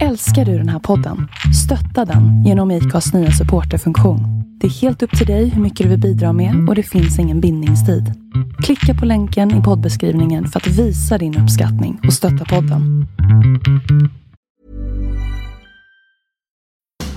Älskar 0.00 0.44
du 0.44 0.58
den 0.58 0.68
här 0.68 0.78
podden? 0.78 1.28
Stötta 1.64 2.12
den 2.12 2.44
genom 2.44 2.70
IKAs 2.70 3.12
nya 3.12 3.30
supporterfunktion. 3.30 4.20
Det 4.60 4.66
är 4.66 4.70
helt 4.70 5.02
upp 5.02 5.18
till 5.18 5.26
dig 5.26 5.48
hur 5.48 5.62
mycket 5.62 5.84
du 5.84 5.90
vill 5.90 6.00
bidra 6.00 6.32
med 6.32 6.68
och 6.68 6.74
det 6.74 6.82
finns 6.82 7.18
ingen 7.18 7.40
bindningstid. 7.40 8.12
Klicka 8.62 8.94
på 9.00 9.06
länken 9.06 9.60
i 9.60 9.62
poddbeskrivningen 9.62 10.48
för 10.48 10.60
att 10.60 10.66
visa 10.66 11.18
din 11.18 11.38
uppskattning 11.38 12.00
och 12.06 12.12
stötta 12.12 12.44
podden. 12.44 13.06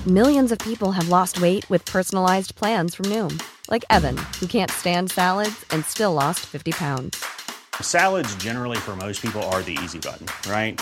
Millions 0.05 0.51
of 0.51 0.57
people 0.57 0.91
have 0.91 1.09
lost 1.09 1.41
weight 1.41 1.71
with 1.71 1.91
personalized 1.91 2.55
plans 2.55 2.95
from 2.95 3.09
Noom, 3.09 3.39
like 3.71 3.85
Evan, 3.89 4.15
who 4.15 4.47
can't 4.47 4.71
stand 4.71 5.11
salads 5.11 5.65
and 5.73 5.85
still 5.85 6.13
lost 6.13 6.39
50 6.39 6.71
pounds. 6.71 7.17
Salads, 7.81 8.43
generally, 8.43 8.77
for 8.77 8.95
most 8.95 9.21
people, 9.21 9.41
are 9.41 9.63
the 9.63 9.77
easy 9.83 9.99
button, 9.99 10.27
right? 10.51 10.81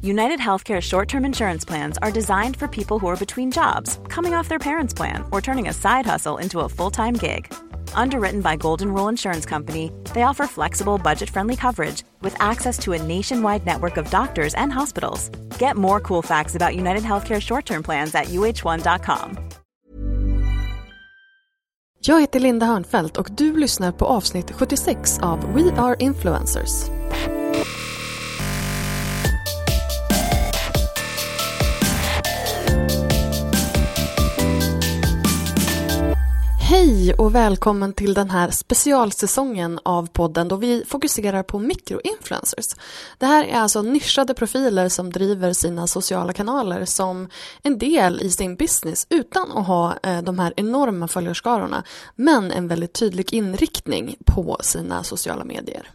United 0.00 0.38
Healthcare 0.38 0.80
short 0.80 1.08
term 1.08 1.24
insurance 1.24 1.64
plans 1.64 1.98
are 1.98 2.12
designed 2.12 2.56
for 2.56 2.68
people 2.68 2.98
who 2.98 3.08
are 3.08 3.16
between 3.16 3.50
jobs, 3.50 3.98
coming 4.08 4.32
off 4.32 4.48
their 4.48 4.58
parents' 4.58 4.94
plan, 4.94 5.24
or 5.32 5.40
turning 5.40 5.68
a 5.68 5.72
side 5.72 6.06
hustle 6.06 6.38
into 6.38 6.60
a 6.60 6.68
full 6.68 6.90
time 6.90 7.14
gig. 7.14 7.52
Underwritten 7.94 8.40
by 8.40 8.56
Golden 8.56 8.94
Rule 8.94 9.08
Insurance 9.08 9.44
Company, 9.44 9.90
they 10.14 10.22
offer 10.22 10.46
flexible, 10.46 10.98
budget 10.98 11.30
friendly 11.30 11.56
coverage 11.56 12.04
with 12.22 12.36
access 12.40 12.78
to 12.78 12.92
a 12.92 13.02
nationwide 13.02 13.66
network 13.66 13.96
of 13.96 14.10
doctors 14.10 14.54
and 14.54 14.72
hospitals. 14.72 15.30
Get 15.58 15.76
more 15.76 16.00
cool 16.00 16.22
facts 16.22 16.54
about 16.54 16.76
United 16.76 17.02
Healthcare 17.02 17.40
short 17.40 17.66
term 17.66 17.82
plans 17.82 18.14
at 18.14 18.26
uh1.com. 18.26 19.38
Jag 22.00 22.20
heter 22.20 22.40
Linda 22.40 22.66
Hörnfeldt 22.66 23.16
och 23.16 23.28
du 23.30 23.56
lyssnar 23.56 23.92
på 23.92 24.06
avsnitt 24.06 24.50
76 24.50 25.18
av 25.18 25.54
We 25.54 25.72
Are 25.82 25.96
Influencers. 25.98 26.90
Hej 36.68 37.14
och 37.14 37.34
välkommen 37.34 37.92
till 37.92 38.14
den 38.14 38.30
här 38.30 38.50
specialsäsongen 38.50 39.80
av 39.82 40.06
podden 40.06 40.48
då 40.48 40.56
vi 40.56 40.84
fokuserar 40.86 41.42
på 41.42 41.58
mikroinfluencers. 41.58 42.66
Det 43.18 43.26
här 43.26 43.44
är 43.44 43.60
alltså 43.60 43.82
nischade 43.82 44.34
profiler 44.34 44.88
som 44.88 45.12
driver 45.12 45.52
sina 45.52 45.86
sociala 45.86 46.32
kanaler 46.32 46.84
som 46.84 47.28
en 47.62 47.78
del 47.78 48.22
i 48.22 48.30
sin 48.30 48.56
business 48.56 49.06
utan 49.10 49.52
att 49.52 49.66
ha 49.66 49.96
eh, 50.02 50.22
de 50.22 50.38
här 50.38 50.54
enorma 50.56 51.08
följarskarorna 51.08 51.84
men 52.16 52.52
en 52.52 52.68
väldigt 52.68 52.92
tydlig 52.92 53.34
inriktning 53.34 54.16
på 54.26 54.58
sina 54.60 55.04
sociala 55.04 55.44
medier. 55.44 55.90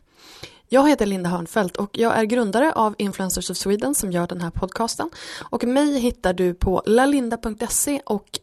Jag 0.69 0.89
heter 0.89 1.05
Linda 1.05 1.29
Hörnfeldt 1.29 1.77
och 1.77 1.97
jag 1.97 2.17
är 2.17 2.23
grundare 2.23 2.73
av 2.73 2.95
Influencers 2.97 3.49
of 3.49 3.57
Sweden 3.57 3.95
som 3.95 4.11
gör 4.11 4.27
den 4.27 4.41
här 4.41 4.49
podcasten. 4.49 5.09
Och 5.49 5.63
mig 5.63 5.99
hittar 5.99 6.33
du 6.33 6.53
på 6.53 6.83
lalinda.se 6.85 8.01
och 8.05 8.39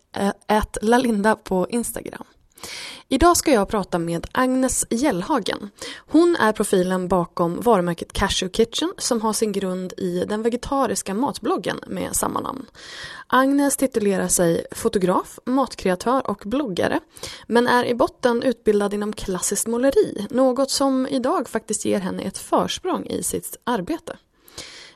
ät 0.48 0.76
lalinda 0.82 1.36
på 1.36 1.66
Instagram. 1.68 2.24
Idag 3.08 3.36
ska 3.36 3.52
jag 3.52 3.68
prata 3.68 3.98
med 3.98 4.26
Agnes 4.32 4.86
Gällhagen. 4.90 5.70
Hon 5.98 6.36
är 6.36 6.52
profilen 6.52 7.08
bakom 7.08 7.60
varumärket 7.60 8.12
Cashew 8.12 8.52
Kitchen 8.52 8.92
som 8.98 9.20
har 9.20 9.32
sin 9.32 9.52
grund 9.52 9.92
i 9.96 10.24
den 10.28 10.42
vegetariska 10.42 11.14
matbloggen 11.14 11.80
med 11.86 12.16
samma 12.16 12.40
namn. 12.40 12.66
Agnes 13.26 13.76
titulerar 13.76 14.28
sig 14.28 14.66
fotograf, 14.70 15.38
matkreatör 15.44 16.30
och 16.30 16.42
bloggare 16.44 17.00
men 17.46 17.66
är 17.66 17.84
i 17.84 17.94
botten 17.94 18.42
utbildad 18.42 18.94
inom 18.94 19.12
klassiskt 19.12 19.66
måleri, 19.66 20.26
något 20.30 20.70
som 20.70 21.06
idag 21.06 21.48
faktiskt 21.48 21.84
ger 21.84 22.00
henne 22.00 22.22
ett 22.22 22.38
försprång 22.38 23.06
i 23.06 23.22
sitt 23.22 23.56
arbete. 23.64 24.16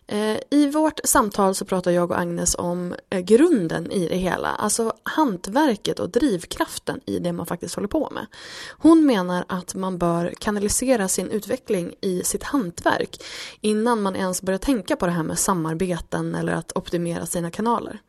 Eh, 0.06 0.38
I 0.50 0.70
vårt 0.70 1.00
samtal 1.04 1.54
så 1.54 1.64
pratar 1.64 1.90
jag 1.90 2.10
och 2.10 2.18
Agnes 2.18 2.54
om 2.58 2.94
eh, 3.10 3.20
grunden 3.20 3.92
i 3.92 4.08
det 4.08 4.16
hela, 4.16 4.48
alltså 4.48 4.92
hantverket 5.02 5.98
och 5.98 6.10
drivkraften 6.10 7.00
i 7.06 7.18
det 7.18 7.32
man 7.32 7.46
faktiskt 7.46 7.74
håller 7.74 7.88
på 7.88 8.10
med. 8.10 8.26
Hon 8.70 9.06
menar 9.06 9.44
att 9.48 9.74
man 9.74 9.98
bör 9.98 10.34
kanalisera 10.38 11.08
sin 11.08 11.30
utveckling 11.30 11.94
i 12.00 12.22
sitt 12.24 12.42
hantverk 12.42 13.22
innan 13.60 14.02
man 14.02 14.16
ens 14.16 14.42
börjar 14.42 14.58
tänka 14.58 14.96
på 14.96 15.06
det 15.06 15.12
här 15.12 15.22
med 15.22 15.38
samarbeten 15.38 16.34
eller 16.34 16.52
att 16.52 16.72
optimera 16.76 17.26
sina 17.26 17.50
kanaler. 17.50 18.00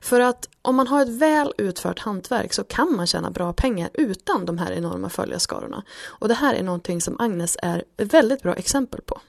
För 0.00 0.20
att 0.20 0.48
om 0.62 0.76
man 0.76 0.86
har 0.86 1.02
ett 1.02 1.08
väl 1.08 1.52
utfört 1.58 1.98
hantverk 1.98 2.52
så 2.52 2.64
kan 2.64 2.96
man 2.96 3.06
tjäna 3.06 3.30
bra 3.30 3.52
pengar 3.52 3.90
utan 3.94 4.46
de 4.46 4.58
här 4.58 4.72
enorma 4.72 5.08
följarskarorna. 5.08 5.82
Och 6.06 6.28
det 6.28 6.34
här 6.34 6.54
är 6.54 6.62
någonting 6.62 7.00
som 7.00 7.20
Agnes 7.20 7.56
är 7.62 7.84
ett 7.96 8.14
väldigt 8.14 8.42
bra 8.42 8.54
exempel 8.54 9.00
på. 9.00 9.20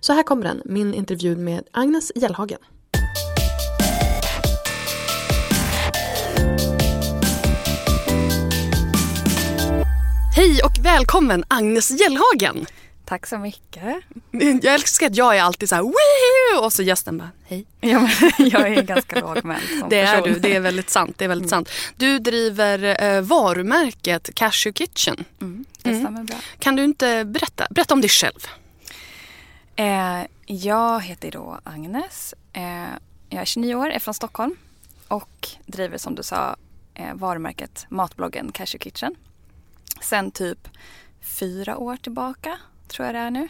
Så 0.00 0.12
här 0.12 0.22
kommer 0.22 0.44
den, 0.44 0.62
min 0.64 0.94
intervju 0.94 1.36
med 1.36 1.64
Agnes 1.72 2.12
Gällhagen. 2.14 2.58
Hej 10.36 10.60
och 10.64 10.84
välkommen 10.84 11.44
Agnes 11.48 11.90
Gällhagen! 11.90 12.66
Tack 13.04 13.26
så 13.26 13.38
mycket. 13.38 13.82
Jag 14.62 14.74
älskar 14.74 15.06
att 15.06 15.16
jag 15.16 15.36
är 15.36 15.42
alltid 15.42 15.68
så 15.68 15.74
här 15.74 15.82
Wee! 15.82 16.64
och 16.64 16.72
så 16.72 16.82
gästen 16.82 17.18
bara 17.18 17.30
hej. 17.46 17.66
Ja, 17.80 18.00
men 18.00 18.48
jag 18.48 18.68
är 18.68 18.82
ganska 18.82 19.20
lågmäld 19.20 19.62
som 19.80 19.88
Det 19.88 19.98
är 20.00 20.16
person. 20.16 20.32
du, 20.32 20.38
det 20.38 20.56
är 20.56 20.60
väldigt 20.60 20.90
sant. 20.90 21.14
Det 21.18 21.24
är 21.24 21.28
väldigt 21.28 21.50
sant. 21.50 21.70
Du 21.96 22.18
driver 22.18 23.02
eh, 23.04 23.20
varumärket 23.20 24.30
Cashew 24.34 24.72
Kitchen. 24.72 25.24
Mm, 25.40 25.64
det 25.82 25.98
stämmer 26.00 26.22
bra. 26.22 26.36
Kan 26.58 26.76
du 26.76 26.84
inte 26.84 27.24
berätta, 27.24 27.66
berätta 27.70 27.94
om 27.94 28.00
dig 28.00 28.10
själv? 28.10 28.46
Eh, 29.76 30.26
jag 30.46 31.00
heter 31.00 31.30
då 31.30 31.60
Agnes. 31.64 32.34
Eh, 32.52 32.90
jag 33.28 33.40
är 33.40 33.44
29 33.44 33.74
år, 33.74 33.90
är 33.90 33.98
från 33.98 34.14
Stockholm 34.14 34.56
och 35.08 35.48
driver 35.66 35.98
som 35.98 36.14
du 36.14 36.22
sa 36.22 36.56
eh, 36.94 37.14
varumärket 37.14 37.86
matbloggen 37.88 38.52
Cashew 38.52 38.84
Kitchen. 38.84 39.14
Sen 40.00 40.30
typ 40.30 40.68
fyra 41.20 41.76
år 41.76 41.96
tillbaka 41.96 42.58
tror 42.88 43.06
jag 43.06 43.14
det 43.14 43.18
är 43.18 43.30
nu. 43.30 43.48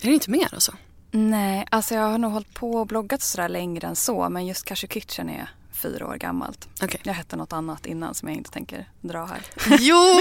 Är 0.00 0.06
det 0.06 0.14
inte 0.14 0.30
mer 0.30 0.54
alltså? 0.54 0.72
Nej, 1.10 1.66
alltså 1.70 1.94
jag 1.94 2.02
har 2.02 2.18
nog 2.18 2.32
hållit 2.32 2.54
på 2.54 2.70
och 2.70 2.86
bloggat 2.86 3.22
sådär 3.22 3.48
längre 3.48 3.88
än 3.88 3.96
så 3.96 4.28
men 4.28 4.46
just 4.46 4.64
Cashew 4.64 5.00
Kitchen 5.00 5.30
är 5.30 5.50
fyra 5.78 6.06
år 6.06 6.16
gammalt. 6.16 6.68
Okej. 6.82 7.00
Jag 7.04 7.12
hette 7.12 7.36
något 7.36 7.52
annat 7.52 7.86
innan 7.86 8.14
som 8.14 8.28
jag 8.28 8.36
inte 8.36 8.50
tänker 8.50 8.88
dra 9.00 9.24
här. 9.24 9.40
Jo! 9.78 10.18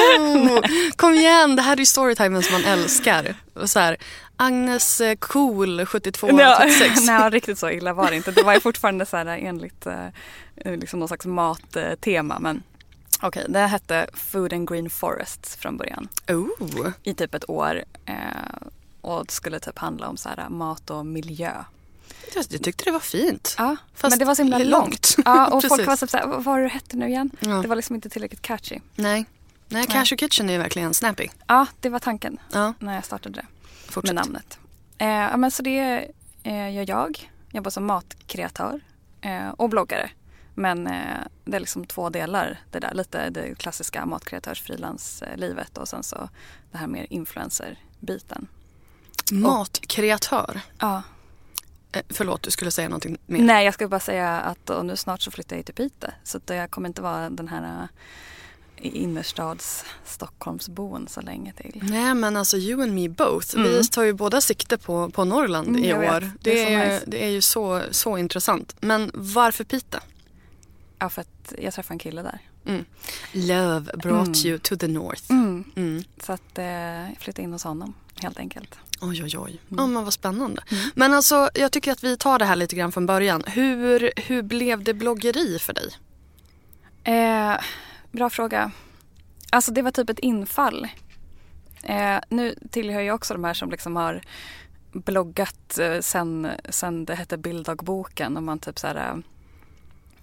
Kom 0.96 1.14
igen, 1.14 1.56
det 1.56 1.62
här 1.62 1.74
är 1.74 1.78
ju 1.78 1.86
storytimen 1.86 2.44
som 2.44 2.54
man 2.54 2.64
älskar. 2.64 3.36
Så 3.66 3.80
här, 3.80 3.98
Agnes 4.36 5.02
eh, 5.02 5.16
cool 5.16 5.86
72 5.86 6.28
76. 6.28 7.02
Nej, 7.08 7.30
riktigt 7.30 7.60
så 7.60 7.70
illa 7.70 7.94
var 7.94 8.10
det 8.10 8.16
inte. 8.16 8.32
Det 8.32 8.44
var 8.44 8.54
ju 8.54 8.60
fortfarande 8.60 9.06
så 9.06 9.18
här 9.18 9.26
enligt 9.26 9.86
eh, 9.86 10.08
liksom 10.56 11.00
någon 11.00 11.08
slags 11.08 11.26
mattema. 11.26 12.40
Men 12.40 12.64
okej, 13.22 13.46
det 13.50 13.60
hette 13.60 14.08
Food 14.14 14.54
and 14.54 14.70
Green 14.70 14.90
Forests 14.90 15.56
från 15.56 15.78
början. 15.78 16.08
Oh. 16.28 16.90
I 17.04 17.14
typ 17.14 17.36
ett 17.36 17.50
år. 17.50 17.84
Eh, 18.06 18.16
och 19.02 19.26
det 19.26 19.32
skulle 19.32 19.60
typ 19.60 19.78
handla 19.78 20.08
om 20.08 20.18
så 20.18 20.30
här 20.30 20.50
mat 20.50 20.90
och 20.90 21.06
miljö. 21.06 21.54
Jag 22.36 22.50
tyckte 22.64 22.84
det 22.84 22.92
var 22.92 23.00
fint. 23.00 23.56
Ja, 23.58 23.76
Fast 23.94 24.12
men 24.12 24.20
det 24.20 24.26
var 24.26 24.36
så 24.36 24.42
himla 24.42 24.58
långt. 24.58 24.70
långt. 24.70 25.16
Ja, 25.26 25.48
och 25.52 25.64
folk 25.64 25.88
var 25.88 25.96
så 25.96 26.18
här, 26.18 26.28
vad 26.28 26.44
var 26.44 26.60
det 26.62 26.68
hette 26.68 26.98
nu 26.98 27.08
igen? 27.08 27.30
Ja. 27.40 27.50
Det 27.62 27.68
var 27.68 27.76
liksom 27.76 27.96
inte 27.96 28.10
tillräckligt 28.10 28.42
catchy. 28.42 28.80
Nej. 28.96 29.26
Nej, 29.70 29.86
Cashew 29.88 30.18
Kitchen 30.18 30.50
är 30.50 30.54
ju 30.54 30.60
verkligen 30.60 30.94
snappy. 30.94 31.28
Ja, 31.48 31.66
det 31.80 31.90
var 31.90 32.00
tanken 32.00 32.38
Ja, 32.54 32.74
när 32.80 32.96
jag 32.96 33.06
startade 33.06 33.36
det. 33.42 33.46
fortsätt. 33.92 34.16
med 34.16 34.26
namnet. 34.26 34.60
Eh, 34.98 35.08
ja, 35.08 35.38
men 35.38 35.52
så 35.52 35.64
det 35.64 36.08
eh, 36.44 36.74
gör 36.76 36.86
jag. 36.90 37.30
Jag 37.48 37.56
jobbar 37.56 37.72
som 37.72 37.86
matkreatör 37.86 38.80
eh, 39.22 39.50
och 39.50 39.70
bloggare. 39.70 40.10
Men 40.56 40.88
eh, 40.88 41.18
det 41.46 41.56
är 41.56 41.60
liksom 41.60 41.86
två 41.86 42.10
delar 42.10 42.60
det 42.72 42.80
där. 42.80 42.94
Lite 42.94 43.30
det 43.30 43.56
klassiska 43.60 44.06
matkreatörs 44.06 44.62
frilanslivet 44.62 45.78
och 45.78 45.88
sen 45.88 46.04
så 46.04 46.30
det 46.72 46.78
här 46.78 46.88
mer 46.88 47.08
influencer-biten. 47.10 48.48
Matkreatör. 49.32 50.62
Ja. 50.80 51.02
Eh, 51.98 52.04
förlåt, 52.10 52.44
du 52.44 52.52
skulle 52.52 52.72
säga 52.72 52.90
någonting 52.90 53.18
mer. 53.26 53.40
Nej, 53.42 53.66
jag 53.66 53.74
ska 53.74 53.88
bara 53.88 54.00
säga 54.00 54.40
att 54.40 54.70
och 54.70 54.86
nu 54.86 54.96
snart 54.98 55.22
så 55.22 55.32
flyttar 55.32 55.56
jag 55.56 55.66
till 55.66 55.76
Piteå. 55.76 56.10
Så 56.24 56.38
att 56.38 56.50
jag 56.50 56.72
kommer 56.72 56.88
inte 56.90 57.02
vara 57.02 57.30
den 57.30 57.48
här 57.48 57.82
eh, 57.82 58.96
innerstads 58.96 59.86
Stockholmsboen 60.06 61.08
så 61.08 61.22
länge 61.22 61.54
till. 61.54 61.80
Nej 61.84 62.14
men 62.16 62.38
alltså 62.38 62.58
you 62.58 62.84
and 62.84 62.94
me 62.94 63.10
both. 63.10 63.56
Vi 63.56 63.70
Mm. 63.70 63.84
tar 63.84 64.04
ju 64.04 64.14
båda 64.14 64.42
sikte 64.42 64.78
på, 64.78 65.10
på 65.10 65.26
Norrland 65.26 65.68
Mm, 65.68 65.84
i 65.84 65.94
år. 65.94 66.20
Det 66.20 66.30
Det 66.42 66.74
är 66.74 66.80
är, 66.80 66.94
nice. 66.94 67.04
det 67.08 67.24
är 67.26 67.30
ju 67.30 67.42
så, 67.42 67.82
så 67.92 68.18
intressant. 68.18 68.76
Men 68.80 69.12
varför 69.14 69.64
Piteå? 69.64 70.00
Ja, 71.00 71.10
för 71.10 71.22
att 71.22 71.54
jag 71.62 71.74
träffade 71.74 71.94
en 71.96 72.00
kille 72.00 72.22
där. 72.22 72.40
Mm. 72.66 72.86
Love 73.32 73.92
brought 73.98 74.28
Mm. 74.28 74.46
you 74.46 74.60
to 74.60 74.76
the 74.78 74.88
north. 74.88 75.24
Mm. 75.32 75.64
Mm. 75.76 76.04
Så 76.24 76.34
att 76.34 76.58
eh, 76.58 76.66
jag 76.66 77.16
flyttade 77.20 77.42
in 77.44 77.52
hos 77.54 77.64
honom 77.64 77.94
helt 78.22 78.40
enkelt. 78.40 78.76
Oj, 79.02 79.24
oj, 79.24 79.38
oj. 79.38 79.52
Mm. 79.52 79.60
Ja, 79.78 79.88
men 79.88 80.04
vad 80.04 80.14
spännande. 80.14 80.64
Men 80.96 81.14
alltså, 81.14 81.50
jag 81.54 81.72
tycker 81.72 81.92
att 81.92 82.04
vi 82.04 82.18
tar 82.18 82.40
det 82.40 82.46
här 82.46 82.56
lite 82.56 82.76
grann 82.76 82.92
från 82.92 83.06
början. 83.06 83.44
Hur, 83.48 84.12
hur 84.16 84.42
blev 84.42 84.84
det 84.84 84.94
bloggeri 84.94 85.60
för 85.60 85.74
dig? 85.74 85.92
Eh, 87.04 87.58
bra 88.12 88.30
fråga. 88.30 88.72
Alltså 89.50 89.72
det 89.72 89.82
var 89.82 89.92
typ 89.92 90.10
ett 90.10 90.20
infall. 90.20 90.88
Eh, 91.84 92.20
nu 92.30 92.56
tillhör 92.72 93.02
jag 93.02 93.16
också 93.16 93.34
de 93.34 93.44
här 93.44 93.54
som 93.54 93.70
liksom 93.70 93.96
har 93.96 94.22
bloggat 94.92 95.80
eh, 95.80 96.00
sen, 96.00 96.52
sen 96.70 97.06
det 97.06 97.16
hette 97.16 97.38
bilddagboken 97.38 98.38
och 98.38 98.44
man 98.44 98.60
typ 98.60 98.80
så 98.80 98.88
här, 98.88 98.96
eh, 98.96 99.18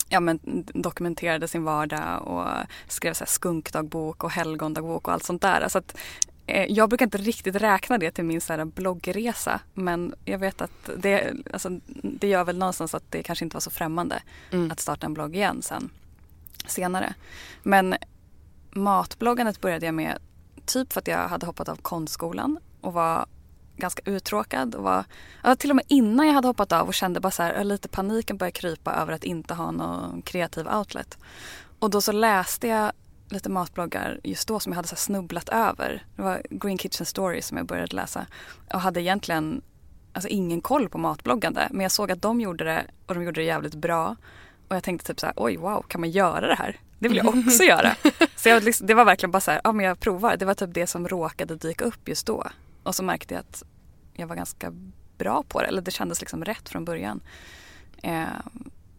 ja, 0.09 0.21
men 0.21 0.39
dokumenterade 0.75 1.49
sin 1.49 1.65
vardag 1.65 2.23
och 2.23 2.47
skrev 2.89 3.15
så 3.15 3.25
här 3.25 3.31
skunkdagbok 3.31 4.25
och 4.25 4.31
helgondagbok 4.31 5.09
och 5.09 5.15
allt 5.15 5.25
sånt 5.25 5.43
där. 5.43 5.69
Så 5.69 5.79
att, 5.79 5.97
jag 6.47 6.89
brukar 6.89 7.07
inte 7.07 7.19
riktigt 7.19 7.57
räkna 7.57 7.99
det 7.99 8.11
till 8.11 8.25
min 8.25 8.41
så 8.41 8.53
här 8.53 8.65
bloggresa 8.65 9.61
men 9.75 10.15
jag 10.25 10.39
vet 10.39 10.61
att 10.61 10.91
det, 10.97 11.33
alltså, 11.53 11.81
det 12.03 12.29
gör 12.29 12.45
väl 12.45 12.59
någonstans 12.59 12.95
att 12.95 13.11
det 13.11 13.23
kanske 13.23 13.45
inte 13.45 13.57
var 13.57 13.61
så 13.61 13.71
främmande 13.71 14.23
Mm. 14.51 14.71
att 14.71 14.81
starta 14.81 15.07
en 15.07 15.15
blogg 15.15 15.37
igen 15.37 15.63
sen 15.63 15.91
senare. 16.67 17.15
Men 17.63 17.95
matbloggandet 18.71 19.61
började 19.61 19.87
jag 19.87 19.95
med 19.95 20.19
typ 20.67 20.93
för 20.93 21.01
att 21.01 21.09
jag 21.09 21.29
hade 21.29 21.47
hoppat 21.47 21.69
av 21.69 21.77
konstskolan 21.77 22.59
och 22.81 22.93
var 22.93 23.27
ganska 23.77 24.11
uttråkad. 24.11 24.75
Och 24.75 24.83
var, 24.83 25.05
ja, 25.43 25.57
till 25.57 25.71
och 25.71 25.77
med 25.77 25.85
innan 25.89 26.27
jag 26.27 26.35
hade 26.35 26.49
hoppat 26.49 26.73
av 26.73 26.87
och 26.87 26.95
kände 26.95 27.21
bara 27.21 27.31
så 27.31 27.43
här, 27.43 27.65
lite 27.65 27.89
paniken 27.89 28.37
började 28.37 28.53
krypa 28.53 28.93
över 28.95 29.13
att 29.13 29.25
inte 29.25 29.55
ha 29.55 29.71
någon 29.71 30.23
kreativ 30.23 30.69
outlet. 30.69 31.19
Och 31.79 31.91
då 31.91 32.01
så 32.01 32.13
läste 32.13 32.69
jag 32.69 32.93
lite 33.29 33.49
matbloggar 33.51 34.21
just 34.25 34.49
då 34.49 34.61
som 34.61 34.73
jag 34.73 34.77
hade 34.77 34.89
så 34.89 34.97
snubblat 34.97 35.49
över. 35.49 36.07
Det 36.17 36.23
var 36.23 36.43
Green 36.51 36.79
Kitchen 36.79 37.07
Stories 37.07 37.47
som 37.47 37.57
jag 37.57 37.67
började 37.67 37.97
läsa 37.97 38.27
och 38.75 38.81
hade 38.81 39.01
egentligen 39.03 39.63
alltså, 40.13 40.29
ingen 40.29 40.61
koll 40.61 40.89
på 40.89 40.99
matbloggande. 40.99 41.69
Men 41.71 41.81
jag 41.81 41.93
såg 41.93 42.11
att 42.13 42.23
de 42.23 42.41
gjorde 42.41 42.65
det 42.65 42.87
och 43.07 43.15
de 43.15 43.25
gjorde 43.25 43.41
det 43.41 43.45
jävligt 43.45 43.75
bra. 43.75 44.17
Och 44.69 44.77
jag 44.77 44.83
tänkte 44.83 45.07
typ 45.07 45.21
så 45.21 45.27
här, 45.27 45.35
oj 45.37 45.57
wow, 45.57 45.85
kan 45.89 46.01
man 46.01 46.11
göra 46.11 46.47
det 46.47 46.55
här? 46.55 46.81
Det 46.99 47.09
vill 47.09 47.17
jag 47.17 47.29
också 47.49 47.63
göra. 47.63 47.97
Så 48.37 48.49
jag, 48.49 48.63
liksom- 48.63 48.87
det 48.87 48.95
var 48.95 49.05
verkligen 49.05 49.31
bara 49.31 49.41
så 49.41 49.51
här, 49.51 49.61
ja 49.65 49.73
men 49.73 49.87
jag 49.87 50.01
provar. 50.01 50.37
Det 50.37 50.45
var 50.45 50.55
typ 50.55 50.75
det 50.75 50.87
som 50.87 51.09
råkade 51.09 51.57
dyka 51.57 51.85
upp 51.85 52.09
just 52.09 52.27
då. 52.27 52.47
Och 52.83 52.95
så 52.95 53.03
märkte 53.03 53.35
jag 53.35 53.41
att 53.41 53.63
jag 54.15 54.27
var 54.27 54.37
ganska 54.37 54.73
bra 55.19 55.43
på 55.49 55.61
det. 55.61 55.67
Eller 55.67 55.83
det 55.83 55.91
kändes 55.91 56.21
liksom 56.21 56.45
rätt 56.45 56.69
från 56.69 56.85
början. 56.85 57.21
Eh, 58.03 58.25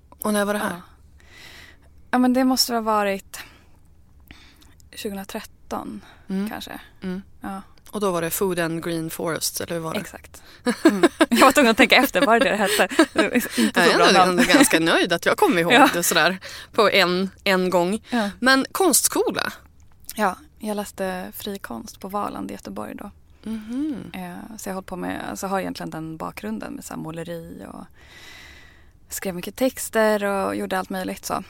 Och 0.10 0.33
när 0.33 0.45
var 0.45 0.54
det 0.54 0.60
här? 0.60 0.69
ja. 0.69 0.81
ja 2.12 2.18
men 2.18 2.33
det 2.33 2.44
måste 2.44 2.74
ha 2.74 2.81
varit 2.81 3.39
2013 4.97 6.01
Mm. 6.30 6.50
kanske. 6.50 6.80
Mm. 7.03 7.21
Ja, 7.42 7.62
Och 7.92 8.01
då 8.01 8.12
var 8.12 8.21
det 8.21 8.30
Food 8.30 8.59
and 8.59 8.83
Green 8.83 9.09
Forest, 9.09 9.62
eller 9.62 9.74
hur 9.74 9.80
var 9.80 9.94
det? 9.94 10.00
exakt. 10.00 10.44
Mm. 10.86 11.03
Jag 11.30 11.38
var 11.45 11.51
tvungen 11.51 11.71
att 11.71 11.77
tänka 11.77 11.95
efter, 11.95 12.25
var 12.25 12.39
det 12.39 12.50
det 12.50 12.56
hette? 12.56 12.88
Inte 13.62 13.80
Jag 13.80 13.86
så 13.89 13.94
är 13.94 14.13
bra 14.13 14.24
ändå 14.24 14.44
ganska 14.44 14.80
nöjd 14.80 15.13
att 15.13 15.25
jag 15.25 15.38
kommer 15.38 15.62
ihåg 15.62 15.74
Ja. 15.74 15.89
det 15.94 16.03
sådär 16.03 16.38
på 16.71 16.89
en, 16.89 17.30
en 17.44 17.69
gång. 17.69 18.03
Ja. 18.09 18.30
Men 18.39 18.65
konstskola? 18.71 19.53
Ja, 20.15 20.36
jag 20.59 20.75
läste 20.75 21.31
frikonst 21.36 22.00
på 22.00 22.07
Valand 22.07 22.51
i 22.51 22.53
Göteborg 22.53 22.95
då. 22.95 23.12
Mhm. 23.44 24.12
Eh, 24.13 24.57
så 24.57 24.69
jag 24.69 24.74
hållit 24.74 24.88
på 24.88 24.95
med, 24.95 25.21
alltså 25.30 25.48
har 25.48 25.59
egentligen 25.59 25.89
den 25.89 26.18
bakgrunden 26.18 26.74
med 26.74 26.86
så 26.86 26.98
måleri 26.98 27.65
och 27.74 27.86
skrev 29.09 29.36
mycket 29.36 29.56
texter 29.56 30.24
och 30.24 30.56
gjorde 30.56 30.80
allt 30.80 30.89
möjligt 30.89 31.25
så. 31.25 31.44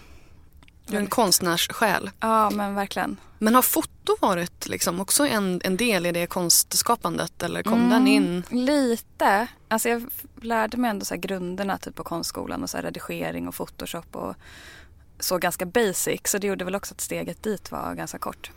Du 0.86 0.96
är 0.96 1.00
en 1.02 1.08
konstnärssjäl. 1.08 2.10
Ja 2.20 2.50
men 2.50 2.76
verkligen. 2.76 3.18
Men 3.40 3.56
har 3.56 3.62
foto 3.62 4.18
varit 4.22 4.68
liksom 4.68 5.00
också 5.00 5.28
en, 5.28 5.62
en 5.64 5.78
del 5.78 6.06
i 6.06 6.12
det 6.12 6.28
konstskapandet 6.28 7.44
eller 7.44 7.64
kom 7.64 7.74
Mm, 7.74 7.90
den 7.90 8.08
in? 8.08 8.44
Lite. 8.50 9.48
Alltså 9.68 9.90
jag 9.90 10.10
lärde 10.42 10.78
mig 10.78 10.90
ändå 10.90 11.06
så 11.06 11.16
grunderna 11.16 11.78
typ 11.78 11.96
på 11.96 12.04
konstskolan 12.04 12.64
och 12.64 12.70
så 12.70 12.78
redigering 12.78 13.48
och 13.48 13.56
photoshop 13.56 14.16
och 14.16 14.36
så 15.20 15.38
ganska 15.38 15.66
basic. 15.66 16.22
Så 16.26 16.38
det 16.38 16.48
gjorde 16.48 16.66
väl 16.66 16.76
också 16.76 16.94
att 16.94 17.02
steget 17.02 17.44
dit 17.44 17.72
var 17.72 17.94
ganska 17.96 18.18
kort. 18.18 18.52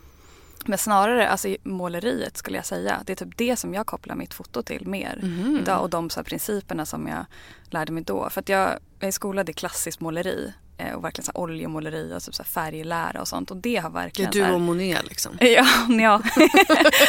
Men 0.66 0.78
snarare 0.78 1.28
alltså 1.28 1.56
måleriet 1.62 2.36
skulle 2.36 2.56
jag 2.58 2.66
säga. 2.66 3.02
Det 3.06 3.12
är 3.12 3.16
typ 3.26 3.36
det 3.38 3.56
som 3.56 3.74
jag 3.74 3.86
kopplar 3.86 4.14
mitt 4.14 4.34
foto 4.34 4.62
till 4.62 4.86
mer 4.86 5.19
Mhm. 5.22 5.58
idag 5.62 5.82
och 5.82 5.90
de 5.90 6.10
så 6.10 6.24
principerna 6.24 6.86
som 6.86 7.06
jag 7.06 7.24
lärde 7.70 7.92
mig 7.92 8.02
då. 8.02 8.31
För 8.31 8.40
att 8.40 8.48
jag, 8.48 8.78
jag 9.00 9.08
är 9.08 9.12
skolad 9.12 9.48
i 9.50 9.52
klassiskt 9.52 10.00
måleri 10.00 10.52
och 10.78 11.04
verkligen 11.04 11.25
så 11.25 11.32
här 11.34 11.40
oljemåleri 11.40 12.14
och 12.14 12.22
typ 12.22 12.34
så 12.34 12.44
färglära 12.44 13.20
och 13.20 13.28
sånt 13.28 13.50
och 13.50 13.56
det 13.56 13.76
har 13.76 13.90
Det 13.90 13.98
är 13.98 14.02
verkligen 14.02 14.30
du 14.30 14.50
och 14.50 14.60
Monet 14.60 15.08
liksom. 15.08 15.32
Ja, 15.40 15.66
ja. 15.88 16.22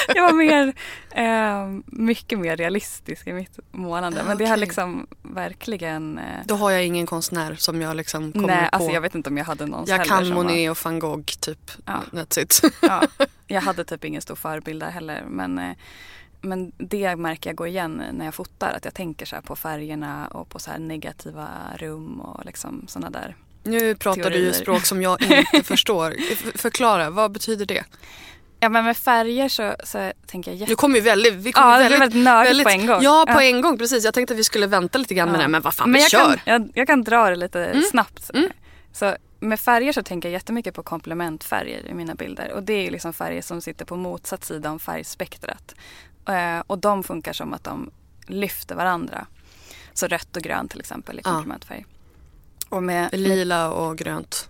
jag 0.15 0.23
var 0.23 0.33
mer, 0.33 0.73
eh, 1.11 1.81
mycket 1.85 2.39
mer 2.39 2.57
realistisk 2.57 3.27
i 3.27 3.33
mitt 3.33 3.59
målande. 3.71 4.23
Men 4.23 4.37
det 4.37 4.45
har 4.45 4.57
liksom 4.57 5.07
verkligen... 5.21 6.17
Eh, 6.17 6.45
Då 6.45 6.55
har 6.55 6.71
jag 6.71 6.85
ingen 6.85 7.05
konstnär 7.05 7.55
som 7.55 7.81
jag 7.81 7.95
liksom 7.95 8.31
kommer 8.31 8.47
nej, 8.47 8.69
på. 8.69 8.75
alltså 8.75 8.91
jag 8.91 9.01
vet 9.01 9.15
inte 9.15 9.29
om 9.29 9.37
jag 9.37 9.45
hade 9.45 9.65
någon 9.65 9.85
jag 9.87 10.05
kan 10.05 10.29
Monet 10.29 10.71
och 10.71 10.77
van 10.83 10.99
Gogh 10.99 11.33
typ. 11.39 11.71
Ja. 11.85 12.03
That's 12.11 12.39
it. 12.39 12.61
Var, 12.63 12.71
ja, 12.89 13.25
jag 13.47 13.61
hade 13.61 13.83
typ 13.83 14.05
ingen 14.05 14.21
stor 14.21 14.35
förebild 14.35 14.81
där 14.81 14.89
heller. 14.89 15.23
Men, 15.27 15.59
eh, 15.59 15.75
men 16.41 16.71
det 16.77 17.15
märker 17.15 17.49
jag 17.49 17.57
går 17.57 17.67
igen 17.67 18.03
när 18.11 18.25
jag 18.25 18.33
fotar. 18.33 18.73
Att 18.73 18.85
jag 18.85 18.93
tänker 18.93 19.25
så 19.25 19.35
här 19.35 19.41
på 19.41 19.55
färgerna 19.55 20.27
och 20.27 20.49
på 20.49 20.59
så 20.59 20.77
negativa 20.77 21.47
rum 21.77 22.21
och 22.21 22.45
liksom 22.45 22.85
sådana 22.87 23.09
där. 23.09 23.35
Nu 23.63 23.95
pratar 23.95 24.21
du 24.21 24.27
ju 24.29 24.33
Teorier. 24.33 24.53
språk 24.53 24.85
som 24.85 25.01
jag 25.01 25.21
inte 25.21 25.63
förstår. 25.63 26.15
Förklara, 26.57 27.09
vad 27.09 27.31
betyder 27.31 27.65
det? 27.65 27.83
Ja 28.59 28.69
men 28.69 28.85
med 28.85 28.97
färger 28.97 29.49
så, 29.49 29.75
så 29.83 30.11
tänker 30.27 30.51
jag 30.51 30.57
jätte... 30.59 30.71
Nu 30.71 30.75
kommer 30.75 30.95
ju 30.95 31.01
väldigt... 31.01 31.33
Vi 31.33 31.51
kommer 31.51 31.67
Ja, 31.71 31.77
det 31.77 31.83
väldigt, 31.89 32.11
blev 32.11 32.23
väldigt 32.23 32.23
nördigt 32.23 32.63
på 32.63 32.69
en 32.69 32.87
gång. 32.87 32.99
Ja, 33.03 33.25
på 33.27 33.33
Ja. 33.33 33.43
en 33.43 33.61
gång. 33.61 33.77
Precis. 33.77 34.03
Jag 34.05 34.13
tänkte 34.13 34.33
att 34.33 34.39
vi 34.39 34.43
skulle 34.43 34.67
vänta 34.67 34.97
lite 34.97 35.13
grann 35.13 35.29
med 35.31 35.37
Ja. 35.39 35.41
det. 35.41 35.47
Men 35.47 35.61
vad 35.61 35.73
fan, 35.73 35.91
Men 35.91 35.97
vi 35.97 36.01
jag 36.01 36.11
kör. 36.11 36.25
kan, 36.25 36.39
jag, 36.45 36.71
jag 36.73 36.87
kan 36.87 37.03
dra 37.03 37.29
det 37.29 37.35
lite 37.35 37.65
Mm. 37.65 37.83
snabbt. 37.83 38.29
Mm. 38.33 38.49
Så 38.93 39.15
med 39.39 39.59
färger 39.59 39.91
så 39.93 40.03
tänker 40.03 40.29
jag 40.29 40.33
jättemycket 40.33 40.73
på 40.73 40.83
komplementfärger 40.83 41.87
i 41.87 41.93
mina 41.93 42.15
bilder. 42.15 42.51
Och 42.51 42.63
det 42.63 42.87
är 42.87 42.91
liksom 42.91 43.13
färger 43.13 43.41
som 43.41 43.61
sitter 43.61 43.85
på 43.85 43.95
motsatt 43.95 44.45
sida 44.45 44.71
om 44.71 44.79
färgspektrat. 44.79 45.75
Eh, 46.29 46.59
och 46.67 46.77
de 46.79 47.03
funkar 47.03 47.33
som 47.33 47.53
att 47.53 47.63
de 47.63 47.91
lyfter 48.27 48.75
varandra. 48.75 49.27
Så 49.93 50.07
rött 50.07 50.37
och 50.37 50.43
grönt 50.43 50.71
till 50.71 50.79
exempel 50.79 51.17
är 51.17 51.21
Ja. 51.25 51.43
Och 52.69 52.83
med, 52.83 53.09
Lila 53.13 53.69
och 53.69 53.97
grönt. 53.97 54.49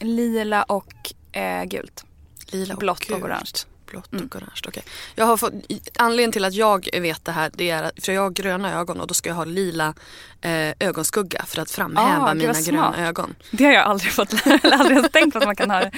lila 0.00 0.62
och 0.62 1.12
eh, 1.32 1.64
gult. 1.64 2.04
Lila 2.46 2.74
Blått 2.76 3.00
och 3.00 3.06
gult. 3.08 3.24
orange. 3.24 3.66
Blått 3.90 4.12
Mm. 4.12 4.24
och 4.26 4.36
orange, 4.36 4.60
okej. 4.68 4.82
Jag 5.14 5.26
har 5.26 5.36
fått, 5.36 5.52
anledningen 5.98 6.32
till 6.32 6.44
att 6.44 6.54
jag 6.54 6.88
vet 6.92 7.24
det 7.24 7.32
här 7.32 7.50
det 7.54 7.70
är 7.70 7.82
att 7.82 8.04
för 8.04 8.12
jag 8.12 8.22
har 8.22 8.30
gröna 8.30 8.80
ögon 8.80 9.00
och 9.00 9.06
då 9.06 9.14
ska 9.14 9.28
jag 9.28 9.36
ha 9.36 9.44
lila 9.44 9.94
eh, 10.40 10.72
ögonskugga 10.78 11.44
för 11.46 11.62
att 11.62 11.70
framhäva 11.70 12.30
Ah, 12.30 12.34
mina 12.34 12.52
gröna 12.52 12.92
smart. 12.92 12.98
ögon. 12.98 13.34
Det 13.50 13.64
har 13.64 13.72
jag 13.72 13.84
aldrig 13.84 14.12
fått 14.12 14.32
eller 14.46 14.72
aldrig 14.72 14.96
ens 14.96 15.12
tänkt 15.12 15.32
på 15.32 15.38
att 15.38 15.44
man 15.44 15.56
kan 15.56 15.70
ha, 15.70 15.90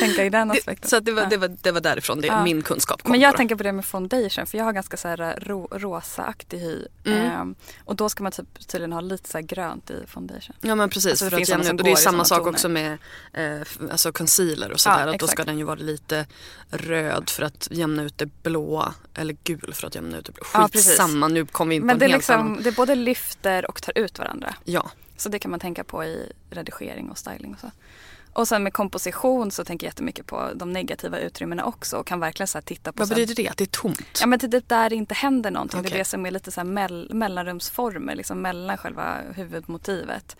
tänka 0.00 0.24
i 0.24 0.30
den 0.30 0.50
aspekten. 0.50 0.88
Så 0.90 0.96
att 0.96 1.04
det, 1.04 1.12
var, 1.12 1.22
Ja. 1.22 1.28
det, 1.28 1.36
var, 1.36 1.56
det 1.62 1.72
var 1.72 1.80
därifrån 1.80 2.20
det, 2.20 2.26
Ja. 2.26 2.44
min 2.44 2.62
kunskap 2.62 3.02
kom. 3.02 3.10
Men 3.12 3.20
jag 3.20 3.32
då. 3.32 3.36
tänker 3.36 3.56
på 3.56 3.62
det 3.62 3.72
med 3.72 3.84
foundation 3.84 4.46
för 4.46 4.58
jag 4.58 4.64
har 4.64 4.72
ganska 4.72 4.96
så 4.96 5.08
här 5.08 5.38
ro, 5.42 5.68
rosaaktig 5.72 6.58
hy. 6.58 6.78
Mm. 7.06 7.18
Ehm, 7.26 7.54
och 7.84 7.96
då 7.96 8.08
ska 8.08 8.22
man 8.22 8.32
typ 8.32 8.68
tydligen 8.68 8.92
ha 8.92 9.00
lite 9.00 9.28
så 9.28 9.38
här 9.38 9.42
grönt 9.42 9.90
i 9.90 10.04
foundation. 10.06 10.56
Ja 10.60 10.74
men 10.74 10.90
precis, 10.90 11.10
Alltså, 11.10 11.24
det 11.24 11.30
för 11.30 11.40
att 11.42 11.48
jämna. 11.48 11.70
Och 11.70 11.84
det 11.84 11.90
är 11.90 11.96
samma 11.96 12.24
sak 12.24 12.38
toner. 12.38 12.50
också 12.50 12.68
med 12.68 12.98
eh, 13.32 13.60
alltså 13.90 14.12
concealer 14.12 14.72
och 14.72 14.80
sådär. 14.80 15.06
Ja, 15.06 15.14
att 15.14 15.20
då 15.20 15.26
ska 15.26 15.44
den 15.44 15.58
ju 15.58 15.64
vara 15.64 15.76
lite 15.80 16.26
röd 16.70 17.30
för 17.40 17.46
att 17.46 17.68
jämna 17.70 18.02
ut 18.02 18.18
det 18.18 18.26
blåa. 18.42 18.94
Eller 19.14 19.36
gul 19.44 19.72
för 19.74 19.86
att 19.86 19.94
jämna 19.94 20.18
ut 20.18 20.24
det 20.24 20.32
blåa. 20.32 20.46
Ja. 20.54 20.68
Skitsamma, 20.72 21.28
nu 21.28 21.46
kom 21.46 21.68
vi 21.68 21.74
in 21.74 21.82
på 21.82 21.86
Men 21.86 21.92
en 21.94 21.98
det, 21.98 22.04
är 22.04 22.08
helt 22.08 22.18
liksom, 22.20 22.40
annan. 22.40 22.62
det 22.62 22.72
både 22.76 22.94
lyfter 22.94 23.70
och 23.70 23.82
tar 23.82 23.98
ut 23.98 24.18
varandra. 24.18 24.54
Ja, 24.64 24.90
Så 25.16 25.28
det 25.28 25.38
kan 25.38 25.50
man 25.50 25.60
tänka 25.60 25.84
på 25.84 26.04
i 26.04 26.32
redigering 26.50 27.10
och 27.10 27.18
styling 27.18 27.54
och 27.54 27.60
så. 27.60 27.70
Och 28.32 28.48
sen 28.48 28.62
med 28.62 28.72
komposition 28.72 29.50
så 29.50 29.64
tänker 29.64 29.86
jag 29.86 29.88
jättemycket 29.90 30.26
på 30.26 30.50
de 30.54 30.72
negativa 30.72 31.18
utrymmena 31.18 31.64
också 31.64 31.96
och 31.96 32.06
kan 32.06 32.20
verkligen 32.20 32.48
så 32.48 32.60
titta 32.60 32.92
på 32.92 32.98
vad 32.98 33.08
betyder 33.08 33.34
det? 33.34 33.48
Att 33.48 33.56
det 33.56 33.64
är 33.64 33.66
tomt? 33.66 34.18
Ja 34.20 34.26
men 34.26 34.38
det 34.38 34.56
är 34.56 34.62
där 34.66 34.90
det 34.90 34.96
inte 34.96 35.14
händer 35.14 35.50
någonting. 35.50 35.82
Det 35.82 35.88
Okej. 35.88 35.94
är 35.94 35.98
det 35.98 36.04
som 36.04 36.26
är 36.26 36.30
lite 36.30 36.50
så 36.50 36.60
mell- 36.60 37.14
mellanrumsformer 37.14 38.14
liksom 38.14 38.42
mellan 38.42 38.76
själva 38.76 39.18
huvudmotivet. 39.34 40.36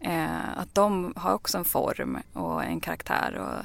Eh, 0.00 0.58
att 0.58 0.74
de 0.74 1.12
har 1.16 1.32
också 1.34 1.58
en 1.58 1.64
form 1.64 2.18
och 2.32 2.64
en 2.64 2.80
karaktär 2.80 3.34
och 3.34 3.64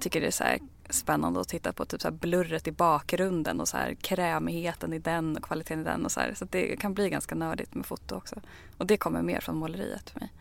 tycker 0.00 0.20
det 0.20 0.26
är 0.26 0.30
så 0.30 0.44
här 0.44 0.58
spännande 0.92 1.40
att 1.40 1.48
titta 1.48 1.72
på 1.72 1.84
typ 1.84 2.02
så 2.02 2.10
blurret 2.10 2.66
i 2.66 2.72
bakgrunden 2.72 3.60
och 3.60 3.68
så 3.68 3.76
här 3.76 3.94
krämigheten 3.94 4.92
i 4.92 4.98
den 4.98 5.36
och 5.36 5.42
kvaliteten 5.42 5.80
i 5.80 5.84
den 5.84 6.04
och 6.04 6.12
så 6.12 6.20
här. 6.20 6.34
Så 6.34 6.44
det 6.44 6.76
kan 6.76 6.94
bli 6.94 7.10
ganska 7.10 7.34
nördigt 7.34 7.74
med 7.74 7.86
foto 7.86 8.14
också. 8.14 8.40
Och 8.78 8.86
det 8.86 8.96
kommer 8.96 9.22
mer 9.22 9.40
från 9.40 9.56
måleriet 9.56 10.10
för 10.10 10.20
mig. 10.20 10.32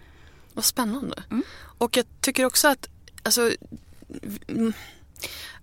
Vad 0.54 0.66
spännande. 0.66 1.24
Mm. 1.32 1.44
Och 1.78 1.98
jag 1.98 2.06
tycker 2.22 2.46
också 2.46 2.68
att 2.68 2.90
alltså, 3.24 3.52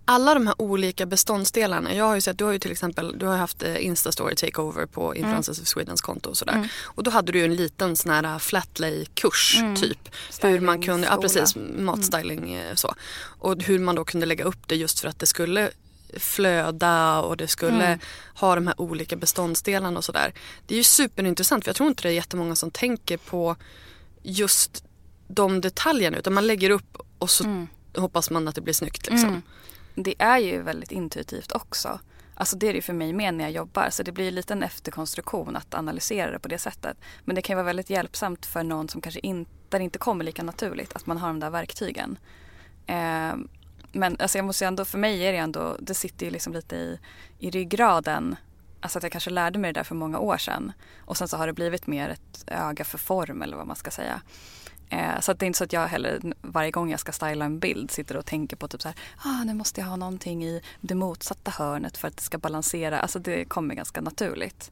alla 0.09 0.35
de 0.35 0.47
här 0.47 0.61
olika 0.63 1.07
beståndsdelarna. 1.07 1.95
Jag 1.95 2.05
har 2.05 2.15
ju 2.15 2.21
sett, 2.21 2.39
du 2.39 2.45
har 2.45 2.53
ju 2.53 2.59
till 2.59 2.73
exempel 2.73 3.19
du 3.19 3.27
har 3.27 3.37
haft 3.37 3.63
eh, 3.63 3.85
Instastory 3.85 4.35
takeover 4.37 4.87
på 4.87 5.03
Mm. 5.13 5.17
Influencers 5.25 5.61
of 5.61 5.67
Swedens 5.67 6.01
konto 6.01 6.31
och 6.31 6.37
sådär. 6.37 6.69
Och 6.85 7.03
då 7.03 7.11
hade 7.11 7.33
du 7.33 7.39
ju 7.39 7.45
en 7.45 7.55
liten 7.57 7.97
sån 7.97 8.13
här 8.13 8.39
flatlay-kurs 8.39 9.57
Mm. 9.61 9.77
typ. 9.77 10.09
Hur 10.43 10.61
man 10.61 10.83
kunde, 10.83 11.07
ja 11.07 11.17
precis, 11.17 11.57
matstyling 11.79 12.55
eh, 12.55 12.75
så. 12.75 12.95
Och 13.25 13.63
hur 13.63 13.79
man 13.79 13.95
då 13.95 14.05
kunde 14.05 14.27
lägga 14.27 14.45
upp 14.45 14.69
det 14.69 14.77
just 14.77 15.01
för 15.01 15.09
att 15.09 15.19
det 15.19 15.27
skulle 15.27 15.71
flöda 16.17 17.21
och 17.21 17.37
det 17.37 17.49
skulle 17.49 17.87
Mm. 17.87 17.99
ha 18.35 18.55
de 18.55 18.67
här 18.67 18.81
olika 18.81 19.17
beståndsdelarna 19.17 19.99
och 19.99 20.05
sådär. 20.05 20.33
Det 20.67 20.75
är 20.75 20.79
ju 20.79 20.85
superintressant 20.85 21.65
för 21.65 21.69
jag 21.69 21.77
tror 21.77 21.89
inte 21.89 22.03
det 22.03 22.09
är 22.09 22.13
jättemånga 22.13 22.55
som 22.55 22.71
tänker 22.71 23.17
på 23.17 23.57
just 24.23 24.85
de 25.29 25.61
detaljerna 25.61 26.19
utan 26.19 26.35
man 26.35 26.47
lägger 26.47 26.71
upp 26.71 26.97
och 27.19 27.31
så 27.31 27.67
hoppas 27.97 28.31
man 28.31 28.49
att 28.49 28.55
det 28.55 28.61
blir 28.61 28.75
snyggt 28.75 29.11
liksom. 29.11 29.29
Mm. 29.29 29.43
Det 29.95 30.15
är 30.19 30.39
ju 30.39 30.63
väldigt 30.63 30.93
intuitivt 30.93 31.53
också. 31.53 32.01
Alltså 32.35 32.57
det 32.57 32.67
är 32.67 32.73
det 32.73 32.77
ju 32.77 32.83
för 32.83 32.93
mig 32.93 33.13
med 33.13 33.35
när 33.35 33.45
jag 33.45 33.53
jobbar. 33.53 33.91
Så 33.91 34.03
det 34.03 34.13
blir 34.13 34.31
lite 34.31 34.53
en 34.53 34.63
efterkonstruktion 34.63 35.57
att 35.57 35.75
analysera 35.75 36.31
det 36.31 36.39
på 36.39 36.49
det 36.49 36.59
sättet. 36.59 36.97
Men 37.25 37.35
det 37.35 37.43
kan 37.43 37.55
ju 37.55 37.57
vara 37.57 37.67
väldigt 37.67 37.91
hjälpsamt 37.91 38.47
för 38.47 38.63
någon 38.63 38.89
som 38.89 39.01
kanske 39.01 39.21
inte, 39.21 39.51
där 39.69 39.79
det 39.79 39.85
inte 39.85 39.99
kommer 39.99 40.25
lika 40.25 40.43
naturligt. 40.43 40.97
Att 40.97 41.07
man 41.07 41.19
har 41.19 41.29
de 41.29 41.41
där 41.41 41.51
verktygen. 41.51 42.19
Eh, 42.87 43.35
men 43.93 44.17
alltså 44.19 44.39
jag 44.39 44.45
måste 44.45 44.65
ju 44.65 44.69
ändå, 44.69 44.85
för 44.85 44.99
mig 44.99 45.23
är 45.23 45.33
det 45.33 45.39
ändå, 45.39 45.77
det 45.81 45.95
sitter 45.95 46.27
ju 46.27 46.33
liksom 46.33 46.53
lite 46.53 46.77
i, 46.77 46.99
i 47.39 47.51
ryggraden. 47.51 48.37
Alltså 48.81 48.99
att 48.99 49.03
jag 49.03 49.13
kanske 49.13 49.31
lärde 49.31 49.59
mig 49.59 49.73
det 49.73 49.81
där 49.81 49.85
för 49.85 49.95
många 49.95 50.19
år 50.19 50.39
sedan. 50.39 50.73
Och 50.99 51.17
sen 51.17 51.29
så 51.29 51.37
har 51.37 51.47
det 51.47 51.53
blivit 51.53 51.87
mer 51.87 52.09
ett 52.09 52.45
öga 52.47 52.85
för 52.85 52.99
form 52.99 53.43
eller 53.43 53.57
vad 53.57 53.67
man 53.67 53.77
ska 53.77 53.91
säga. 53.91 54.21
Eh, 54.91 55.21
så 55.21 55.33
det 55.33 55.45
är 55.45 55.47
inte 55.47 55.57
så 55.59 55.65
att 55.65 55.73
jag 55.73 55.87
heller 55.89 56.21
varje 56.43 56.71
gång 56.71 56.91
jag 56.91 57.01
ska 57.01 57.13
styla 57.13 57.45
en 57.45 57.59
bild 57.59 57.91
sitter 57.91 58.17
och 58.17 58.27
tänker 58.27 58.57
på 58.57 58.69
typ 58.69 58.83
så 58.83 58.89
här, 58.89 58.97
ah, 59.25 59.45
nu 59.45 59.55
måste 59.55 59.81
jag 59.81 59.89
ha 59.89 59.97
någonting 59.97 60.45
i 60.45 60.63
det 60.81 60.95
motsatta 60.95 61.51
hörnet 61.51 61.97
för 61.97 62.09
att 62.09 62.17
det 62.17 62.23
ska 62.23 62.39
balansera. 62.39 63.01
Alltså 63.01 63.19
det 63.19 63.45
kommer 63.45 63.75
ganska 63.75 64.01
naturligt. 64.01 64.71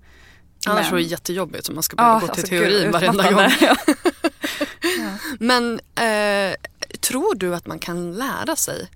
Annars 0.67 0.91
var 0.91 0.99
det 0.99 1.05
jättejobbigt 1.05 1.69
om 1.69 1.75
man 1.75 1.83
ska 1.83 1.97
behöva 1.97 2.15
Ja, 2.15 2.21
gå 2.21 2.27
till 2.27 2.31
alltså, 2.43 2.47
teorin 2.47 2.83
gud, 2.83 2.93
varenda 2.93 3.33
gång. 3.33 3.41
utmattande. 3.45 5.19
Men 5.39 5.81
eh, 5.95 6.55
tror 7.01 7.35
du 7.35 7.55
att 7.55 7.67
man 7.67 7.79
kan 7.79 8.13
lära 8.13 8.57
sig 8.57 8.89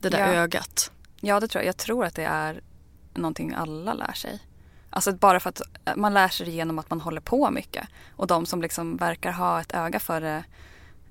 det 0.00 0.08
där 0.08 0.18
Ja. 0.18 0.26
ögat? 0.26 0.90
Ja, 1.20 1.40
det 1.40 1.48
tror 1.48 1.62
jag. 1.62 1.68
Jag 1.68 1.76
tror 1.76 2.04
att 2.04 2.14
det 2.14 2.24
är 2.24 2.60
någonting 3.14 3.54
alla 3.54 3.94
lär 3.94 4.12
sig. 4.12 4.38
Alltså 4.94 5.12
bara 5.12 5.40
för 5.40 5.48
att 5.48 5.62
eh, 5.84 5.96
man 5.96 6.14
lär 6.14 6.28
sig 6.28 6.46
det 6.46 6.52
genom 6.52 6.78
att 6.78 6.90
man 6.90 7.00
håller 7.00 7.20
på 7.20 7.50
mycket. 7.50 7.88
Och 8.16 8.26
de 8.26 8.46
som 8.46 8.62
liksom 8.62 8.96
verkar 8.96 9.32
ha 9.32 9.60
ett 9.60 9.74
öga 9.74 10.00
för 10.00 10.20
det 10.20 10.44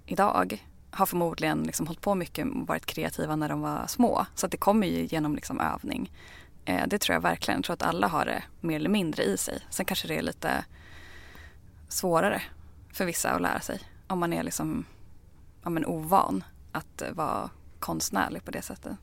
idag 0.06 0.64
har 0.92 1.06
förmodligen 1.06 1.64
liksom 1.64 1.88
hållit 1.88 2.02
på 2.02 2.16
mycket 2.16 2.48
och 2.48 2.68
varit 2.68 2.86
kreativa 2.86 3.36
när 3.36 3.50
de 3.50 3.62
var 3.62 3.88
små. 3.88 4.26
Så 4.36 4.46
att 4.46 4.52
det 4.52 4.58
kommer 4.58 4.88
ju 4.88 5.06
genom 5.06 5.36
liksom 5.36 5.60
övning. 5.60 6.12
Eh, 6.66 6.88
det 6.88 6.98
tror 6.98 7.14
jag 7.14 7.22
verkligen. 7.22 7.58
Jag 7.58 7.66
tror 7.66 7.74
att 7.74 7.84
alla 7.84 8.08
har 8.08 8.26
det 8.26 8.44
mer 8.62 8.76
eller 8.76 8.90
mindre 8.90 9.24
i 9.24 9.38
sig. 9.38 9.60
Sen 9.70 9.86
kanske 9.86 10.08
det 10.08 10.18
är 10.18 10.22
lite 10.22 10.66
svårare 11.88 12.42
för 12.94 13.06
vissa 13.06 13.32
att 13.32 13.42
lära 13.42 13.60
sig. 13.60 13.80
Om 14.08 14.20
man 14.20 14.34
är 14.34 14.44
liksom 14.44 14.86
ja, 15.64 15.70
men 15.70 15.86
ovan 15.86 16.44
att 16.72 17.02
eh, 17.02 17.12
vara 17.12 17.50
konstnärlig 17.80 18.46
på 18.46 18.52
det 18.52 18.62
sättet. 18.62 18.94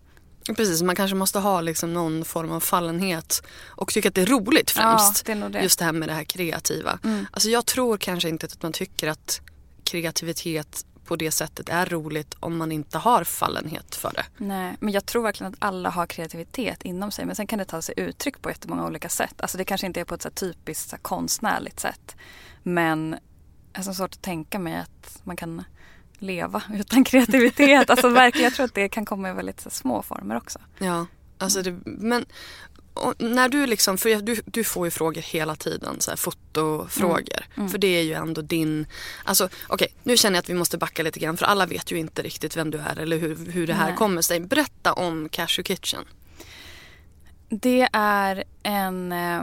Precis, 0.47 0.83
man 0.83 0.97
kanske 0.97 1.17
måste 1.17 1.39
ha 1.39 1.61
liksom 1.61 1.95
någon 1.95 2.25
form 2.25 2.53
av 2.53 2.61
fallenhet 2.61 3.43
och 3.67 3.93
tycka 3.93 4.09
att 4.09 4.15
det 4.15 4.23
är 4.23 4.27
roligt 4.27 4.71
främst. 4.71 5.29
Ja, 5.29 5.35
det 5.35 5.41
är 5.41 5.49
det. 5.49 5.63
Just 5.63 5.79
det 5.79 5.85
här 5.85 5.93
med 5.93 6.09
det 6.09 6.15
här 6.15 6.25
kreativa. 6.25 6.99
Mm. 7.05 7.27
Alltså 7.31 7.49
jag 7.49 7.67
tror 7.67 7.97
kanske 7.97 8.29
inte 8.29 8.47
att 8.47 8.63
man 8.63 8.73
tycker 8.73 9.09
att 9.09 9.41
kreativitet 9.85 10.85
på 11.05 11.17
det 11.17 11.31
sättet 11.31 11.69
är 11.69 11.87
roligt 11.87 12.37
om 12.41 12.57
man 12.57 12.73
inte 12.73 12.99
har 12.99 13.25
fallenhet 13.25 13.95
för 13.95 14.13
det. 14.13 14.25
Nej, 14.37 14.77
men 14.81 14.93
jag 14.93 15.07
tror 15.07 15.23
verkligen 15.23 15.53
att 15.53 15.59
alla 15.59 15.91
har 15.91 16.07
kreativitet 16.07 16.83
inom 16.83 17.11
sig. 17.11 17.27
Men 17.27 17.37
sen 17.37 17.47
kan 17.47 17.59
det 17.59 17.65
ta 17.65 17.83
sig 17.83 17.95
uttryck 17.97 18.43
på 18.43 18.51
jättemånga 18.51 18.87
olika 18.87 19.09
sätt. 19.09 19.35
Alltså 19.41 19.59
det 19.59 19.65
kanske 19.65 19.87
inte 19.87 20.01
är 20.01 20.05
på 20.05 20.15
ett 20.15 20.23
så 20.23 20.31
typiskt 20.31 20.91
så 20.91 20.97
konstnärligt 20.97 21.81
sätt. 21.81 22.17
Men 22.63 23.17
jag 23.73 23.85
har 23.85 23.93
svårt 23.93 24.15
att 24.15 24.23
tänka 24.23 24.59
mig 24.59 24.77
att 24.77 25.21
man 25.25 25.37
kan 25.37 25.65
leva 26.23 26.63
utan 26.75 27.05
kreativitet. 27.05 27.91
Alltså 27.91 28.09
verkligen, 28.09 28.45
jag 28.45 28.55
tror 28.55 28.65
att 28.65 28.75
det 28.75 28.89
kan 28.89 29.05
komma 29.05 29.31
i 29.31 29.33
väldigt 29.33 29.61
så 29.61 29.71
små 29.71 30.03
former 30.03 30.37
också. 30.37 30.59
Ja, 30.79 31.07
alltså 31.39 31.63
det, 31.63 31.79
men 31.85 32.27
när 33.19 33.49
du 33.49 33.67
liksom, 33.67 33.99
för 33.99 34.23
du, 34.23 34.43
du 34.45 34.65
får 34.65 34.87
ju 34.87 34.91
frågor 34.91 35.21
hela 35.21 35.57
tiden, 35.57 36.01
så 36.01 36.11
här 36.11 36.17
fotofrågor. 36.17 37.69
För 37.71 37.79
det 37.79 37.87
är 37.87 38.03
ju 38.03 38.13
ändå 38.13 38.43
din, 38.43 38.87
alltså 39.25 39.49
okej 39.69 39.95
nu 40.03 40.17
känner 40.17 40.37
jag 40.37 40.43
att 40.43 40.51
vi 40.51 40.55
måste 40.55 40.79
backa 40.79 41.03
lite 41.03 41.21
grann 41.21 41.37
för 41.37 41.47
alla 41.47 41.67
vet 41.67 41.93
ju 41.93 41.99
inte 41.99 42.23
riktigt 42.23 42.57
vem 42.57 42.71
du 42.71 42.79
är 42.79 42.99
eller 42.99 43.19
hur, 43.19 43.51
hur 43.53 43.67
det 43.67 43.75
här 43.75 43.89
Nej. 43.89 43.97
kommer 43.97 44.23
sig. 44.23 44.41
Berätta 44.41 44.93
om 44.93 45.29
Cashew 45.29 45.63
Kitchen. 45.63 46.05
Det 47.49 47.89
är 47.93 48.45
en 48.63 49.13
eh, 49.13 49.43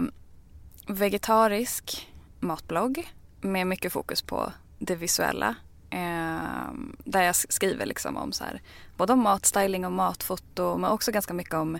vegetarisk 0.87 2.07
matblogg 2.39 3.13
med 3.41 3.67
mycket 3.67 3.93
fokus 3.93 4.21
på 4.21 4.53
det 4.79 4.95
visuella. 4.95 5.55
Eh, 5.89 6.71
där 6.97 7.21
jag 7.21 7.35
skriver 7.35 7.85
liksom 7.85 8.17
om 8.17 8.31
så 8.31 8.43
här, 8.43 8.61
både 8.97 9.13
om 9.13 9.19
matstyling 9.19 9.85
och 9.85 9.91
matfoto 9.91 10.77
men 10.77 10.91
också 10.91 11.11
ganska 11.11 11.33
mycket 11.33 11.53
om 11.53 11.79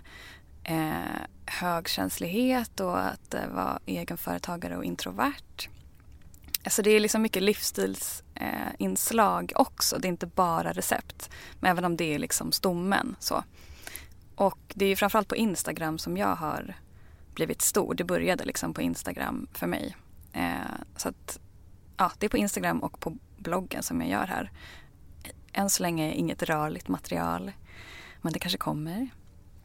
eh, 0.64 1.22
högkänslighet 1.46 2.80
och 2.80 3.00
att 3.00 3.34
eh, 3.34 3.48
vara 3.48 3.80
egenföretagare 3.86 4.78
och 4.78 4.84
introvert. 4.84 5.70
Alltså 6.64 6.82
det 6.82 6.90
är 6.90 7.00
liksom 7.00 7.22
mycket 7.22 7.44
livsstilsinslag 7.44 9.52
eh, 9.56 9.62
också. 9.62 10.00
Det 10.00 10.08
är 10.08 10.10
inte 10.10 10.28
bara 10.28 10.72
recept. 10.72 11.30
Men 11.60 11.72
även 11.72 11.86
om 11.86 11.98
det 11.98 12.16
är 12.16 12.20
liksom 12.20 12.52
stommen. 12.52 13.16
Så. 13.20 13.44
Och 14.36 14.60
det 14.68 14.86
är 14.86 14.90
ju 14.90 14.96
framförallt 14.96 15.28
på 15.28 15.36
Instagram 15.36 15.98
som 15.98 16.18
jag 16.18 16.36
har 16.36 16.76
blivit 17.34 17.62
stor. 17.62 17.94
Det 17.94 18.04
började 18.04 18.46
liksom 18.46 18.74
på 18.74 18.82
Instagram 18.82 19.48
för 19.54 19.68
mig. 19.68 19.96
Eh, 20.34 20.52
så 20.96 21.10
att 21.10 21.40
ja, 21.98 22.12
det 22.20 22.26
är 22.26 22.30
på 22.30 22.38
Instagram 22.38 22.80
och 22.80 23.00
på 23.00 23.18
bloggen 23.38 23.84
som 23.84 24.02
jag 24.02 24.10
gör 24.10 24.28
här. 24.28 24.52
Än 25.54 25.70
så 25.70 25.84
länge 25.84 26.14
inget 26.14 26.44
rörligt 26.44 26.88
material. 26.88 27.52
Men 28.22 28.34
det 28.34 28.40
kanske 28.40 28.58
kommer. 28.58 29.10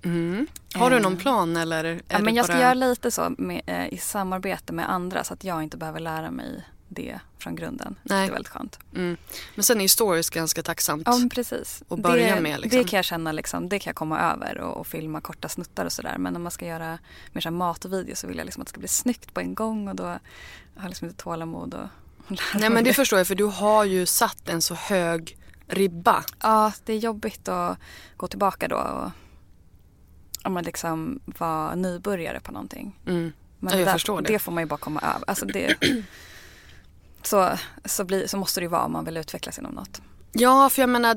Mm. 0.04 0.46
Har 0.74 0.90
du 0.90 1.00
någon 1.00 1.12
Eh, 1.12 1.18
plan 1.18 1.56
eller? 1.56 2.02
Ja, 2.08 2.18
men 2.18 2.34
jag 2.34 2.44
ska 2.44 2.54
bara... 2.54 2.62
göra 2.62 2.74
lite 2.74 3.10
så 3.10 3.34
med, 3.38 3.62
eh, 3.66 3.94
i 3.94 3.98
samarbete 3.98 4.72
med 4.72 4.90
andra 4.90 5.24
så 5.24 5.34
att 5.34 5.44
jag 5.44 5.62
inte 5.62 5.76
behöver 5.76 6.00
lära 6.00 6.30
mig 6.30 6.64
det 6.88 7.18
från 7.38 7.56
grunden. 7.56 7.98
Nej. 8.02 8.20
Det 8.20 8.26
är 8.26 8.32
väldigt 8.32 8.52
skönt. 8.52 8.78
Mm. 8.94 9.16
Men 9.54 9.64
sen 9.64 9.78
är 9.78 9.82
ju 9.82 9.88
stories 9.88 10.30
ganska 10.30 10.62
tacksamt. 10.62 11.02
Ja 11.06 11.20
precis. 11.30 11.82
Och 11.88 11.98
börja 11.98 12.34
det, 12.34 12.40
med, 12.40 12.60
liksom. 12.60 12.78
det 12.78 12.88
kan 12.88 12.96
jag 12.96 13.04
känna 13.04 13.32
liksom, 13.32 13.68
det 13.68 13.78
kan 13.78 13.90
jag 13.90 13.96
komma 13.96 14.20
över 14.20 14.58
och, 14.58 14.76
och 14.76 14.86
filma 14.86 15.20
korta 15.20 15.48
snuttar 15.48 15.84
och 15.84 15.92
sådär. 15.92 16.18
Men 16.18 16.36
om 16.36 16.42
man 16.42 16.52
ska 16.52 16.66
göra 16.66 16.98
mer 17.32 17.50
matvideo 17.50 18.16
så 18.16 18.26
vill 18.26 18.38
jag 18.38 18.44
liksom 18.44 18.60
att 18.60 18.66
det 18.66 18.70
ska 18.70 18.78
bli 18.78 18.88
snyggt 18.88 19.34
på 19.34 19.40
en 19.40 19.54
gång 19.54 19.88
och 19.88 19.96
då 19.96 20.04
har 20.04 20.20
jag 20.74 20.88
liksom 20.88 21.08
inte 21.08 21.22
tålamod 21.22 21.74
och, 21.74 21.88
Nej 22.54 22.70
men 22.70 22.84
det 22.84 22.94
förstår 22.94 23.18
jag 23.18 23.26
för 23.26 23.34
du 23.34 23.44
har 23.44 23.84
ju 23.84 24.06
satt 24.06 24.48
en 24.48 24.62
så 24.62 24.74
hög 24.74 25.36
ribba. 25.66 26.24
Ja, 26.42 26.72
det 26.84 26.92
är 26.92 26.98
jobbigt 26.98 27.48
att 27.48 27.78
gå 28.16 28.26
tillbaka 28.28 28.68
då 28.68 28.76
och 28.76 29.10
om 30.44 30.52
man 30.52 30.64
liksom 30.64 31.20
var 31.24 31.76
nybörjare 31.76 32.40
på 32.40 32.52
någonting. 32.52 32.96
Mm. 33.06 33.32
Men 33.58 33.72
Ja, 33.72 33.78
jag 33.78 33.88
där, 33.88 33.92
förstår 33.92 34.22
det. 34.22 34.32
det 34.32 34.38
får 34.38 34.52
man 34.52 34.62
ju 34.62 34.66
bara 34.66 34.76
komma 34.78 35.00
över. 35.00 35.24
Alltså 35.26 35.46
det, 35.46 35.76
så, 37.22 37.50
så, 37.84 38.04
blir, 38.04 38.26
så 38.26 38.36
måste 38.36 38.60
det 38.60 38.64
ju 38.64 38.68
vara 38.68 38.84
om 38.84 38.92
man 38.92 39.04
vill 39.04 39.16
utvecklas 39.16 39.58
inom 39.58 39.72
något. 39.74 40.02
Ja, 40.34 40.70
för 40.70 40.82
jag 40.82 40.88
menar 40.88 41.16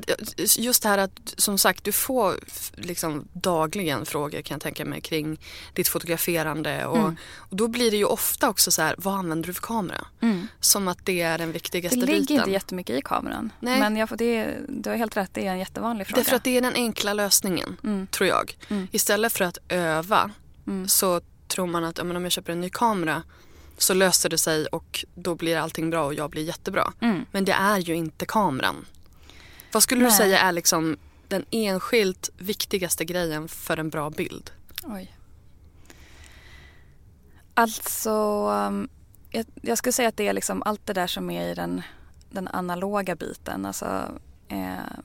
just 0.57 0.84
det 0.84 0.89
här 0.89 0.98
att 0.98 1.34
som 1.38 1.57
sagt 1.57 1.84
du 1.84 1.91
får 1.91 2.39
liksom 2.75 3.27
dagligen 3.34 4.05
frågor 4.05 4.41
kan 4.41 4.55
jag 4.55 4.62
tänka 4.62 4.86
mig 4.86 5.01
kring 5.01 5.39
ditt 5.74 5.88
fotograferande 5.88 6.86
och, 6.86 6.98
Mm. 6.98 7.15
och 7.36 7.55
då 7.55 7.67
blir 7.67 7.91
det 7.91 7.98
ju 7.98 8.05
ofta 8.05 8.50
också 8.50 8.72
så 8.72 8.81
här, 8.81 8.95
vad 8.98 9.13
använder 9.15 9.48
du 9.48 9.53
för 9.53 9.62
kamera? 9.62 10.05
Som 10.60 10.88
att 10.88 11.05
det 11.05 11.22
är 11.22 11.38
den 11.38 11.48
Det 11.48 11.53
viktigaste 11.53 11.98
ligger 12.00 12.19
biten. 12.19 12.38
inte 12.38 12.51
jättemycket 12.51 12.95
i 13.00 13.01
kameran. 13.01 13.51
Nej. 13.60 13.79
Men 13.79 13.98
jag 13.98 14.10
får, 14.10 14.15
det, 14.17 14.57
du 14.69 14.89
har 14.89 14.98
helt 14.98 15.17
rätt, 15.17 15.29
det 15.34 15.48
är 15.48 15.51
en 15.51 15.60
jättevanlig 15.60 16.07
fråga. 16.07 16.22
Därför 16.24 16.36
att 16.36 16.43
det 16.43 16.57
är 16.57 16.62
den 16.62 16.74
enkla 16.74 17.13
lösningen, 17.13 17.77
Mm. 17.84 18.07
tror 18.07 18.29
jag. 18.29 18.57
Mm. 18.69 18.88
Istället 18.91 19.34
för 19.34 19.45
att 19.45 19.57
öva 19.69 20.31
Mm. 20.67 20.88
så 20.88 21.22
tror 21.48 21.67
man 21.67 21.84
att 21.84 21.98
ja, 21.98 22.03
om 22.03 22.24
jag 22.24 22.31
köper 22.31 22.51
en 22.51 22.62
ny 22.62 22.69
kamera 22.69 23.24
så 23.77 23.93
löser 23.93 24.29
det 24.29 24.38
sig 24.38 24.65
och 24.65 25.05
då 25.15 25.36
blir 25.36 25.57
allting 25.57 25.89
bra 25.89 26.05
och 26.05 26.13
jag 26.13 26.29
blir 26.29 26.43
jättebra. 26.43 26.93
Mm. 27.01 27.25
Men 27.31 27.45
det 27.45 27.51
är 27.53 27.77
ju 27.77 27.95
inte 27.95 28.25
kameran. 28.25 28.86
Vad 29.75 29.84
skulle 29.84 30.01
du 30.01 30.08
Nej. 30.08 30.17
säga 30.17 30.39
är 30.39 30.51
liksom 30.51 30.98
den 31.27 31.46
enskilt 31.51 32.29
viktigaste 32.38 33.05
grejen 33.05 33.48
för 33.48 33.77
en 33.77 33.89
bra 33.89 34.10
bild? 34.10 34.51
Oj. 34.84 35.17
Alltså, 37.53 38.12
um, 38.50 38.89
jag, 39.29 39.46
jag 39.62 39.77
skulle 39.77 39.94
säga 39.94 40.10
att 40.10 40.17
det 40.17 40.27
är 40.27 40.34
liksom 40.34 40.63
allt 40.65 40.86
det 40.86 40.94
där 40.94 41.08
som 41.08 41.29
är 41.29 41.51
i 41.51 41.53
den, 41.53 41.82
den 42.29 42.48
analoga 42.48 43.15
biten. 43.15 43.65
Alltså 43.65 44.20
eh, 44.48 44.98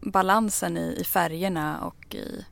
balansen 0.00 0.76
i, 0.76 0.96
i 1.00 1.04
färgerna 1.04 1.80
och 1.80 2.14
i 2.14 2.44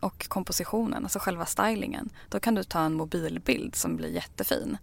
och 0.00 0.28
kompositionen, 0.28 1.02
alltså 1.04 1.18
själva 1.18 1.46
stylingen. 1.46 2.10
Då 2.28 2.40
kan 2.40 2.54
du 2.54 2.64
ta 2.64 2.80
en 2.80 2.94
mobilbild 2.94 3.74
som 3.74 3.96
blir 3.96 4.08
jättefin. 4.08 4.78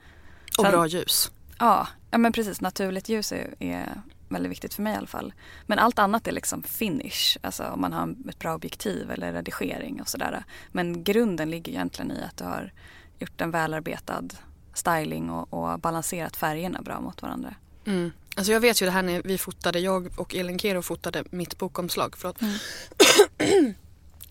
Och 0.58 0.64
Sen- 0.64 0.72
bra 0.72 0.88
ljus. 0.88 1.32
Ja, 1.60 1.88
ja 2.12 2.18
men 2.18 2.32
precis. 2.32 2.62
Naturligt 2.62 3.10
ljus 3.10 3.32
är, 3.32 3.56
är 3.60 4.02
väldigt 4.34 4.52
viktigt 4.52 4.74
för 4.74 4.82
mig 4.82 4.94
i 4.94 4.98
alla 4.98 5.08
fall. 5.08 5.34
Men 5.66 5.80
allt 5.80 6.00
annat 6.00 6.28
är 6.28 6.32
liksom 6.32 6.64
finish, 6.64 7.38
alltså 7.42 7.64
om 7.64 7.82
man 7.82 7.94
har 7.94 8.16
ett 8.30 8.40
bra 8.40 8.56
objektiv 8.56 9.12
eller 9.12 9.34
redigering 9.34 10.02
och 10.02 10.08
sådär. 10.08 10.44
Men 10.72 11.04
grunden 11.04 11.50
ligger 11.50 11.72
egentligen 11.72 12.12
i 12.12 12.24
att 12.24 12.38
du 12.38 12.44
har 12.44 12.74
gjort 13.20 13.42
en 13.42 13.52
välarbetad 13.52 14.28
styling 14.74 15.30
och, 15.30 15.54
och 15.54 15.80
balanserat 15.80 16.36
färgerna 16.36 16.82
bra 16.82 17.02
mot 17.02 17.22
varandra. 17.22 17.56
Mm. 17.86 18.12
Alltså 18.36 18.52
jag 18.54 18.60
vet 18.60 18.82
ju 18.82 18.86
det 18.86 18.92
här 18.92 19.02
när 19.02 19.22
vi 19.22 19.38
fotade, 19.38 19.80
jag 19.80 20.20
och 20.20 20.36
Elin 20.36 20.60
Kero 20.60 20.82
fotade 20.82 21.24
mitt 21.30 21.58
bokomslag. 21.58 22.16
Förlåt. 22.18 22.42
Mm. 22.42 22.54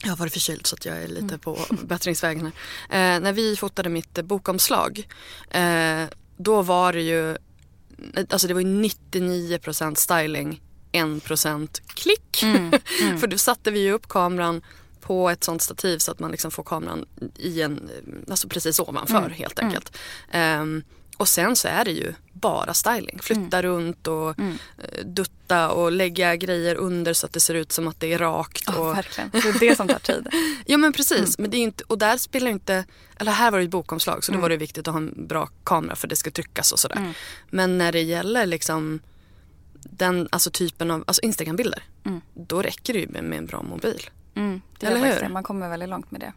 jag 0.03 0.11
har 0.11 0.17
varit 0.17 0.33
förkyld 0.33 0.67
så 0.67 0.77
att 0.77 0.85
jag 0.85 1.03
är 1.03 1.09
lite 1.09 1.25
mm. 1.25 1.39
på 1.39 1.59
bättringsvägen 1.83 2.53
här. 2.89 3.17
Eh, 3.17 3.21
när 3.21 3.33
vi 3.33 3.57
fotade 3.57 3.89
mitt 3.89 4.23
bokomslag 4.23 5.09
eh, 5.51 6.05
då 6.37 6.63
var 6.63 6.93
det 6.93 7.03
ju, 7.03 7.37
alltså 8.31 8.49
det 8.49 8.55
var 8.55 8.61
ju 8.61 8.83
99% 8.83 9.95
styling, 9.95 10.61
1% 10.93 11.81
klick. 11.87 12.43
Mm. 12.43 12.73
Mm. 13.03 13.19
För 13.21 13.27
då 13.27 13.39
satte 13.39 13.71
vi 13.71 13.81
ju 13.81 13.93
upp 13.93 14.09
kameran 14.09 14.63
på 15.01 15.31
ett 15.31 15.45
sånt 15.45 15.63
stativ 15.63 15.99
så 15.99 16.11
att 16.11 16.19
man 16.19 16.31
liksom 16.31 16.51
får 16.51 16.63
kameran 16.63 17.07
i 17.37 17.63
en, 17.63 17.91
alltså 18.31 18.49
precis 18.49 18.81
ovanför 18.81 19.19
mm. 19.19 19.31
helt 19.31 19.59
enkelt. 19.59 19.97
Um, 20.35 20.83
och 21.17 21.29
sen 21.29 21.57
så 21.57 21.69
är 21.69 21.85
det 21.85 21.91
ju 21.93 22.15
bara 22.41 22.75
styling. 22.75 23.19
Flytta 23.23 23.59
mm. 23.59 23.63
runt 23.63 24.07
och 24.07 24.39
mm. 24.39 24.59
Eh, 24.79 25.05
dutta 25.05 25.71
och 25.71 25.93
lägga 25.93 26.37
grejer 26.37 26.75
under 26.75 27.13
så 27.13 27.27
att 27.27 27.33
det 27.33 27.41
ser 27.41 27.55
ut 27.55 27.73
som 27.73 27.89
att 27.89 28.01
det 28.01 28.13
är 28.13 28.19
rakt. 28.19 28.69
Oh, 28.69 28.77
och... 28.77 28.97
verkligen. 28.97 29.31
Det 29.33 29.39
är 29.39 29.61
det 29.61 29.77
som 29.77 29.89
tar 29.89 29.99
tid. 29.99 30.29
ja 30.67 30.77
men 30.77 30.93
precis. 30.93 31.19
Mm. 31.19 31.35
Men 31.39 31.51
det 31.51 31.57
är 31.57 31.63
inte, 31.63 31.85
och 31.87 31.99
där 31.99 32.17
spelar 32.17 32.51
inte, 32.51 32.85
eller 33.17 33.33
här 33.33 33.51
var 33.51 33.59
det 33.59 33.65
ett 33.65 33.71
bokomslag 33.71 34.25
så 34.25 34.33
då 34.33 34.37
mm. 34.37 34.43
var 34.43 34.49
det 34.49 34.57
viktigt 34.57 34.89
att 34.89 34.95
ha 34.95 35.01
en 35.01 35.27
bra 35.27 35.49
kamera 35.65 35.97
för 35.97 36.09
det 36.09 36.17
ska 36.17 36.31
tryckas 36.31 36.73
och 36.73 36.79
sådär. 36.79 36.97
Mm. 36.97 37.13
Men 37.51 37.79
när 37.79 37.93
det 37.93 38.03
gäller 38.03 38.47
liksom 38.47 39.01
den 39.73 40.29
alltså 40.33 40.51
typen 40.51 40.91
av 40.91 41.05
alltså 41.07 41.23
Instagram-bilder. 41.23 41.83
Mm. 42.05 42.21
Då 42.35 42.63
räcker 42.63 42.93
det 42.93 42.99
ju 42.99 43.09
med, 43.09 43.25
med 43.25 43.39
en 43.39 43.47
bra 43.47 43.63
mobil. 43.63 44.11
Mm, 44.35 44.61
det 44.79 44.87
Eller 44.87 45.21
hur? 45.21 45.29
Man 45.29 45.43
kommer 45.43 45.69
väldigt 45.69 45.89
långt 45.89 46.11
med 46.11 46.21
det. 46.21 46.33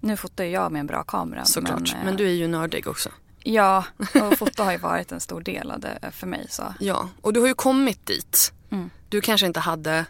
Nu 0.00 0.16
fotar 0.16 0.44
jag 0.44 0.72
med 0.72 0.80
en 0.80 0.86
bra 0.86 1.02
kamera. 1.02 1.44
Såklart. 1.44 1.92
Men, 1.94 2.04
men 2.04 2.16
du 2.16 2.26
är 2.26 2.32
ju 2.32 2.48
nördig 2.48 2.86
också. 2.86 3.10
Ja, 3.42 3.84
och 4.22 4.38
foto 4.38 4.62
har 4.62 4.72
ju 4.72 4.78
varit 4.78 5.12
en 5.12 5.20
stor 5.20 5.40
del 5.40 5.70
av 5.70 5.80
det 5.80 5.98
för 6.12 6.26
mig. 6.26 6.46
Så. 6.50 6.74
Ja, 6.80 7.08
och 7.20 7.32
du 7.32 7.40
har 7.40 7.46
ju 7.46 7.54
kommit 7.54 8.06
dit. 8.06 8.52
Mm. 8.70 8.90
Du 9.08 9.20
kanske 9.20 9.46
inte 9.46 9.60
hade 9.60 10.04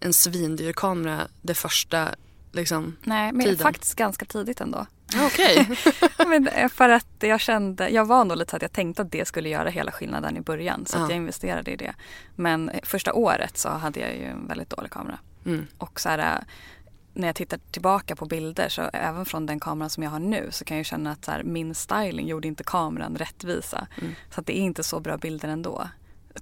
en 0.00 0.14
svindyr 0.14 0.72
kamera 0.72 1.28
det 1.42 1.54
första 1.54 2.08
liksom, 2.52 2.96
Nej, 3.02 3.32
men 3.32 3.46
tiden. 3.46 3.58
faktiskt 3.58 3.94
ganska 3.94 4.24
tidigt 4.24 4.60
ändå. 4.60 4.86
Okej. 5.26 5.68
Okay. 6.18 6.68
för 6.68 6.88
att 6.88 7.06
jag 7.20 7.40
kände, 7.40 7.88
jag 7.88 8.04
var 8.04 8.24
nog 8.24 8.36
lite 8.36 8.50
så 8.50 8.56
att 8.56 8.62
jag 8.62 8.72
tänkte 8.72 9.02
att 9.02 9.12
det 9.12 9.28
skulle 9.28 9.48
göra 9.48 9.68
hela 9.68 9.92
skillnaden 9.92 10.36
i 10.36 10.40
början. 10.40 10.86
Så 10.86 10.98
ja. 10.98 11.02
att 11.02 11.10
jag 11.10 11.16
investerade 11.16 11.70
i 11.70 11.76
det. 11.76 11.94
Men 12.36 12.70
första 12.82 13.12
året 13.12 13.58
så 13.58 13.68
hade 13.68 14.00
jag 14.00 14.16
ju 14.16 14.24
en 14.24 14.48
väldigt 14.48 14.70
dålig 14.70 14.90
kamera. 14.90 15.18
Mm. 15.46 15.66
Och 15.78 16.00
så 16.00 16.08
här, 16.08 16.44
när 17.14 17.28
jag 17.28 17.36
tittar 17.36 17.60
tillbaka 17.70 18.16
på 18.16 18.26
bilder 18.26 18.68
så 18.68 18.82
även 18.92 19.24
från 19.24 19.46
den 19.46 19.60
kameran 19.60 19.90
som 19.90 20.02
jag 20.02 20.10
har 20.10 20.18
nu 20.18 20.48
så 20.50 20.64
kan 20.64 20.76
jag 20.76 20.86
känna 20.86 21.12
att 21.12 21.24
så 21.24 21.30
här, 21.30 21.42
min 21.42 21.74
styling 21.74 22.28
gjorde 22.28 22.48
inte 22.48 22.64
kameran 22.64 23.16
rättvisa. 23.16 23.86
Mm. 24.00 24.14
Så 24.34 24.40
att 24.40 24.46
det 24.46 24.58
är 24.58 24.62
inte 24.62 24.82
så 24.82 25.00
bra 25.00 25.16
bilder 25.16 25.48
ändå. 25.48 25.88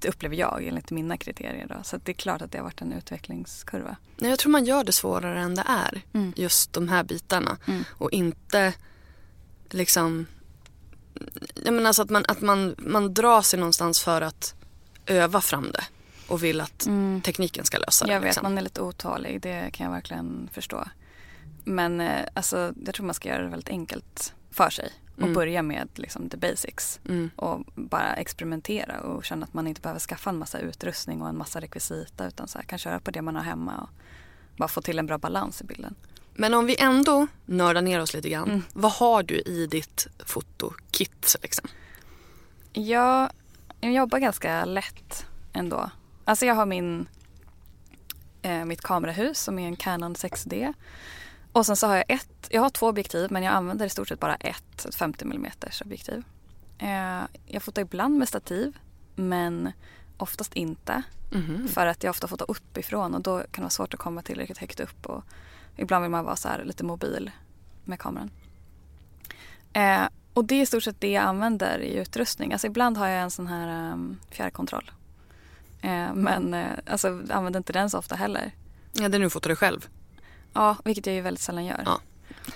Det 0.00 0.08
upplever 0.08 0.36
jag 0.36 0.64
enligt 0.64 0.90
mina 0.90 1.16
kriterier. 1.16 1.66
Då. 1.66 1.74
Så 1.82 1.96
det 1.96 2.12
är 2.12 2.14
klart 2.14 2.42
att 2.42 2.52
det 2.52 2.58
har 2.58 2.64
varit 2.64 2.80
en 2.80 2.92
utvecklingskurva. 2.92 3.96
Jag 4.16 4.38
tror 4.38 4.52
man 4.52 4.64
gör 4.64 4.84
det 4.84 4.92
svårare 4.92 5.40
än 5.40 5.54
det 5.54 5.64
är. 5.68 6.02
Mm. 6.12 6.32
Just 6.36 6.72
de 6.72 6.88
här 6.88 7.04
bitarna. 7.04 7.58
Mm. 7.66 7.84
Och 7.90 8.10
inte 8.12 8.74
liksom 9.70 10.26
jag 11.64 11.74
menar 11.74 11.88
alltså 11.88 12.02
att, 12.02 12.10
man, 12.10 12.24
att 12.28 12.40
man, 12.40 12.74
man 12.78 13.14
drar 13.14 13.42
sig 13.42 13.58
någonstans 13.58 14.00
för 14.00 14.22
att 14.22 14.54
öva 15.06 15.40
fram 15.40 15.72
det 15.72 15.84
och 16.32 16.44
vill 16.44 16.60
att 16.60 16.86
mm. 16.86 17.20
tekniken 17.20 17.64
ska 17.64 17.78
lösa 17.78 18.06
det. 18.06 18.12
Jag 18.12 18.20
vet, 18.20 18.26
liksom. 18.26 18.42
man 18.42 18.58
är 18.58 18.62
lite 18.62 18.80
otålig. 18.80 19.40
Det 19.40 19.70
kan 19.72 19.84
jag 19.84 19.92
verkligen 19.92 20.48
förstå. 20.52 20.84
Men 21.64 22.00
eh, 22.00 22.26
alltså, 22.34 22.74
jag 22.84 22.94
tror 22.94 23.06
man 23.06 23.14
ska 23.14 23.28
göra 23.28 23.42
det 23.42 23.48
väldigt 23.48 23.68
enkelt 23.68 24.34
för 24.50 24.70
sig 24.70 24.92
och 25.16 25.22
mm. 25.22 25.34
börja 25.34 25.62
med 25.62 25.88
liksom, 25.94 26.28
the 26.30 26.36
basics. 26.36 27.00
Mm. 27.08 27.30
Och 27.36 27.60
bara 27.74 28.14
experimentera 28.14 29.00
och 29.00 29.24
känna 29.24 29.46
att 29.46 29.54
man 29.54 29.66
inte 29.66 29.80
behöver 29.80 30.00
skaffa 30.00 30.30
en 30.30 30.38
massa 30.38 30.58
utrustning 30.58 31.22
och 31.22 31.28
en 31.28 31.38
massa 31.38 31.60
rekvisita 31.60 32.26
utan 32.26 32.48
så 32.48 32.58
här, 32.58 32.64
kan 32.64 32.78
köra 32.78 33.00
på 33.00 33.10
det 33.10 33.22
man 33.22 33.36
har 33.36 33.42
hemma 33.42 33.78
och 33.78 33.90
bara 34.56 34.68
få 34.68 34.82
till 34.82 34.98
en 34.98 35.06
bra 35.06 35.18
balans 35.18 35.60
i 35.60 35.64
bilden. 35.64 35.94
Men 36.34 36.54
om 36.54 36.66
vi 36.66 36.76
ändå 36.78 37.26
nördar 37.46 37.82
ner 37.82 38.00
oss 38.00 38.14
lite 38.14 38.28
grann. 38.28 38.48
Mm. 38.48 38.62
Vad 38.72 38.92
har 38.92 39.22
du 39.22 39.40
i 39.40 39.66
ditt 39.66 40.06
fotokit? 40.26 41.36
Liksom? 41.42 41.68
Ja, 42.72 43.30
jag 43.80 43.92
jobbar 43.92 44.18
ganska 44.18 44.64
lätt 44.64 45.26
ändå. 45.52 45.90
Alltså 46.24 46.46
jag 46.46 46.54
har 46.54 46.66
min, 46.66 47.06
eh, 48.42 48.64
mitt 48.64 48.82
kamerahus 48.82 49.38
som 49.40 49.58
är 49.58 49.66
en 49.66 49.76
Canon 49.76 50.14
6D. 50.14 50.74
Och 51.52 51.66
sen 51.66 51.76
så 51.76 51.86
har 51.86 51.96
jag 51.96 52.04
ett, 52.08 52.48
jag 52.50 52.62
har 52.62 52.70
två 52.70 52.86
objektiv 52.86 53.32
men 53.32 53.42
jag 53.42 53.54
använder 53.54 53.86
i 53.86 53.88
stort 53.88 54.08
sett 54.08 54.20
bara 54.20 54.34
ett, 54.34 54.84
ett 54.84 54.94
50 54.94 55.24
mm 55.24 55.50
objektiv. 55.84 56.24
Eh, 56.78 57.22
jag 57.46 57.62
fotar 57.62 57.82
ibland 57.82 58.18
med 58.18 58.28
stativ 58.28 58.78
men 59.14 59.72
oftast 60.16 60.54
inte. 60.54 61.02
Mm. 61.32 61.68
För 61.68 61.86
att 61.86 62.02
jag 62.04 62.10
ofta 62.10 62.28
fotar 62.28 62.50
uppifrån 62.50 63.14
och 63.14 63.20
då 63.20 63.38
kan 63.38 63.46
det 63.52 63.60
vara 63.60 63.70
svårt 63.70 63.94
att 63.94 64.00
komma 64.00 64.22
tillräckligt 64.22 64.58
högt 64.58 64.80
upp. 64.80 65.06
Och 65.06 65.24
ibland 65.76 66.02
vill 66.02 66.10
man 66.10 66.24
vara 66.24 66.36
så 66.36 66.48
lite 66.64 66.84
mobil 66.84 67.30
med 67.84 67.98
kameran. 67.98 68.30
Eh, 69.72 70.02
och 70.34 70.44
det 70.44 70.54
är 70.54 70.62
i 70.62 70.66
stort 70.66 70.82
sett 70.82 71.00
det 71.00 71.12
jag 71.12 71.24
använder 71.24 71.78
i 71.78 71.94
utrustning. 71.94 72.52
Alltså 72.52 72.66
ibland 72.66 72.96
har 72.96 73.08
jag 73.08 73.22
en 73.22 73.30
sån 73.30 73.46
här 73.46 73.92
um, 73.92 74.18
fjärrkontroll 74.30 74.90
men 76.14 76.54
eh, 76.54 76.70
alltså, 76.86 77.08
använder 77.30 77.58
inte 77.58 77.72
den 77.72 77.90
så 77.90 77.98
ofta 77.98 78.14
heller. 78.14 78.52
Ja, 78.92 79.08
nu 79.08 79.30
fotar 79.30 79.50
du 79.50 79.56
själv? 79.56 79.88
Ja, 80.52 80.76
vilket 80.84 81.06
jag 81.06 81.14
ju 81.14 81.20
väldigt 81.20 81.42
sällan 81.42 81.64
gör. 81.64 81.82
Ja. 81.84 82.00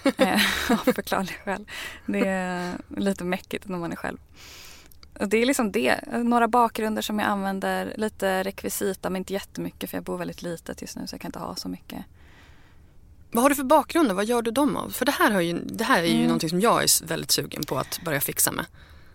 eh, 0.16 0.42
av 0.70 0.92
förklarliga 0.92 1.36
skäl. 1.44 1.66
Det 2.06 2.28
är 2.28 2.76
lite 2.88 3.24
mäckigt 3.24 3.68
när 3.68 3.78
man 3.78 3.92
är 3.92 3.96
själv. 3.96 4.18
Det 5.20 5.36
är 5.36 5.46
liksom 5.46 5.72
det. 5.72 6.00
Några 6.12 6.48
bakgrunder 6.48 7.02
som 7.02 7.18
jag 7.18 7.28
använder. 7.28 7.94
Lite 7.96 8.42
rekvisita 8.42 9.10
men 9.10 9.20
inte 9.20 9.32
jättemycket 9.32 9.90
för 9.90 9.96
jag 9.96 10.04
bor 10.04 10.18
väldigt 10.18 10.42
litet 10.42 10.82
just 10.82 10.96
nu 10.96 11.06
så 11.06 11.14
jag 11.14 11.20
kan 11.20 11.28
inte 11.28 11.38
ha 11.38 11.56
så 11.56 11.68
mycket. 11.68 12.04
Vad 13.30 13.42
har 13.42 13.48
du 13.48 13.54
för 13.54 13.64
bakgrunder? 13.64 14.14
Vad 14.14 14.24
gör 14.24 14.42
du 14.42 14.50
dem 14.50 14.76
av? 14.76 14.90
För 14.90 15.04
det 15.04 15.12
här, 15.12 15.30
har 15.30 15.40
ju, 15.40 15.58
det 15.58 15.84
här 15.84 16.02
är 16.02 16.06
ju 16.06 16.14
mm. 16.14 16.26
någonting 16.26 16.50
som 16.50 16.60
jag 16.60 16.82
är 16.82 17.06
väldigt 17.06 17.30
sugen 17.30 17.62
på 17.62 17.78
att 17.78 18.00
börja 18.04 18.20
fixa 18.20 18.52
med. 18.52 18.66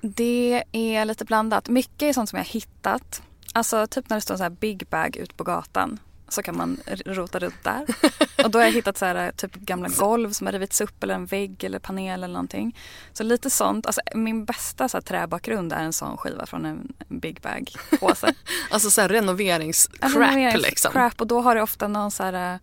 Det 0.01 0.63
är 0.71 1.05
lite 1.05 1.25
blandat. 1.25 1.69
Mycket 1.69 2.01
är 2.01 2.13
sånt 2.13 2.29
som 2.29 2.37
jag 2.37 2.45
har 2.45 2.51
hittat. 2.51 3.21
Alltså 3.53 3.87
typ 3.87 4.09
när 4.09 4.17
det 4.17 4.21
står 4.21 4.37
så 4.37 4.43
här 4.43 4.49
big 4.49 4.87
bag 4.89 5.17
ut 5.17 5.37
på 5.37 5.43
gatan 5.43 5.99
så 6.33 6.43
kan 6.43 6.57
man 6.57 6.79
rota 7.05 7.39
runt 7.39 7.63
där. 7.63 7.85
Och 8.43 8.51
då 8.51 8.59
har 8.59 8.65
jag 8.65 8.71
hittat 8.71 8.97
så 8.97 9.05
här, 9.05 9.31
typ 9.31 9.55
gamla 9.55 9.89
golv 9.89 10.31
som 10.31 10.47
har 10.47 10.51
rivits 10.51 10.81
upp 10.81 11.03
eller 11.03 11.15
en 11.15 11.25
vägg 11.25 11.63
eller 11.63 11.79
panel 11.79 12.23
eller 12.23 12.33
någonting. 12.33 12.77
Så 13.13 13.23
lite 13.23 13.49
sånt. 13.49 13.85
Alltså, 13.85 14.01
min 14.15 14.45
bästa 14.45 14.89
så 14.89 14.97
här, 14.97 15.01
träbakgrund 15.01 15.73
är 15.73 15.83
en 15.83 15.93
sån 15.93 16.17
skiva 16.17 16.45
från 16.45 16.65
en, 16.65 16.93
big 17.07 17.41
bag 17.41 17.71
påse. 17.99 18.33
alltså 18.69 18.89
så 18.89 19.01
här 19.01 19.09
renoveringscrap 19.09 20.15
renoveringscrap 20.15 20.63
liksom. 20.63 21.11
och 21.17 21.27
då 21.27 21.41
har 21.41 21.55
det 21.55 21.61
ofta 21.61 21.87
någon 21.87 22.11
så 22.11 22.23
här 22.23 22.59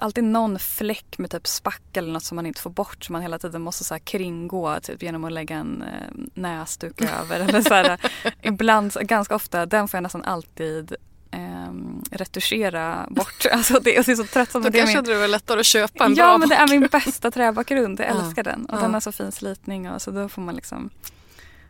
alltid 0.00 0.24
någon 0.24 0.58
fläck 0.58 1.18
med 1.18 1.30
typ 1.30 1.46
spackel 1.46 2.04
eller 2.04 2.12
något 2.12 2.24
som 2.24 2.36
man 2.36 2.46
inte 2.46 2.60
får 2.60 2.70
bort 2.70 3.04
som 3.04 3.12
man 3.12 3.22
hela 3.22 3.38
tiden 3.38 3.62
måste 3.62 3.84
så 3.84 3.98
kringgå 3.98 4.80
typ 4.82 5.02
genom 5.02 5.24
att 5.24 5.32
lägga 5.32 5.56
en 5.56 5.82
eh, 5.82 6.24
näsduk 6.34 7.00
över. 7.00 7.40
eller 7.48 7.60
så 7.62 7.74
här, 7.74 8.00
ibland, 8.42 8.92
ganska 8.92 9.34
ofta, 9.34 9.66
den 9.66 9.88
får 9.88 9.98
jag 9.98 10.02
nästan 10.02 10.24
alltid 10.24 10.96
eh, 11.30 11.72
retuschera 12.10 13.06
bort. 13.10 13.46
Alltså 13.52 13.74
det, 13.74 14.06
det 14.06 14.12
är 14.12 14.16
så 14.16 14.24
tröttsamt. 14.24 14.66
Då 14.66 14.72
kanske 14.72 14.96
min... 14.96 15.04
det 15.04 15.16
var 15.16 15.28
lättare 15.28 15.60
att 15.60 15.66
köpa 15.66 16.04
en 16.04 16.14
ja, 16.14 16.24
bra 16.24 16.32
Ja 16.32 16.38
men 16.38 16.48
det 16.48 16.54
är 16.54 16.68
min 16.68 16.88
bästa 16.92 17.30
träbakgrund. 17.30 18.00
Jag 18.00 18.08
älskar 18.16 18.42
ja. 18.46 18.50
den. 18.50 18.66
Och 18.66 18.78
ja. 18.78 18.82
den 18.82 18.94
har 18.94 19.00
så 19.00 19.12
fin 19.12 19.32
slitning 19.32 19.90
och 19.90 20.02
så 20.02 20.10
då 20.10 20.28
får 20.28 20.42
man 20.42 20.54
liksom 20.54 20.90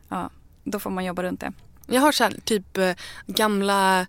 Ja, 0.08 0.30
då 0.64 0.78
får 0.78 0.90
man 0.90 1.04
jobba 1.04 1.22
runt 1.22 1.40
det. 1.40 1.52
Jag 1.86 2.00
har 2.00 2.12
så 2.12 2.24
här, 2.24 2.34
typ 2.44 2.78
eh, 2.78 2.92
gamla 3.26 4.06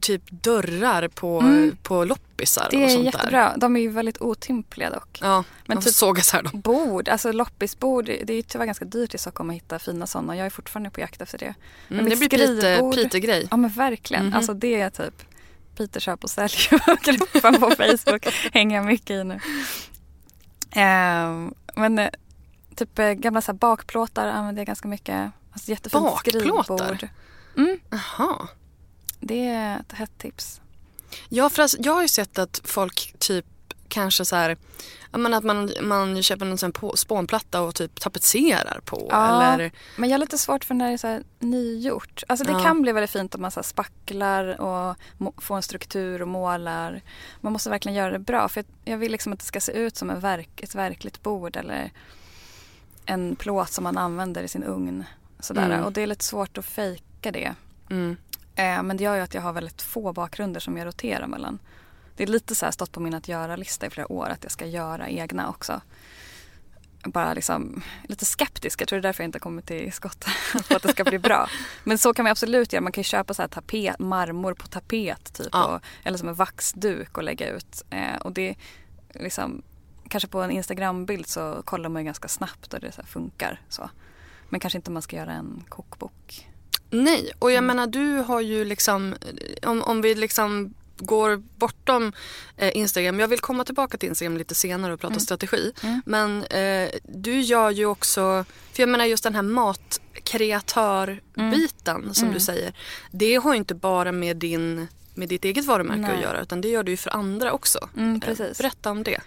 typ 0.00 0.22
dörrar 0.30 1.08
på, 1.08 1.40
mm. 1.40 1.76
på 1.82 2.04
loppisar 2.04 2.68
det 2.70 2.84
och 2.84 2.90
sånt 2.90 3.04
där. 3.04 3.12
Det 3.12 3.18
är 3.18 3.20
jättebra. 3.20 3.56
De 3.56 3.76
är 3.76 3.80
ju 3.80 3.88
väldigt 3.88 4.20
otympliga 4.20 4.90
dock. 4.90 5.18
Ja, 5.22 5.44
men 5.66 5.80
typ 5.80 5.94
sågas 5.94 6.32
här 6.32 6.42
då. 6.42 6.58
Bord, 6.58 7.08
alltså 7.08 7.32
loppisbord, 7.32 8.04
det 8.04 8.30
är 8.30 8.36
ju 8.36 8.42
tyvärr 8.42 8.66
ganska 8.66 8.84
dyrt 8.84 9.14
i 9.14 9.18
Stockholm 9.18 9.50
att 9.50 9.56
hitta 9.56 9.78
fina 9.78 10.06
sådana. 10.06 10.36
Jag 10.36 10.46
är 10.46 10.50
fortfarande 10.50 10.90
på 10.90 11.00
jakt 11.00 11.20
efter 11.20 11.38
det. 11.38 11.54
Men 11.88 11.98
mm, 11.98 12.10
det 12.10 12.16
blir 12.16 12.28
skrivbord, 12.28 12.94
Peter-grej. 12.94 13.48
Ja 13.50 13.56
men 13.56 13.70
verkligen. 13.70 14.22
Mm 14.22 14.32
-hmm. 14.32 14.36
Alltså 14.36 14.54
det 14.54 14.80
är 14.80 14.90
typ 14.90 15.22
Peter 15.76 16.00
köp 16.00 16.24
och 16.24 16.30
sälj-gruppen 16.30 17.54
på 17.60 17.70
Facebook 17.70 18.26
hänger 18.52 18.76
jag 18.76 18.86
mycket 18.86 19.10
i 19.10 19.24
nu. 19.24 19.34
Uh, 20.76 21.50
men 21.76 21.98
eh, 21.98 22.10
typ 22.76 22.98
eh, 22.98 23.12
gamla 23.12 23.40
så 23.40 23.52
här 23.52 23.58
bakplåtar 23.58 24.28
använder 24.28 24.60
jag 24.60 24.66
ganska 24.66 24.88
mycket. 24.88 25.30
Alltså 25.52 25.70
jättefint 25.70 26.04
bakplåtar? 26.04 26.94
skrivbord. 26.94 27.08
Mm. 27.56 27.78
Jaha. 27.90 28.48
Det 29.26 29.46
är 29.48 29.80
ett 29.80 29.92
hett 29.92 30.18
tips. 30.18 30.60
Ja, 31.28 31.50
för 31.50 31.62
alltså, 31.62 31.76
jag 31.80 31.92
har 31.94 32.02
ju 32.02 32.08
sett 32.08 32.38
att 32.38 32.60
folk 32.64 33.14
typ 33.18 33.46
kanske 33.88 34.24
så 34.24 34.36
här, 34.36 34.56
ja, 35.12 35.18
men 35.18 35.34
att 35.34 35.44
man, 35.44 35.70
man 35.82 36.22
köper 36.22 36.46
en 36.46 36.58
sån 36.58 36.72
på, 36.72 36.96
spånplatta 36.96 37.60
och 37.60 37.74
typ 37.74 38.00
tapetserar 38.00 38.80
på. 38.84 39.06
Ja, 39.10 39.52
Eller, 39.54 39.72
men 39.96 40.08
jag 40.08 40.14
har 40.14 40.18
lite 40.20 40.38
svårt 40.38 40.64
för 40.64 40.74
när 40.74 40.86
det 40.86 40.92
är 40.92 40.96
så 40.98 41.06
här 41.06 41.22
nygjort. 41.38 42.22
Alltså 42.28 42.44
det 42.44 42.52
Ja. 42.52 42.62
kan 42.62 42.82
bli 42.82 42.92
väldigt 42.92 43.10
fint 43.10 43.34
om 43.34 43.42
man 43.42 43.50
så 43.50 43.62
spacklar 43.62 44.60
och 44.60 44.96
får 45.38 45.56
en 45.56 45.62
struktur 45.62 46.22
och 46.22 46.28
målar. 46.28 47.02
Man 47.40 47.52
måste 47.52 47.70
verkligen 47.70 47.96
göra 47.98 48.10
det 48.10 48.18
bra 48.18 48.48
för 48.48 48.60
jag, 48.84 48.92
jag 48.92 48.98
vill 48.98 49.12
liksom 49.12 49.32
att 49.32 49.38
det 49.38 49.44
ska 49.44 49.60
se 49.60 49.72
ut 49.72 49.96
som 49.96 50.10
en 50.10 50.20
verk, 50.20 50.60
ett 50.62 50.74
verkligt 50.74 51.22
bord 51.22 51.56
eller 51.56 51.90
en 53.06 53.36
plåt 53.36 53.70
som 53.70 53.84
man 53.84 53.98
använder 53.98 54.42
i 54.42 54.48
sin 54.48 54.64
ugn. 54.64 55.04
Sådär. 55.40 55.64
Mm. 55.66 55.84
Och 55.84 55.92
det 55.92 56.02
är 56.02 56.06
lite 56.06 56.24
svårt 56.24 56.58
att 56.58 56.64
fejka 56.64 57.32
det. 57.32 57.54
mm, 57.90 58.16
Eh, 58.56 58.82
men 58.82 58.96
det 58.96 59.04
gör 59.04 59.14
ju 59.14 59.20
att 59.20 59.34
jag 59.34 59.42
har 59.42 59.52
väldigt 59.52 59.82
få 59.82 60.12
bakgrunder 60.12 60.60
som 60.60 60.76
jag 60.76 60.86
roterar 60.86 61.26
mellan. 61.26 61.58
Det 62.16 62.22
är 62.22 62.26
lite 62.26 62.54
så 62.54 62.64
här 62.64 62.72
stått 62.72 62.92
på 62.92 63.00
min 63.00 63.14
att 63.14 63.28
göra-lista 63.28 63.86
i 63.86 63.90
flera 63.90 64.12
år 64.12 64.28
att 64.28 64.42
jag 64.42 64.52
ska 64.52 64.66
göra 64.66 65.08
egna 65.08 65.48
också. 65.48 65.80
Bara 67.04 67.34
liksom 67.34 67.82
lite 68.02 68.24
skeptisk. 68.24 68.80
Jag 68.80 68.88
tror 68.88 68.96
det 68.96 69.00
är 69.00 69.08
därför 69.08 69.22
jag 69.22 69.28
inte 69.28 69.36
har 69.36 69.40
kommit 69.40 69.66
till 69.66 69.92
skott 69.92 70.24
på 70.68 70.76
att 70.76 70.82
det 70.82 70.88
ska 70.88 71.04
bli 71.04 71.18
bra. 71.18 71.48
Men 71.84 71.98
så 71.98 72.14
kan 72.14 72.22
man 72.22 72.30
absolut 72.30 72.72
göra. 72.72 72.82
Man 72.82 72.92
kan 72.92 73.00
ju 73.00 73.04
köpa 73.04 73.34
så 73.34 73.42
här 73.42 73.48
tapet, 73.48 73.98
marmor 73.98 74.54
på 74.54 74.66
tapet 74.66 75.34
typ. 75.34 75.48
Ja. 75.52 75.64
Och, 75.64 75.80
eller 76.04 76.18
som 76.18 76.28
en 76.28 76.34
vaxduk 76.34 77.16
och 77.16 77.22
lägga 77.22 77.48
ut. 77.48 77.82
Eh, 77.90 78.16
och 78.20 78.32
det 78.32 78.54
liksom 79.14 79.62
kanske 80.08 80.28
på 80.28 80.42
en 80.42 80.50
Instagrambild 80.50 81.26
så 81.26 81.62
kollar 81.64 81.88
man 81.88 82.02
ju 82.02 82.06
ganska 82.06 82.28
snabbt 82.28 82.74
och 82.74 82.80
det 82.80 82.92
så 82.92 83.02
funkar. 83.02 83.60
Så. 83.68 83.90
Men 84.48 84.60
kanske 84.60 84.78
inte 84.78 84.90
om 84.90 84.94
man 84.94 85.02
ska 85.02 85.16
göra 85.16 85.32
en 85.32 85.64
kokbok. 85.68 86.48
Nej, 87.02 87.32
och 87.38 87.50
jag 87.50 87.58
Mm. 87.58 87.66
menar 87.76 87.86
du 87.86 88.16
har 88.16 88.40
ju 88.40 88.64
liksom, 88.64 89.14
om, 89.66 89.82
om 89.82 90.02
vi 90.02 90.14
liksom 90.14 90.74
går 90.96 91.36
bortom 91.36 92.12
eh, 92.56 92.76
Instagram. 92.76 93.20
Jag 93.20 93.28
vill 93.28 93.40
komma 93.40 93.64
tillbaka 93.64 93.96
till 93.98 94.08
Instagram 94.08 94.36
lite 94.36 94.54
senare 94.54 94.92
och 94.92 95.00
prata 95.00 95.20
strategi. 95.20 95.72
Mm. 95.82 96.02
Men 96.06 96.44
eh, 96.44 96.88
du 97.02 97.40
gör 97.40 97.70
ju 97.70 97.86
också, 97.86 98.44
för 98.72 98.82
jag 98.82 98.88
menar 98.88 99.04
just 99.04 99.24
den 99.24 99.34
här 99.34 99.42
matkreatörbiten 99.42 102.14
som 102.14 102.24
Mm. 102.24 102.34
du 102.34 102.40
säger. 102.40 102.72
Det 103.10 103.34
har 103.34 103.52
ju 103.52 103.58
inte 103.58 103.74
bara 103.74 104.12
med, 104.12 104.36
din, 104.36 104.88
med 105.14 105.28
ditt 105.28 105.44
eget 105.44 105.64
varumärke 105.64 106.00
Nej. 106.00 106.14
att 106.16 106.22
göra 106.22 106.40
utan 106.40 106.60
det 106.60 106.68
gör 106.68 106.82
du 106.82 106.90
ju 106.92 106.96
för 106.96 107.10
andra 107.10 107.52
också. 107.52 107.88
Mm, 107.96 108.22
Eh. 108.26 108.36
Berätta 108.58 108.90
om 108.90 109.02
det. 109.02 109.20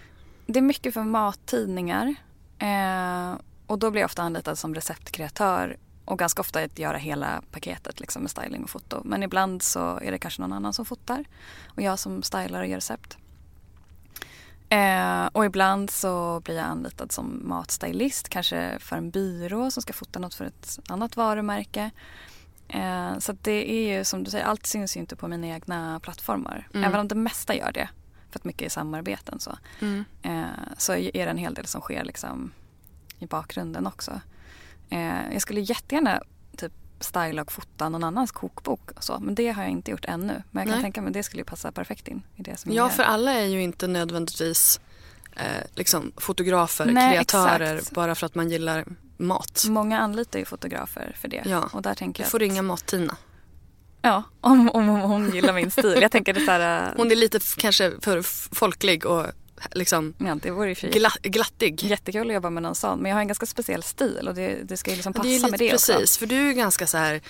Det 0.45 0.59
är 0.59 0.63
mycket 0.63 0.93
för 0.93 1.03
mattidningar. 1.03 2.15
Eh, 2.59 3.33
och 3.67 3.79
då 3.79 3.91
blir 3.91 4.01
jag 4.01 4.05
ofta 4.07 4.21
anlitad 4.21 4.57
som 4.57 4.75
receptkreatör 4.75 5.77
och 6.07 6.19
ganska 6.19 6.41
ofta 6.41 6.63
att 6.63 6.79
göra 6.79 6.97
hela 6.97 7.41
paketet 7.51 7.99
liksom, 7.99 8.21
med 8.21 8.31
styling 8.31 8.63
och 8.63 8.69
foto. 8.69 9.01
Men 9.05 9.23
ibland 9.23 9.61
så 9.61 9.99
är 10.01 10.11
det 10.11 10.17
kanske 10.17 10.41
någon 10.41 10.53
annan 10.53 10.73
som 10.73 10.85
fotar 10.85 11.25
och 11.67 11.81
jag 11.81 11.99
som 11.99 12.23
stylar 12.23 12.61
och 12.61 12.67
gör 12.67 12.75
recept. 12.75 13.17
Eh, 14.69 15.25
och 15.25 15.45
ibland 15.45 15.89
så 15.89 16.39
blir 16.39 16.55
jag 16.55 16.65
anlitad 16.65 17.11
som 17.11 17.41
matstylist, 17.43 18.29
kanske 18.29 18.79
för 18.79 18.95
en 18.95 19.09
byrå 19.09 19.71
som 19.71 19.81
ska 19.81 19.93
fota 19.93 20.19
något 20.19 20.33
för 20.33 20.45
ett 20.45 20.79
annat 20.87 21.15
varumärke. 21.15 21.91
Eh, 22.67 23.17
så 23.19 23.35
det 23.41 23.71
är 23.71 23.97
ju 23.97 24.03
som 24.05 24.23
du 24.23 24.31
säger, 24.31 24.45
allt 24.45 24.65
syns 24.65 24.97
ju 24.97 24.99
inte 24.99 25.15
på 25.15 25.27
mina 25.27 25.47
egna 25.47 25.99
plattformar. 25.99 26.67
Mm. 26.73 26.83
Även 26.83 26.99
om 26.99 27.07
det 27.07 27.15
mesta 27.15 27.55
gör 27.55 27.71
det. 27.71 27.89
För 28.29 28.39
att 28.39 28.45
mycket 28.45 28.65
är 28.65 28.69
samarbeten 28.69 29.39
så. 29.39 29.57
Mm. 29.79 30.05
Eh, 30.21 30.45
så 30.77 30.93
är 30.93 31.25
det 31.25 31.31
en 31.31 31.37
hel 31.37 31.53
del 31.53 31.65
som 31.65 31.81
sker 31.81 32.03
liksom 32.03 32.51
i 33.19 33.25
bakgrunden 33.25 33.87
också. 33.87 34.21
Eh, 34.89 35.33
jag 35.33 35.41
skulle 35.41 35.61
jättegärna 35.61 36.21
typ 36.57 36.71
styla 36.99 37.41
och 37.41 37.51
fota 37.51 37.89
någon 37.89 38.03
annans 38.03 38.31
kokbok 38.31 38.91
och 38.91 39.03
så. 39.03 39.19
Men 39.19 39.35
det 39.35 39.49
har 39.51 39.63
jag 39.63 39.71
inte 39.71 39.91
gjort 39.91 40.05
ännu. 40.05 40.43
Men 40.51 40.61
jag 40.61 40.63
kan 40.63 40.71
Nej. 40.71 40.81
tänka 40.81 41.01
mig 41.01 41.07
att 41.07 41.13
det 41.13 41.23
skulle 41.23 41.43
passa 41.43 41.71
perfekt 41.71 42.07
in 42.07 42.23
i 42.35 42.41
det 42.43 42.57
som 42.59 42.71
Ja, 42.73 42.89
för 42.89 43.03
alla 43.03 43.31
är 43.33 43.45
ju 43.45 43.61
inte 43.61 43.87
nödvändigtvis 43.87 44.79
eh, 45.35 45.43
liksom 45.75 46.11
fotografer, 46.17 46.85
Nej, 46.85 47.11
kreatörer 47.13 47.75
exakt. 47.75 47.91
bara 47.95 48.15
för 48.15 48.25
att 48.25 48.35
man 48.35 48.49
gillar 48.49 48.85
mat. 49.17 49.65
Många 49.69 49.99
anlitar 49.99 50.39
ju 50.39 50.45
fotografer 50.45 51.15
för 51.19 51.27
det. 51.27 51.43
Ja. 51.45 51.69
Och 51.73 51.81
där 51.81 51.93
tänker 51.95 52.23
Du 52.23 52.23
jag 52.25 52.31
får 52.31 52.37
att- 52.37 52.41
ringa 52.41 52.61
Mat-Tina. 52.61 53.17
Ja, 54.01 54.23
om, 54.41 54.69
om 54.69 54.87
hon 54.87 55.31
gillar 55.31 55.53
min 55.53 55.71
stil. 55.71 55.97
Jag 56.01 56.11
tänker 56.11 56.33
det 56.33 56.39
så 56.45 56.51
här... 56.51 56.93
Hon 56.97 57.11
är 57.11 57.15
lite 57.15 57.39
kanske 57.57 57.93
för 58.01 58.21
folklig 58.55 59.05
och 59.05 59.25
liksom 59.71 60.13
Ja, 60.17 60.35
det 60.41 60.51
vore 60.51 60.69
ju 60.73 60.89
gla, 60.89 61.11
glattig. 61.21 61.83
jättekul 61.83 62.27
att 62.27 62.33
jobba 62.33 62.49
med 62.49 62.63
någon 62.63 62.75
sån. 62.75 62.99
Men 62.99 63.09
jag 63.09 63.15
har 63.15 63.21
en 63.21 63.27
ganska 63.27 63.45
speciell 63.45 63.83
stil 63.83 64.27
och 64.27 64.35
det, 64.35 64.59
det 64.63 64.77
ska 64.77 64.91
ju 64.91 64.95
liksom 64.95 65.13
passa 65.13 65.23
det 65.23 65.33
ju 65.33 65.41
med 65.41 65.51
lite 65.51 65.63
det 65.63 65.71
precis, 65.71 65.95
också. 65.95 66.19
för 66.19 66.25
du 66.25 66.49
är 66.49 66.53
ganska 66.53 66.87
så 66.87 66.97
här 66.97 67.21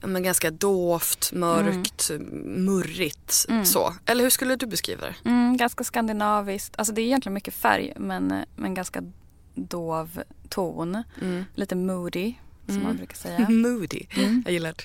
men 0.00 0.22
ganska 0.22 0.50
dovt, 0.50 1.32
mörkt, 1.32 2.10
murrigt 2.44 3.46
så. 3.64 3.94
Eller 4.06 4.22
hur 4.22 4.30
skulle 4.30 4.56
du 4.56 4.66
beskriva 4.66 5.06
det? 5.06 5.14
Mm, 5.24 5.56
ganska 5.56 5.84
skandinaviskt. 5.84 6.74
Alltså 6.78 6.94
det 6.94 7.00
är 7.00 7.04
egentligen 7.04 7.34
mycket 7.34 7.54
färg 7.54 7.92
men, 7.96 8.44
men 8.56 8.74
ganska 8.74 9.02
dov 9.54 10.22
ton. 10.48 11.02
Mm. 11.22 11.44
Lite 11.54 11.74
moody 11.74 12.34
som 12.66 12.82
man 12.82 12.96
brukar 12.96 13.16
säga. 13.16 13.48
Moody. 13.48 14.06
Mm. 14.16 14.42
Jag 14.44 14.52
gillar 14.52 14.72
det. 14.72 14.84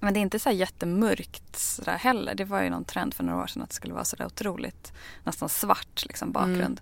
Men 0.00 0.14
det 0.14 0.20
är 0.20 0.22
inte 0.22 0.38
så 0.38 0.48
här 0.48 0.56
jättemörkt 0.56 1.58
sådär 1.58 1.96
heller. 1.96 2.34
Det 2.34 2.44
var 2.44 2.62
ju 2.62 2.70
någon 2.70 2.84
trend 2.84 3.14
för 3.14 3.24
några 3.24 3.42
år 3.42 3.46
sedan 3.46 3.62
att 3.62 3.68
det 3.68 3.74
skulle 3.74 3.94
vara 3.94 4.04
sådär 4.04 4.26
otroligt 4.26 4.92
nästan 5.24 5.48
svart 5.48 6.04
liksom, 6.06 6.32
bakgrund. 6.32 6.80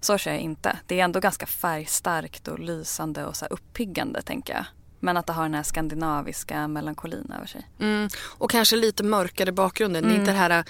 Så 0.00 0.18
kör 0.18 0.30
jag 0.30 0.40
inte. 0.40 0.78
Det 0.86 1.00
är 1.00 1.04
ändå 1.04 1.20
ganska 1.20 1.46
färgstarkt 1.46 2.48
och 2.48 2.58
lysande 2.58 3.24
och 3.24 3.36
så 3.36 3.46
uppiggande 3.46 4.22
tänker 4.22 4.54
jag. 4.54 4.64
Men 5.00 5.16
att 5.16 5.26
det 5.26 5.32
har 5.32 5.42
den 5.42 5.54
här 5.54 5.62
skandinaviska 5.62 6.68
melankolin 6.68 7.32
över 7.36 7.46
sig. 7.46 7.66
Mm. 7.80 8.08
Och 8.24 8.50
kanske 8.50 8.76
lite 8.76 9.02
mörkare 9.02 9.52
bakgrunden. 9.52 10.04
Det 10.04 10.10
är 10.10 10.14
inte 10.18 10.30
det 10.32 10.38
här 10.38 10.50
äh, 10.50 10.64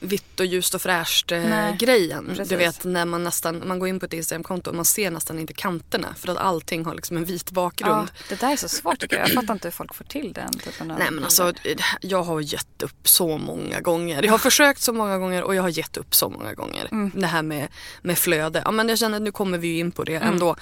vitt 0.00 0.40
och 0.40 0.46
ljust 0.46 0.74
och 0.74 0.82
fräscht 0.82 1.32
äh, 1.32 1.38
Nej, 1.40 1.76
grejen. 1.78 2.26
precis. 2.28 2.48
Du 2.48 2.56
vet 2.56 2.84
när 2.84 3.04
man 3.04 3.24
nästan, 3.24 3.62
man 3.68 3.78
går 3.78 3.88
in 3.88 4.00
på 4.00 4.06
ett 4.06 4.12
Instagramkonto 4.12 4.70
och 4.70 4.76
man 4.76 4.84
ser 4.84 5.10
nästan 5.10 5.38
inte 5.38 5.52
kanterna 5.52 6.08
för 6.16 6.28
att 6.28 6.36
allting 6.36 6.84
har 6.84 6.94
liksom 6.94 7.16
en 7.16 7.24
vit 7.24 7.50
bakgrund. 7.50 8.08
Ja, 8.12 8.24
det 8.28 8.40
där 8.40 8.52
är 8.52 8.56
så 8.56 8.68
svårt 8.68 8.98
tycker 8.98 9.18
jag. 9.18 9.28
Jag 9.28 9.34
fattar 9.34 9.54
inte 9.54 9.68
hur 9.68 9.72
folk 9.72 9.94
får 9.94 10.04
till 10.04 10.32
den 10.32 10.52
typen 10.58 10.90
av 10.90 10.98
Nej 10.98 11.10
men 11.10 11.24
alltså 11.24 11.52
jag 12.00 12.22
har 12.22 12.40
gett 12.40 12.82
upp 12.82 13.08
så 13.08 13.38
många 13.38 13.80
gånger. 13.80 14.22
Jag 14.22 14.32
har 14.32 14.38
försökt 14.38 14.80
så 14.82 14.92
många 14.92 15.18
gånger 15.18 15.42
och 15.42 15.54
jag 15.54 15.62
har 15.62 15.68
gett 15.68 15.96
upp 15.96 16.14
så 16.14 16.28
många 16.28 16.54
gånger. 16.54 16.88
Mm. 16.92 17.12
Det 17.14 17.26
här 17.26 17.42
med, 17.42 17.68
med 18.02 18.18
flöde. 18.18 18.62
Ja 18.64 18.70
men 18.70 18.88
jag 18.88 18.98
känner 18.98 19.16
att 19.16 19.22
nu 19.22 19.32
kommer 19.32 19.58
vi 19.58 19.68
ju 19.68 19.78
in 19.78 19.92
på 19.92 20.04
det 20.04 20.16
Mm. 20.16 20.28
ändå. 20.28 20.56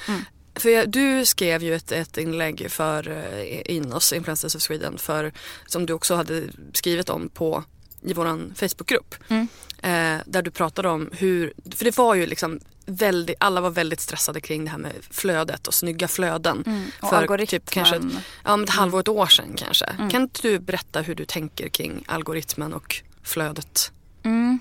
För 0.57 0.69
jag, 0.69 0.89
du 0.89 1.27
skrev 1.27 1.63
ju 1.63 1.75
ett, 1.75 1.93
ett 1.93 2.19
inlägg 2.19 2.71
för 2.71 3.09
uh, 3.09 3.61
Inos, 3.65 4.13
Influencers 4.13 4.55
of 4.55 4.63
Sweden, 4.63 4.99
för, 4.99 5.33
som 5.67 5.87
du 5.87 5.93
också 5.93 6.15
hade 6.15 6.43
skrivit 6.73 7.09
om 7.09 7.29
på 7.29 7.65
i 8.03 8.13
våran 8.13 8.55
Facebookgrupp. 8.57 9.15
Mm. 9.29 9.49
Eh, 9.83 10.23
där 10.27 10.43
du 10.43 10.51
pratade 10.51 10.89
om 10.89 11.11
hur, 11.13 11.53
för 11.77 11.85
det 11.85 11.99
var 11.99 12.15
ju 12.15 12.27
liksom 12.27 12.61
väldigt, 12.87 13.37
alla 13.41 13.61
var 13.61 13.71
väldigt 13.71 14.01
stressade 14.01 14.41
kring 14.41 14.65
det 14.65 14.71
här 14.71 14.79
med 14.79 14.93
flödet 15.11 15.67
och 15.67 15.75
snygga 15.75 16.09
flöden. 16.09 16.63
Mm. 16.67 16.85
Och 17.01 17.09
För 17.09 17.17
algoritmen. 17.17 17.61
typ 17.61 17.71
kanske 17.71 17.97
ett, 17.97 18.03
ja, 18.45 18.57
men 18.57 18.65
ett 18.65 18.71
halvår, 18.71 19.01
ett 19.01 19.09
år 19.09 19.27
sedan 19.27 19.53
kanske. 19.57 19.87
Kan 20.11 20.23
inte 20.23 20.43
du 20.43 20.59
berätta 20.59 21.01
hur 21.01 21.15
du 21.15 21.25
tänker 21.25 21.69
kring 21.69 22.05
algoritmen 22.07 22.75
och 22.75 23.03
flödet? 23.23 23.93
Mm. 24.23 24.59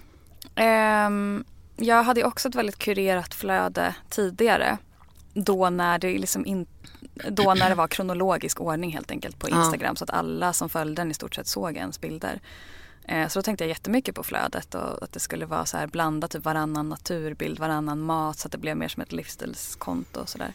Ehm, 0.56 1.44
jag 1.78 2.04
hade 2.04 2.24
också 2.24 2.50
ett 2.50 2.56
väldigt 2.56 2.78
kurerat 2.78 3.34
flöde 3.34 3.96
tidigare. 4.10 4.78
Då 5.34 5.70
när 5.70 6.00
det, 6.00 6.18
liksom 6.18 6.46
in, 6.46 6.66
då 7.30 7.54
när 7.54 7.70
det 7.70 7.76
var 7.76 7.88
kronologisk 7.88 8.62
ordning 8.62 8.92
helt 8.92 9.12
enkelt 9.12 9.40
på 9.40 9.50
Ja. 9.50 9.64
Instagram. 9.66 9.96
Så 9.96 10.04
att 10.04 10.10
alla 10.10 10.54
som 10.54 10.70
följde 10.70 11.02
den 11.02 11.12
i 11.12 11.14
stort 11.14 11.36
sett 11.36 11.48
såg 11.48 11.76
ens 11.78 12.02
bilder. 12.02 12.40
Eh, 13.08 13.28
så 13.28 13.40
då 13.40 13.44
tänkte 13.44 13.64
jag 13.64 13.70
jättemycket 13.70 14.16
på 14.16 14.24
flödet 14.24 14.76
och 14.76 15.04
att 15.04 15.12
det 15.12 15.20
skulle 15.20 15.46
vara 15.46 15.66
så 15.66 15.78
här 15.78 15.88
blandat, 15.88 16.32
typ 16.32 16.46
varannan 16.46 16.90
naturbild, 16.90 17.60
varannan 17.60 18.00
mat 18.02 18.40
så 18.40 18.48
att 18.48 18.52
det 18.52 18.58
blev 18.58 18.78
mer 18.78 18.88
som 18.88 19.02
ett 19.02 19.12
livsstilskonto 19.12 20.20
och 20.20 20.30
sådär. 20.30 20.54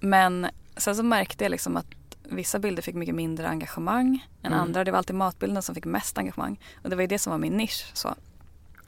Men 0.00 0.46
sen 0.76 0.96
så 0.96 1.02
märkte 1.02 1.44
jag 1.44 1.50
liksom 1.50 1.76
att 1.76 1.86
vissa 2.24 2.58
bilder 2.58 2.82
fick 2.82 2.94
mycket 2.94 3.14
mindre 3.14 3.48
engagemang 3.48 4.26
än 4.42 4.52
Mm. 4.52 4.60
andra. 4.64 4.84
Det 4.84 4.90
var 4.90 4.98
alltid 4.98 5.16
matbilden 5.16 5.62
som 5.62 5.74
fick 5.74 5.84
mest 5.84 6.18
engagemang. 6.18 6.60
Och 6.82 6.90
det 6.90 6.96
var 6.96 7.00
ju 7.02 7.06
det 7.08 7.18
som 7.18 7.30
var 7.30 7.38
min 7.38 7.56
nisch. 7.56 7.90
Så, 7.94 8.14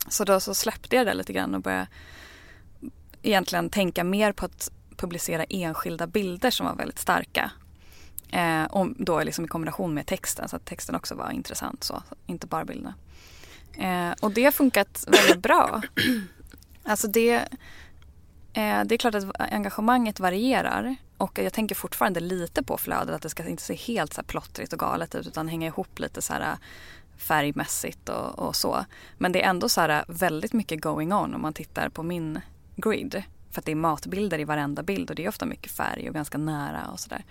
så 0.09 0.25
då 0.25 0.41
så 0.41 0.55
släppte 0.55 0.97
jag 0.97 1.07
det 1.07 1.15
lite 1.15 1.33
grann 1.33 1.55
och 1.55 1.61
började 1.63 1.87
egentligen 3.23 3.71
tänka 3.71 4.05
mer 4.05 4.33
på 4.33 4.45
att 4.45 4.71
publicera 4.97 5.45
enskilda 5.45 6.07
bilder 6.07 6.51
som 6.51 6.67
var 6.67 6.75
väldigt 6.75 6.99
starka. 6.99 7.51
Eh, 8.31 8.65
och 8.65 8.89
då 8.97 9.23
liksom 9.23 9.45
i 9.45 9.49
kombination 9.49 9.95
med 9.95 10.07
texten 10.07 10.49
så 10.49 10.57
att 10.57 10.65
texten 10.65 10.95
också 10.95 11.15
var 11.15 11.31
intressant 11.31 11.85
så, 11.85 12.03
inte 12.27 12.47
bara 12.47 12.65
bilderna. 12.65 12.95
Eh, 13.79 14.15
och 14.21 14.33
det 14.33 14.45
har 14.45 14.53
funkat 14.53 15.05
väldigt 15.09 15.43
bra. 15.43 15.83
Alltså 16.85 17.09
det, 17.09 17.35
eh, 18.53 18.85
det 18.85 18.95
är 18.95 18.97
klart 18.97 19.15
att 19.15 19.25
engagemanget 19.39 20.21
varierar 20.21 20.97
och 21.17 21.39
jag 21.39 21.53
tänker 21.53 21.75
fortfarande 21.75 22.21
lite 22.21 22.63
på 22.63 22.79
flödet 22.79 23.15
att 23.15 23.23
det 23.23 23.29
ska 23.29 23.49
inte 23.49 23.63
se 23.63 23.75
helt 23.75 24.15
så 24.15 24.21
här 24.21 24.27
plottrigt 24.27 24.73
och 24.73 24.79
galet 24.79 25.15
ut 25.15 25.27
utan 25.27 25.49
hänga 25.49 25.67
ihop 25.67 25.99
lite 25.99 26.23
så 26.23 26.33
här 26.33 26.41
eh, 26.41 26.59
färgmässigt 27.17 28.09
och, 28.09 28.39
och 28.39 28.57
så. 28.57 28.85
Men 29.19 29.33
det 29.33 29.43
är 29.43 29.51
ändå 29.51 29.69
så 29.69 29.81
här 29.81 29.89
eh, 29.89 30.03
väldigt 30.07 30.53
mycket 30.53 30.81
going 30.81 31.13
on 31.13 31.35
om 31.35 31.43
man 31.43 31.53
tittar 31.53 31.89
på 31.89 32.03
min 32.03 32.41
grid. 32.77 33.23
För 33.53 33.61
att 33.61 33.67
det 33.67 33.73
är 33.73 33.77
matbilder 33.77 34.39
i 34.39 34.45
varenda 34.45 34.83
bild 34.83 35.11
och 35.11 35.17
det 35.17 35.25
är 35.25 35.29
ofta 35.29 35.47
mycket 35.47 35.73
färg 35.73 36.09
och 36.09 36.15
ganska 36.15 36.39
nära 36.39 36.91
och 36.93 37.01
sådär. 37.01 37.25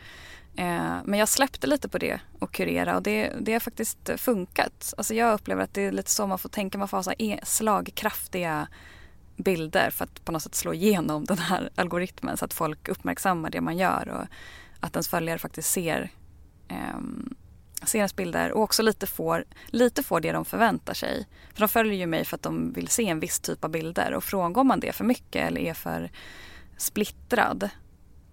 Eh, 0.55 0.95
men 1.05 1.19
jag 1.19 1.29
släppte 1.29 1.67
lite 1.67 1.89
på 1.89 1.97
det 1.97 2.19
och 2.39 2.51
kurera 2.51 2.95
och 2.95 3.03
det, 3.03 3.33
det 3.41 3.53
har 3.53 3.59
faktiskt 3.59 4.09
funkat. 4.17 4.93
Alltså 4.97 5.13
jag 5.13 5.33
upplever 5.33 5.63
att 5.63 5.73
det 5.73 5.81
är 5.81 5.91
lite 5.91 6.11
så 6.11 6.27
man 6.27 6.39
får 6.39 6.49
tänka, 6.49 6.77
man 6.77 6.87
får 6.87 6.97
ha 6.97 7.03
så 7.03 7.13
e, 7.17 7.39
slagkraftiga 7.43 8.67
bilder 9.37 9.89
för 9.89 10.03
att 10.03 10.25
på 10.25 10.31
något 10.31 10.43
sätt 10.43 10.55
slå 10.55 10.73
igenom 10.73 11.25
den 11.27 11.37
här 11.37 11.69
algoritmen 11.75 12.37
så 12.37 12.45
att 12.45 12.53
folk 12.53 12.87
uppmärksammar 12.87 13.49
det 13.49 13.61
man 13.61 13.77
gör 13.77 14.09
och 14.09 14.25
att 14.79 14.95
ens 14.95 15.07
följare 15.07 15.39
faktiskt 15.39 15.71
ser, 15.71 16.09
ehm, 16.67 17.35
eh, 17.81 17.85
ser 17.85 17.99
ens 17.99 18.15
bilder 18.15 18.51
och 18.51 18.61
också 18.61 18.83
lite 18.83 19.07
får, 19.07 19.45
lite 19.67 20.03
får 20.03 20.19
det 20.19 20.31
de 20.31 20.45
förväntar 20.45 20.93
sig. 20.93 21.27
För 21.53 21.59
de 21.59 21.67
följer 21.69 21.93
ju 21.93 22.05
mig 22.05 22.25
för 22.25 22.35
att 22.35 22.43
de 22.43 22.73
vill 22.73 22.87
se 22.87 23.07
en 23.07 23.19
viss 23.19 23.39
typ 23.39 23.63
av 23.63 23.71
bilder 23.71 24.13
och 24.13 24.23
frångår 24.23 24.63
man 24.63 24.79
det 24.79 24.93
för 24.93 25.03
mycket 25.03 25.47
eller 25.47 25.61
är 25.61 25.73
för 25.73 26.11
splittrad 26.77 27.69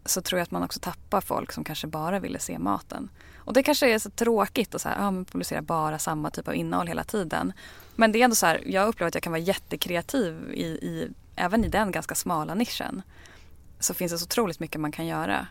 så 0.05 0.23
tror 0.23 0.39
jag 0.39 0.43
att 0.43 0.51
man 0.51 0.63
också 0.63 0.81
tappar 0.81 1.21
folk 1.21 1.53
som 1.53 1.65
kanske 1.65 1.87
bara 1.87 2.21
ville 2.21 2.39
se 2.39 2.59
maten. 2.59 3.11
Och 3.37 3.53
det 3.53 3.63
kanske 3.63 3.95
är 3.95 3.99
så 3.99 4.11
tråkigt 4.11 4.75
att 4.75 4.81
så 4.81 4.89
här, 4.89 4.97
ja, 4.97 5.11
man 5.11 5.25
publicerar 5.25 5.61
bara 5.61 5.99
samma 5.99 6.31
typ 6.31 6.49
av 6.49 6.55
innehåll 6.55 6.87
hela 6.87 7.05
tiden. 7.05 7.53
Men 7.97 8.13
det 8.13 8.21
är 8.21 8.25
ändå 8.25 8.37
så 8.37 8.47
här, 8.47 8.63
jag 8.67 8.89
upplever 8.89 9.09
att 9.09 9.15
jag 9.15 9.23
kan 9.23 9.33
vara 9.33 9.43
jättekreativ 9.43 10.53
i, 10.53 10.65
i, 10.65 11.09
även 11.37 11.65
i 11.65 11.69
den 11.69 11.93
ganska 11.93 12.15
smala 12.15 12.55
nischen. 12.55 13.03
Så 13.81 13.95
finns 13.95 14.13
det 14.13 14.19
så 14.19 14.25
otroligt 14.25 14.61
mycket 14.61 14.81
man 14.81 14.93
kan 14.93 15.07
göra. 15.07 15.47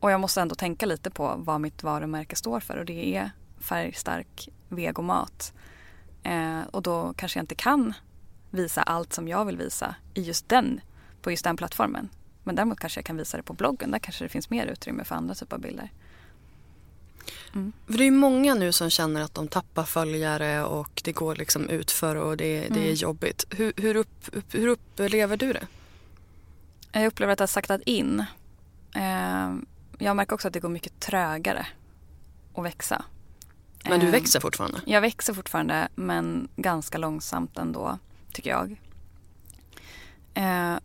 Och 0.00 0.10
jag 0.10 0.20
måste 0.20 0.40
ändå 0.40 0.54
tänka 0.54 0.86
lite 0.86 1.10
på 1.10 1.34
vad 1.38 1.60
mitt 1.60 1.82
varumärke 1.82 2.36
står 2.36 2.60
för 2.60 2.76
och 2.76 2.84
det 2.84 3.16
är 3.16 3.30
färgstark 3.60 4.48
vegomat. 4.68 5.52
Eh, 6.22 6.60
och 6.70 6.82
då 6.82 7.12
kanske 7.16 7.38
jag 7.38 7.42
inte 7.42 7.54
kan 7.54 7.94
visa 8.50 8.82
allt 8.82 9.12
som 9.12 9.28
jag 9.28 9.44
vill 9.44 9.56
visa 9.56 9.94
i 10.14 10.22
just 10.22 10.48
den, 10.48 10.80
på 11.22 11.30
just 11.30 11.44
den 11.44 11.56
plattformen. 11.56 12.08
Men 12.44 12.54
däremot 12.54 12.80
kanske 12.80 12.98
jag 12.98 13.04
kan 13.04 13.16
visa 13.16 13.36
det 13.36 13.42
på 13.42 13.52
bloggen. 13.52 13.90
Där 13.90 13.98
kanske 13.98 14.24
det 14.24 14.28
finns 14.28 14.50
mer 14.50 14.66
utrymme 14.66 15.04
för 15.04 15.14
andra 15.14 15.34
typer 15.34 15.56
av 15.56 15.62
bilder. 15.62 15.92
Mm. 17.54 17.72
För 17.86 17.98
det 17.98 18.04
är 18.04 18.10
många 18.10 18.54
nu 18.54 18.72
som 18.72 18.90
känner 18.90 19.20
att 19.20 19.34
de 19.34 19.48
tappar 19.48 19.84
följare 19.84 20.64
och 20.64 21.02
det 21.04 21.12
går 21.12 21.36
liksom 21.36 21.68
utför 21.68 22.16
och 22.16 22.36
det, 22.36 22.60
det 22.60 22.80
är 22.80 22.84
mm. 22.84 22.94
jobbigt. 22.94 23.44
Hur, 23.50 23.72
hur, 23.76 23.96
upp, 23.96 24.34
hur 24.52 24.68
upplever 24.68 25.36
du 25.36 25.52
det? 25.52 25.66
Jag 26.92 27.06
upplever 27.06 27.32
att 27.32 27.38
det 27.38 27.42
har 27.42 27.46
saktat 27.46 27.80
in. 27.82 28.24
Eh, 28.94 29.50
jag 29.98 30.16
märker 30.16 30.34
också 30.34 30.48
att 30.48 30.54
det 30.54 30.60
går 30.60 30.68
mycket 30.68 31.00
trögare 31.00 31.66
att 32.54 32.64
växa. 32.64 33.04
Men 33.84 34.00
du 34.00 34.06
eh, 34.06 34.12
växer 34.12 34.40
fortfarande? 34.40 34.80
Jag 34.86 35.00
växer 35.00 35.34
fortfarande 35.34 35.88
men 35.94 36.48
ganska 36.56 36.98
långsamt 36.98 37.58
ändå 37.58 37.98
tycker 38.32 38.50
jag. 38.50 38.80
Eh, 40.34 40.78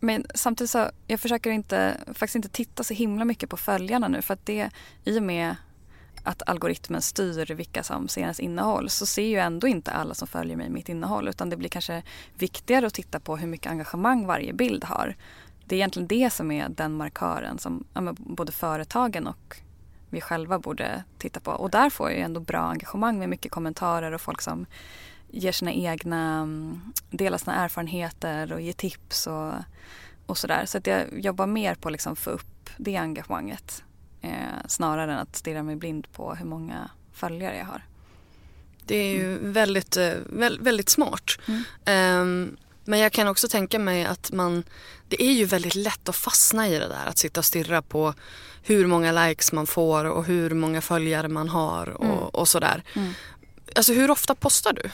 men 0.00 0.26
samtidigt 0.34 0.70
så, 0.70 0.90
jag 1.06 1.20
försöker 1.20 1.50
inte, 1.50 2.00
faktiskt 2.06 2.36
inte 2.36 2.48
titta 2.48 2.84
så 2.84 2.94
himla 2.94 3.24
mycket 3.24 3.50
på 3.50 3.56
följarna 3.56 4.08
nu 4.08 4.22
för 4.22 4.34
att 4.34 4.46
det, 4.46 4.70
i 5.04 5.18
och 5.18 5.22
med 5.22 5.56
att 6.24 6.48
algoritmen 6.48 7.02
styr 7.02 7.54
vilka 7.54 7.82
som 7.82 8.08
ser 8.08 8.20
ens 8.20 8.40
innehåll 8.40 8.90
så 8.90 9.06
ser 9.06 9.26
ju 9.26 9.38
ändå 9.38 9.66
inte 9.66 9.90
alla 9.90 10.14
som 10.14 10.28
följer 10.28 10.56
mig 10.56 10.70
mitt 10.70 10.88
innehåll 10.88 11.28
utan 11.28 11.50
det 11.50 11.56
blir 11.56 11.68
kanske 11.68 12.02
viktigare 12.34 12.86
att 12.86 12.94
titta 12.94 13.20
på 13.20 13.36
hur 13.36 13.46
mycket 13.46 13.70
engagemang 13.70 14.26
varje 14.26 14.52
bild 14.52 14.84
har. 14.84 15.16
Det 15.66 15.74
är 15.74 15.78
egentligen 15.78 16.06
det 16.06 16.30
som 16.32 16.50
är 16.50 16.68
den 16.68 16.96
markören 16.96 17.58
som 17.58 17.84
ja, 17.94 18.14
både 18.18 18.52
företagen 18.52 19.26
och 19.26 19.56
vi 20.10 20.20
själva 20.20 20.58
borde 20.58 21.04
titta 21.18 21.40
på. 21.40 21.50
Och 21.50 21.70
där 21.70 21.90
får 21.90 22.10
jag 22.10 22.20
ändå 22.20 22.40
bra 22.40 22.60
engagemang 22.60 23.18
med 23.18 23.28
mycket 23.28 23.52
kommentarer 23.52 24.12
och 24.12 24.20
folk 24.20 24.42
som 24.42 24.66
ger 25.30 25.52
sina 25.52 25.72
egna, 25.72 26.38
mm, 26.38 26.80
delar 27.10 27.38
sina 27.38 27.64
erfarenheter 27.64 28.52
och 28.52 28.60
ger 28.60 28.72
tips 28.72 29.26
och, 29.26 29.52
och 30.26 30.38
sådär. 30.38 30.66
Så 30.66 30.78
att 30.78 30.86
jag 30.86 31.20
jobbar 31.20 31.46
mer 31.46 31.74
på 31.74 31.88
att 31.88 31.92
liksom 31.92 32.16
få 32.16 32.30
upp 32.30 32.70
det 32.76 32.96
engagemanget 32.96 33.84
eh, 34.20 34.66
snarare 34.68 35.12
än 35.12 35.18
att 35.18 35.36
stirra 35.36 35.62
mig 35.62 35.76
blind 35.76 36.12
på 36.12 36.34
hur 36.34 36.46
många 36.46 36.90
följare 37.12 37.56
jag 37.56 37.66
har. 37.66 37.82
Det 38.86 38.96
är 38.96 39.14
ju 39.14 39.36
mm. 39.36 39.52
väldigt, 39.52 39.96
eh, 39.96 40.12
väldigt 40.60 40.88
smart. 40.88 41.30
Mm. 41.86 42.20
Um, 42.20 42.56
men 42.84 42.98
jag 42.98 43.12
kan 43.12 43.28
också 43.28 43.48
tänka 43.48 43.78
mig 43.78 44.04
att 44.04 44.32
man, 44.32 44.64
det 45.08 45.22
är 45.22 45.32
ju 45.32 45.44
väldigt 45.44 45.74
lätt 45.74 46.08
att 46.08 46.16
fastna 46.16 46.68
i 46.68 46.78
det 46.78 46.88
där. 46.88 47.06
Att 47.06 47.18
sitta 47.18 47.40
och 47.40 47.44
stirra 47.44 47.82
på 47.82 48.14
hur 48.62 48.86
många 48.86 49.26
likes 49.26 49.52
man 49.52 49.66
får 49.66 50.04
och 50.04 50.24
hur 50.24 50.50
många 50.50 50.80
följare 50.80 51.28
man 51.28 51.48
har 51.48 51.88
och, 51.88 52.04
mm. 52.04 52.18
och 52.18 52.48
sådär. 52.48 52.82
Mm. 52.94 53.12
Alltså 53.76 53.92
hur 53.92 54.10
ofta 54.10 54.34
postar 54.34 54.72
du? 54.72 54.90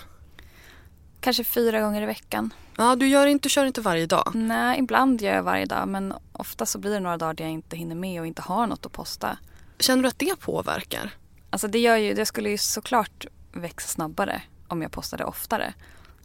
Kanske 1.20 1.44
fyra 1.44 1.81
gånger 1.81 2.03
i 2.03 2.07
veckan. 2.07 2.55
Ja, 2.76 2.96
du, 2.96 3.07
gör 3.07 3.26
inte, 3.26 3.42
du 3.42 3.50
kör 3.50 3.64
inte 3.64 3.81
varje 3.81 4.07
dag? 4.07 4.33
Nej, 4.35 4.79
ibland 4.79 5.22
gör 5.22 5.35
jag 5.35 5.42
varje 5.42 5.66
dag 5.66 5.88
men 5.88 6.14
ofta 6.33 6.66
så 6.66 6.79
blir 6.79 6.90
det 6.90 7.00
några 7.00 7.16
dagar 7.16 7.35
där 7.35 7.44
jag 7.44 7.53
inte 7.53 7.76
hinner 7.76 7.94
med 7.94 8.20
och 8.20 8.26
inte 8.26 8.42
har 8.42 8.66
något 8.66 8.87
att 8.87 8.92
posta. 8.92 9.38
Känner 9.79 10.03
du 10.03 10.09
att 10.09 10.18
det 10.18 10.40
påverkar? 10.40 11.11
Alltså 11.50 11.68
det 11.68 11.79
gör 11.79 11.96
ju, 11.96 12.14
det 12.14 12.26
skulle 12.26 12.50
ju 12.50 12.59
såklart 12.59 13.26
växa 13.53 13.88
snabbare 13.88 14.42
om 14.68 14.83
jag 14.83 14.92
postade 14.92 15.24
oftare. 15.24 15.74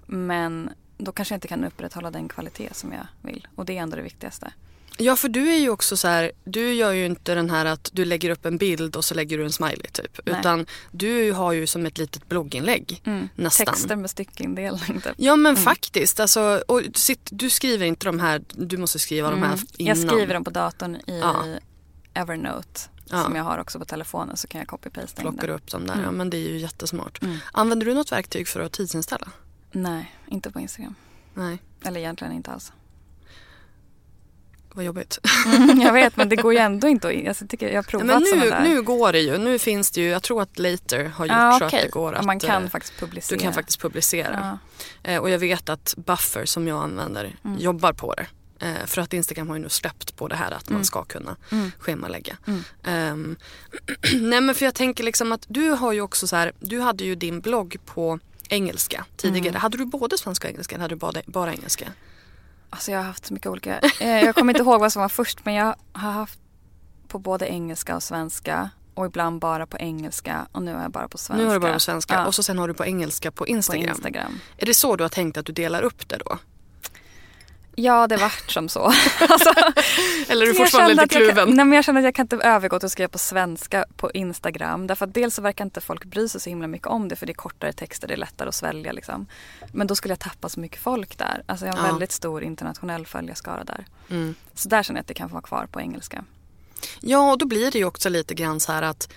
Men 0.05 0.69
då 0.97 1.11
kanske 1.11 1.33
jag 1.33 1.37
inte 1.37 1.47
kan 1.47 1.63
upprätthålla 1.63 2.11
den 2.11 2.29
kvalitet 2.29 2.69
som 2.73 2.93
jag 2.93 3.07
vill 3.21 3.47
och 3.55 3.65
det 3.65 3.77
är 3.77 3.81
ändå 3.81 3.95
det 3.95 4.01
viktigaste. 4.01 4.53
Ja 4.97 5.15
för 5.15 5.29
du 5.29 5.49
är 5.49 5.57
ju 5.57 5.69
också 5.69 5.97
så 5.97 6.07
här, 6.07 6.31
du 6.43 6.73
gör 6.73 6.91
ju 6.91 7.05
inte 7.05 7.35
den 7.35 7.49
här 7.49 7.65
att 7.65 7.89
du 7.93 8.05
lägger 8.05 8.29
upp 8.29 8.45
en 8.45 8.57
bild 8.57 8.95
och 8.95 9.05
så 9.05 9.15
lägger 9.15 9.37
du 9.37 9.43
en 9.43 9.51
smiley 9.51 9.87
typ. 9.91 10.19
Nej. 10.25 10.39
Utan 10.39 10.65
du 10.91 11.31
har 11.31 11.51
ju 11.51 11.67
som 11.67 11.85
ett 11.85 11.97
litet 11.97 12.29
blogginlägg 12.29 13.01
mm. 13.05 13.29
nästan. 13.35 13.65
Texter 13.65 13.95
med 13.95 14.09
styckindelning 14.09 15.01
typ. 15.01 15.13
Ja 15.17 15.35
men 15.35 15.51
mm. 15.51 15.63
faktiskt. 15.63 16.19
Alltså, 16.19 16.63
och 16.67 16.81
sitt, 16.93 17.29
du 17.31 17.49
skriver 17.49 17.85
inte 17.85 18.05
de 18.05 18.19
här, 18.19 18.41
du 18.47 18.77
måste 18.77 18.99
skriva 18.99 19.27
mm. 19.27 19.41
de 19.41 19.47
här 19.47 19.59
innan. 19.77 19.97
Jag 19.97 20.11
skriver 20.11 20.33
dem 20.33 20.43
på 20.43 20.49
datorn 20.49 20.95
i 20.95 21.19
ja. 21.19 21.45
Evernote. 22.13 22.81
Ja. 23.09 23.23
Som 23.23 23.35
jag 23.35 23.43
har 23.43 23.57
också 23.57 23.79
på 23.79 23.85
telefonen 23.85 24.37
så 24.37 24.47
kan 24.47 24.59
jag 24.59 24.67
copy-pasta 24.67 25.21
in 25.21 25.27
Plockar 25.27 25.49
upp 25.49 25.71
dem 25.71 25.87
där, 25.87 25.93
mm. 25.93 26.05
ja 26.05 26.11
men 26.11 26.29
det 26.29 26.37
är 26.37 26.49
ju 26.49 26.57
jättesmart. 26.57 27.21
Mm. 27.21 27.37
Använder 27.51 27.85
du 27.85 27.93
något 27.93 28.11
verktyg 28.11 28.47
för 28.47 28.59
att 28.59 28.71
tidsinställa? 28.71 29.27
Nej, 29.75 30.15
inte 30.27 30.51
på 30.51 30.59
Instagram. 30.59 30.95
Nej. 31.33 31.57
Eller 31.83 31.99
egentligen 31.99 32.33
inte 32.33 32.51
alls. 32.51 32.71
Vad 34.73 34.85
jobbigt. 34.85 35.19
Mm, 35.45 35.81
jag 35.81 35.93
vet 35.93 36.17
men 36.17 36.29
det 36.29 36.35
går 36.35 36.53
ju 36.53 36.59
ändå 36.69 36.87
inte 36.87 37.07
att... 37.07 37.27
Alltså, 37.27 37.47
tycker 37.47 37.69
jag 37.69 37.75
har 37.75 37.83
provat 37.83 38.05
men 38.05 38.39
nu, 38.39 38.49
där. 38.49 38.63
nu 38.63 38.81
går 38.81 39.11
det 39.11 39.19
ju. 39.19 39.37
Nu 39.37 39.59
finns 39.59 39.91
det 39.91 40.01
ju, 40.01 40.07
jag 40.07 40.23
tror 40.23 40.41
att 40.41 40.59
Later 40.59 41.05
har 41.05 41.25
gjort 41.25 41.35
ah, 41.35 41.55
okay. 41.55 41.69
så 41.69 41.75
att 41.75 41.81
det 41.81 41.91
går 41.91 42.13
att... 42.13 42.25
man 42.25 42.39
kan 42.39 42.69
faktiskt 42.69 42.99
publicera. 42.99 43.37
Du 43.37 43.43
kan 43.43 43.53
faktiskt 43.53 43.81
publicera. 43.81 44.57
Ah. 45.03 45.09
Eh, 45.09 45.21
och 45.21 45.29
jag 45.29 45.39
vet 45.39 45.69
att 45.69 45.93
Buffer 45.97 46.45
som 46.45 46.67
jag 46.67 46.83
använder 46.83 47.35
mm. 47.45 47.57
jobbar 47.59 47.93
på 47.93 48.13
det. 48.13 48.27
Eh, 48.59 48.85
för 48.85 49.01
att 49.01 49.13
Instagram 49.13 49.49
har 49.49 49.55
ju 49.55 49.61
nu 49.61 49.69
släppt 49.69 50.15
på 50.15 50.27
det 50.27 50.35
här 50.35 50.51
att 50.51 50.67
mm. 50.67 50.77
man 50.77 50.85
ska 50.85 51.03
kunna 51.03 51.35
mm. 51.51 51.71
schemalägga. 51.79 52.37
Um, 52.83 53.35
nej 54.13 54.41
men 54.41 54.55
för 54.55 54.65
jag 54.65 54.75
tänker 54.75 55.03
liksom 55.03 55.31
att 55.31 55.45
du 55.47 55.69
har 55.69 55.93
ju 55.93 56.01
också 56.01 56.27
så 56.27 56.35
här, 56.35 56.51
du 56.59 56.81
hade 56.81 57.03
ju 57.03 57.15
din 57.15 57.39
blogg 57.41 57.77
på 57.85 58.19
engelska 58.49 59.05
tidigare. 59.17 59.49
Mm. 59.49 59.61
Hade 59.61 59.77
du 59.77 59.85
både 59.85 60.17
svenska 60.17 60.47
och 60.47 60.49
engelska 60.51 60.75
eller 60.75 60.81
hade 60.81 60.95
du 60.95 60.99
bara, 60.99 61.21
bara 61.25 61.53
engelska? 61.53 61.91
Alltså 62.69 62.91
jag 62.91 62.99
har 62.99 63.05
haft 63.05 63.25
så 63.25 63.33
mycket 63.33 63.47
olika. 63.47 63.79
Eh, 63.99 64.07
jag 64.07 64.35
kommer 64.35 64.53
inte 64.53 64.63
ihåg 64.63 64.79
vad 64.79 64.93
som 64.93 65.01
var 65.01 65.09
först 65.09 65.45
men 65.45 65.53
jag 65.53 65.75
har 65.93 66.11
haft 66.11 66.39
på 67.07 67.19
både 67.19 67.47
engelska 67.47 67.95
och 67.95 68.03
svenska 68.03 68.69
och 68.93 69.05
ibland 69.05 69.39
bara 69.41 69.65
på 69.67 69.77
engelska 69.77 70.47
och 70.51 70.63
nu 70.63 70.73
har 70.73 70.81
jag 70.81 70.91
bara 70.91 71.07
på 71.07 71.17
svenska. 71.17 71.43
Nu 71.43 71.47
har 71.47 71.53
du 71.53 71.59
bara 71.59 71.73
på 71.73 71.79
svenska 71.79 72.13
ja. 72.13 72.25
och 72.25 72.35
så 72.35 72.43
sen 72.43 72.57
har 72.57 72.67
du 72.67 72.73
på 72.73 72.85
engelska 72.85 73.31
på 73.31 73.47
Instagram. 73.47 73.83
på 73.83 73.89
Instagram. 73.89 74.39
Är 74.57 74.65
det 74.65 74.73
så 74.73 74.95
du 74.95 75.03
har 75.03 75.09
tänkt 75.09 75.37
att 75.37 75.45
du 75.45 75.53
delar 75.53 75.81
upp 75.81 76.09
det 76.09 76.17
då? 76.17 76.37
Ja, 77.77 78.07
det 78.07 78.17
vart 78.17 78.51
som 78.51 78.69
så. 78.69 78.79
alltså, 79.19 79.53
Eller 80.27 80.45
är 80.45 80.49
du 80.49 80.53
fortfarande 80.53 80.93
lite 80.93 81.07
kluven? 81.07 81.35
Kan, 81.35 81.55
nej, 81.55 81.65
men 81.65 81.73
jag 81.73 81.85
känner 81.85 81.99
att 81.99 82.05
jag 82.05 82.15
kan 82.15 82.23
inte 82.23 82.35
övergå 82.35 82.79
till 82.79 82.85
att 82.85 82.91
skriva 82.91 83.09
på 83.09 83.17
svenska 83.17 83.85
på 83.97 84.11
Instagram. 84.11 84.87
Därför 84.87 85.05
att 85.05 85.13
dels 85.13 85.35
så 85.35 85.41
verkar 85.41 85.65
inte 85.65 85.81
folk 85.81 86.05
bry 86.05 86.29
sig 86.29 86.41
så 86.41 86.49
himla 86.49 86.67
mycket 86.67 86.87
om 86.87 87.07
det 87.07 87.15
för 87.15 87.25
det 87.25 87.31
är 87.31 87.35
kortare 87.35 87.73
texter, 87.73 88.07
det 88.07 88.13
är 88.13 88.17
lättare 88.17 88.49
att 88.49 88.55
svälja 88.55 88.91
liksom. 88.91 89.25
Men 89.71 89.87
då 89.87 89.95
skulle 89.95 90.11
jag 90.11 90.19
tappa 90.19 90.49
så 90.49 90.59
mycket 90.59 90.79
folk 90.79 91.17
där. 91.17 91.43
Alltså 91.45 91.65
jag 91.65 91.73
har 91.73 91.79
en 91.79 91.85
ja. 91.85 91.91
väldigt 91.91 92.11
stor 92.11 92.43
internationell 92.43 93.05
följarskara 93.05 93.63
där. 93.63 93.85
Mm. 94.09 94.35
Så 94.53 94.69
där 94.69 94.83
känner 94.83 94.97
jag 94.97 95.01
att 95.01 95.07
det 95.07 95.13
kan 95.13 95.29
få 95.29 95.33
vara 95.33 95.43
kvar 95.43 95.67
på 95.71 95.81
engelska. 95.81 96.23
Ja, 96.99 97.31
och 97.31 97.37
då 97.37 97.45
blir 97.45 97.71
det 97.71 97.77
ju 97.79 97.85
också 97.85 98.09
lite 98.09 98.33
grann 98.33 98.59
så 98.59 98.71
här 98.71 98.81
att 98.81 99.09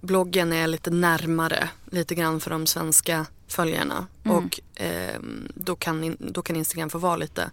bloggen 0.00 0.52
är 0.52 0.66
lite 0.66 0.90
närmare 0.90 1.68
lite 1.90 2.14
grann 2.14 2.40
för 2.40 2.50
de 2.50 2.66
svenska 2.66 3.26
följarna. 3.48 4.06
Mm. 4.24 4.36
Och 4.36 4.80
eh, 4.82 5.20
då, 5.54 5.76
kan, 5.76 6.16
då 6.18 6.42
kan 6.42 6.56
Instagram 6.56 6.90
få 6.90 6.98
vara 6.98 7.16
lite 7.16 7.50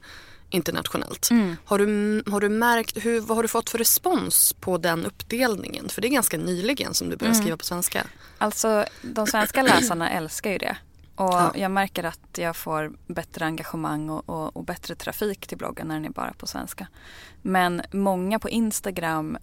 internationellt. 0.51 1.31
Mm. 1.31 1.55
Har, 1.65 1.77
du, 1.77 2.23
har 2.31 2.41
du 2.41 2.49
märkt, 2.49 3.05
hur, 3.05 3.19
vad 3.19 3.37
har 3.37 3.43
du 3.43 3.47
fått 3.47 3.69
för 3.69 3.77
respons 3.77 4.53
på 4.53 4.77
den 4.77 5.05
uppdelningen? 5.05 5.89
För 5.89 6.01
det 6.01 6.07
är 6.07 6.09
ganska 6.09 6.37
nyligen 6.37 6.93
som 6.93 7.09
du 7.09 7.17
började 7.17 7.35
mm. 7.35 7.43
skriva 7.43 7.57
på 7.57 7.65
svenska. 7.65 8.03
Alltså 8.37 8.85
de 9.01 9.27
svenska 9.27 9.61
läsarna 9.63 10.09
älskar 10.09 10.51
ju 10.51 10.57
det. 10.57 10.77
Och 11.15 11.33
ja. 11.33 11.51
jag 11.55 11.71
märker 11.71 12.03
att 12.03 12.37
jag 12.37 12.55
får 12.55 12.93
bättre 13.07 13.45
engagemang 13.45 14.09
och, 14.09 14.29
och, 14.29 14.57
och, 14.57 14.65
bättre 14.65 14.95
trafik 14.95 15.47
till 15.47 15.57
bloggen 15.57 15.87
när 15.87 15.95
den 15.95 16.05
är 16.05 16.09
bara 16.09 16.33
på 16.33 16.47
svenska. 16.47 16.87
Men 17.41 17.81
många 17.91 18.39
på 18.39 18.49
Instagram 18.49 19.37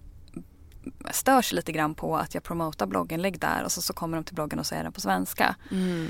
störs 1.11 1.53
lite 1.53 1.71
grann 1.71 1.95
på 1.95 2.17
att 2.17 2.33
jag 2.33 2.43
promotar 2.43 2.85
blogginlägg 2.85 3.39
där 3.39 3.63
och 3.63 3.71
så, 3.71 3.81
så 3.81 3.93
kommer 3.93 4.17
de 4.17 4.23
till 4.23 4.35
bloggen 4.35 4.59
och 4.59 4.65
så 4.65 4.75
är 4.75 4.83
den 4.83 4.91
på 4.91 5.01
svenska. 5.01 5.55
Mm. 5.71 6.07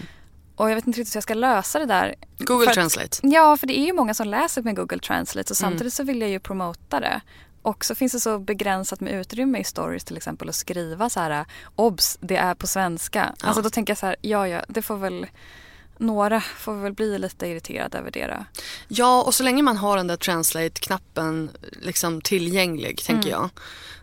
Och 0.59 0.69
jag 0.69 0.75
vet 0.75 0.87
inte 0.87 0.99
riktigt 0.99 1.15
hur 1.15 1.17
jag 1.17 1.23
ska 1.23 1.33
lösa 1.33 1.79
det 1.79 1.85
där. 1.85 2.15
Google 2.37 2.67
att, 2.67 2.73
Translate? 2.73 3.17
Ja, 3.21 3.57
för 3.57 3.67
det 3.67 3.79
är 3.79 3.85
ju 3.85 3.93
många 3.93 4.13
som 4.13 4.27
läser 4.27 4.61
med 4.61 4.75
Google 4.75 4.99
Translate 4.99 5.53
och 5.53 5.61
mm. 5.61 5.71
samtidigt 5.71 5.93
så 5.93 6.03
vill 6.03 6.21
jag 6.21 6.29
ju 6.29 6.39
promota 6.39 6.99
det. 6.99 7.21
Och 7.61 7.85
så 7.85 7.95
finns 7.95 8.11
det 8.11 8.19
så 8.19 8.39
begränsat 8.39 8.99
med 8.99 9.13
utrymme 9.13 9.59
i 9.59 9.63
stories 9.63 10.03
till 10.03 10.17
exempel 10.17 10.49
att 10.49 10.55
skriva 10.55 11.09
så 11.09 11.19
här 11.19 11.45
obs, 11.75 12.17
det 12.21 12.37
är 12.37 12.55
på 12.55 12.67
svenska. 12.67 13.35
Ja. 13.41 13.47
Alltså 13.47 13.61
då 13.61 13.69
tänker 13.69 13.91
jag 13.91 13.97
så 13.97 14.05
här, 14.05 14.15
ja 14.21 14.47
ja, 14.47 14.61
det 14.67 14.81
får 14.81 14.97
väl 14.97 15.27
några 15.97 16.41
får 16.41 16.73
väl 16.73 16.93
bli 16.93 17.17
lite 17.17 17.47
irriterade 17.47 17.97
över 17.97 18.11
det 18.11 18.27
då. 18.27 18.45
Ja, 18.87 19.23
och 19.23 19.33
så 19.33 19.43
länge 19.43 19.63
man 19.63 19.77
har 19.77 19.97
den 19.97 20.07
där 20.07 20.17
translate-knappen 20.17 21.51
liksom 21.81 22.21
tillgänglig, 22.21 23.03
tänker 23.03 23.29
Mm. 23.29 23.41
jag. 23.41 23.49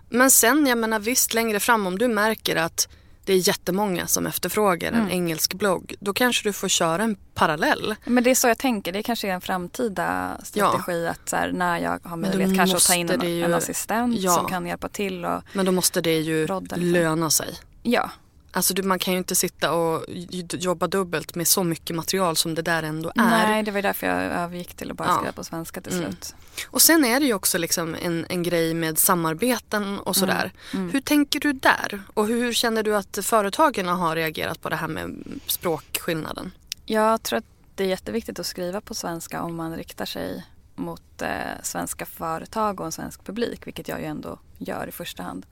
Men 0.09 0.31
sen, 0.31 0.67
jag 0.67 0.79
menar 0.79 0.99
visst 0.99 1.35
längre 1.35 1.61
fram 1.61 1.87
om 1.87 1.99
du 1.99 2.09
märker 2.09 2.57
att 2.57 2.89
det 3.27 3.33
är 3.33 3.49
jättemånga 3.49 4.07
som 4.07 4.27
efterfrågar 4.27 4.89
Mm. 4.93 5.01
en 5.07 5.11
engelsk 5.11 5.55
blogg, 5.55 5.95
då 6.01 6.13
kanske 6.13 6.49
du 6.49 6.53
får 6.53 6.69
köra 6.69 7.03
en 7.03 7.17
parallell. 7.35 7.95
Men 8.05 8.25
det 8.25 8.31
är 8.31 8.35
så 8.35 8.49
jag 8.49 8.59
tänker. 8.59 8.93
Det 8.93 9.03
kanske 9.03 9.29
är 9.29 9.33
en 9.33 9.41
framtida 9.41 10.37
strategi 10.45 11.07
att 11.07 11.29
så 11.29 11.37
här, 11.37 11.53
när 11.53 11.79
jag 11.79 12.01
har 12.05 12.17
möjlighet 12.17 12.57
kanske 12.57 12.77
att 12.77 12.83
ta 12.87 12.95
in 12.95 13.11
en, 13.11 13.21
ju- 13.29 13.45
en 13.45 13.55
assistent 13.55 14.19
Ja. 14.19 14.31
som 14.35 14.47
kan 14.49 14.67
hjälpa 14.67 14.89
till. 14.89 15.25
Och, 15.25 15.43
Men 15.53 15.67
då 15.67 15.73
måste 15.73 16.01
det 16.01 16.19
ju 16.19 16.47
Rodda 16.47 16.77
löna 16.77 17.31
sig. 17.31 17.55
ja, 17.83 18.11
Alltså 18.57 18.75
du, 18.75 18.83
man 18.83 18.99
kan 18.99 19.13
ju 19.15 19.19
inte 19.19 19.35
sitta 19.35 19.73
och 19.73 20.05
jobba 20.53 20.87
dubbelt 20.87 21.35
med 21.35 21.49
så 21.49 21.65
mycket 21.65 21.97
material 21.97 22.37
som 22.37 22.55
det 22.55 22.63
där 22.63 22.83
ändå 22.83 23.09
är. 23.09 23.13
nej 23.31 23.63
det 23.63 23.71
var 23.71 23.83
därför 23.83 24.07
jag 24.07 24.23
övergick 24.23 24.75
till 24.75 24.91
att 24.91 24.97
bara 24.97 25.09
Ja. 25.09 25.17
skriva 25.17 25.33
på 25.33 25.45
svenska 25.45 25.81
till 25.81 25.93
Mm. 25.93 26.05
slut. 26.05 26.35
Och 26.67 26.83
sen 26.83 27.05
är 27.05 27.21
det 27.21 27.27
ju 27.27 27.35
också 27.35 27.59
liksom 27.59 27.97
en, 28.03 28.27
en 28.29 28.43
grej 28.43 28.75
med 28.75 28.99
samarbeten 28.99 29.99
och 29.99 30.17
sådär. 30.17 30.53
Mm. 30.75 30.91
Hur 30.91 31.01
tänker 31.01 31.41
du 31.41 31.53
där? 31.53 32.03
Och 32.15 32.27
hur 32.27 32.53
känner 32.53 32.83
du 32.83 32.97
att 32.97 33.19
företagen 33.23 33.89
har 33.89 34.17
reagerat 34.17 34.61
på 34.63 34.69
det 34.69 34.77
här 34.77 34.89
med 34.89 35.25
språkskillnaden? 35.47 36.53
Jag 36.87 37.23
tror 37.23 37.39
att 37.39 37.45
det 37.75 37.85
är 37.85 37.89
jätteviktigt 37.89 38.39
att 38.39 38.47
skriva 38.47 38.81
på 38.81 38.95
svenska 38.95 39.43
om 39.43 39.57
man 39.57 39.77
riktar 39.77 40.07
sig 40.07 40.45
mot 40.75 41.23
eh, 41.23 41.29
svenska 41.63 42.07
företag 42.07 42.81
och 42.81 42.87
en 42.87 42.93
svensk 42.93 43.25
publik, 43.25 43.67
vilket 43.67 43.89
jag 43.89 44.01
ju 44.01 44.07
ändå 44.07 44.39
gör 44.59 44.87
i 44.89 44.93
första 44.93 45.23
hand. 45.23 45.47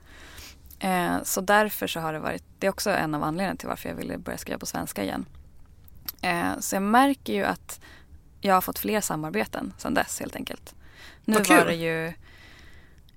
Eh, 0.85 1.23
så 1.23 1.41
därför 1.41 1.87
så 1.87 1.99
har 1.99 2.13
det 2.13 2.19
varit, 2.19 2.43
det 2.59 2.67
är 2.67 2.71
också 2.71 2.89
en 2.89 3.15
av 3.15 3.23
anledningarna 3.23 3.57
till 3.57 3.67
varför 3.69 3.89
jag 3.89 3.95
ville 3.95 4.17
börja 4.17 4.37
skriva 4.37 4.59
på 4.59 4.65
svenska 4.65 5.03
igen. 5.03 5.25
Eh, 6.21 6.59
så 6.59 6.75
jag 6.75 6.83
märker 6.83 7.33
ju 7.33 7.43
att 7.43 7.79
jag 8.41 8.53
har 8.53 8.61
fått 8.61 8.79
fler 8.79 9.01
samarbeten 9.01 9.73
sedan 9.77 9.93
dess 9.93 10.19
helt 10.19 10.35
enkelt. 10.35 10.75
Nu 11.25 11.33
Vad 11.33 11.45
kul. 11.45 11.57
var 11.57 11.65
det 11.65 11.75
ju 11.75 12.13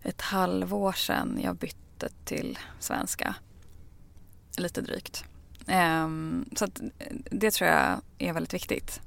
ett 0.02 0.20
halvår 0.20 0.92
sedan 0.92 1.40
jag 1.42 1.56
bytte 1.56 2.08
till 2.24 2.58
svenska. 2.78 3.34
Lite 4.56 4.80
drygt. 4.80 5.24
Ehm, 5.66 6.44
så 6.56 6.64
att 6.64 6.80
det 7.30 7.50
tror 7.50 7.70
jag 7.70 8.00
är 8.18 8.32
väldigt 8.32 8.54
viktigt. 8.54 9.00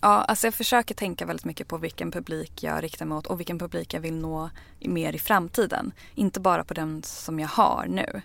Ja, 0.00 0.08
alltså 0.08 0.46
jag 0.46 0.54
försöker 0.54 0.94
tänka 0.94 1.26
väldigt 1.26 1.44
mycket 1.44 1.68
på 1.68 1.78
vilken 1.78 2.10
publik 2.10 2.62
jag 2.62 2.82
riktar 2.84 3.06
mig 3.06 3.18
åt 3.18 3.26
och 3.26 3.40
vilken 3.40 3.58
publik 3.58 3.94
jag 3.94 4.00
vill 4.00 4.14
nå 4.14 4.50
mer 4.80 5.12
i 5.12 5.18
framtiden. 5.18 5.92
Inte 6.14 6.40
bara 6.40 6.64
på 6.64 6.74
den 6.74 7.02
som 7.02 7.40
jag 7.40 7.48
har 7.48 7.86
nu. 7.88 8.22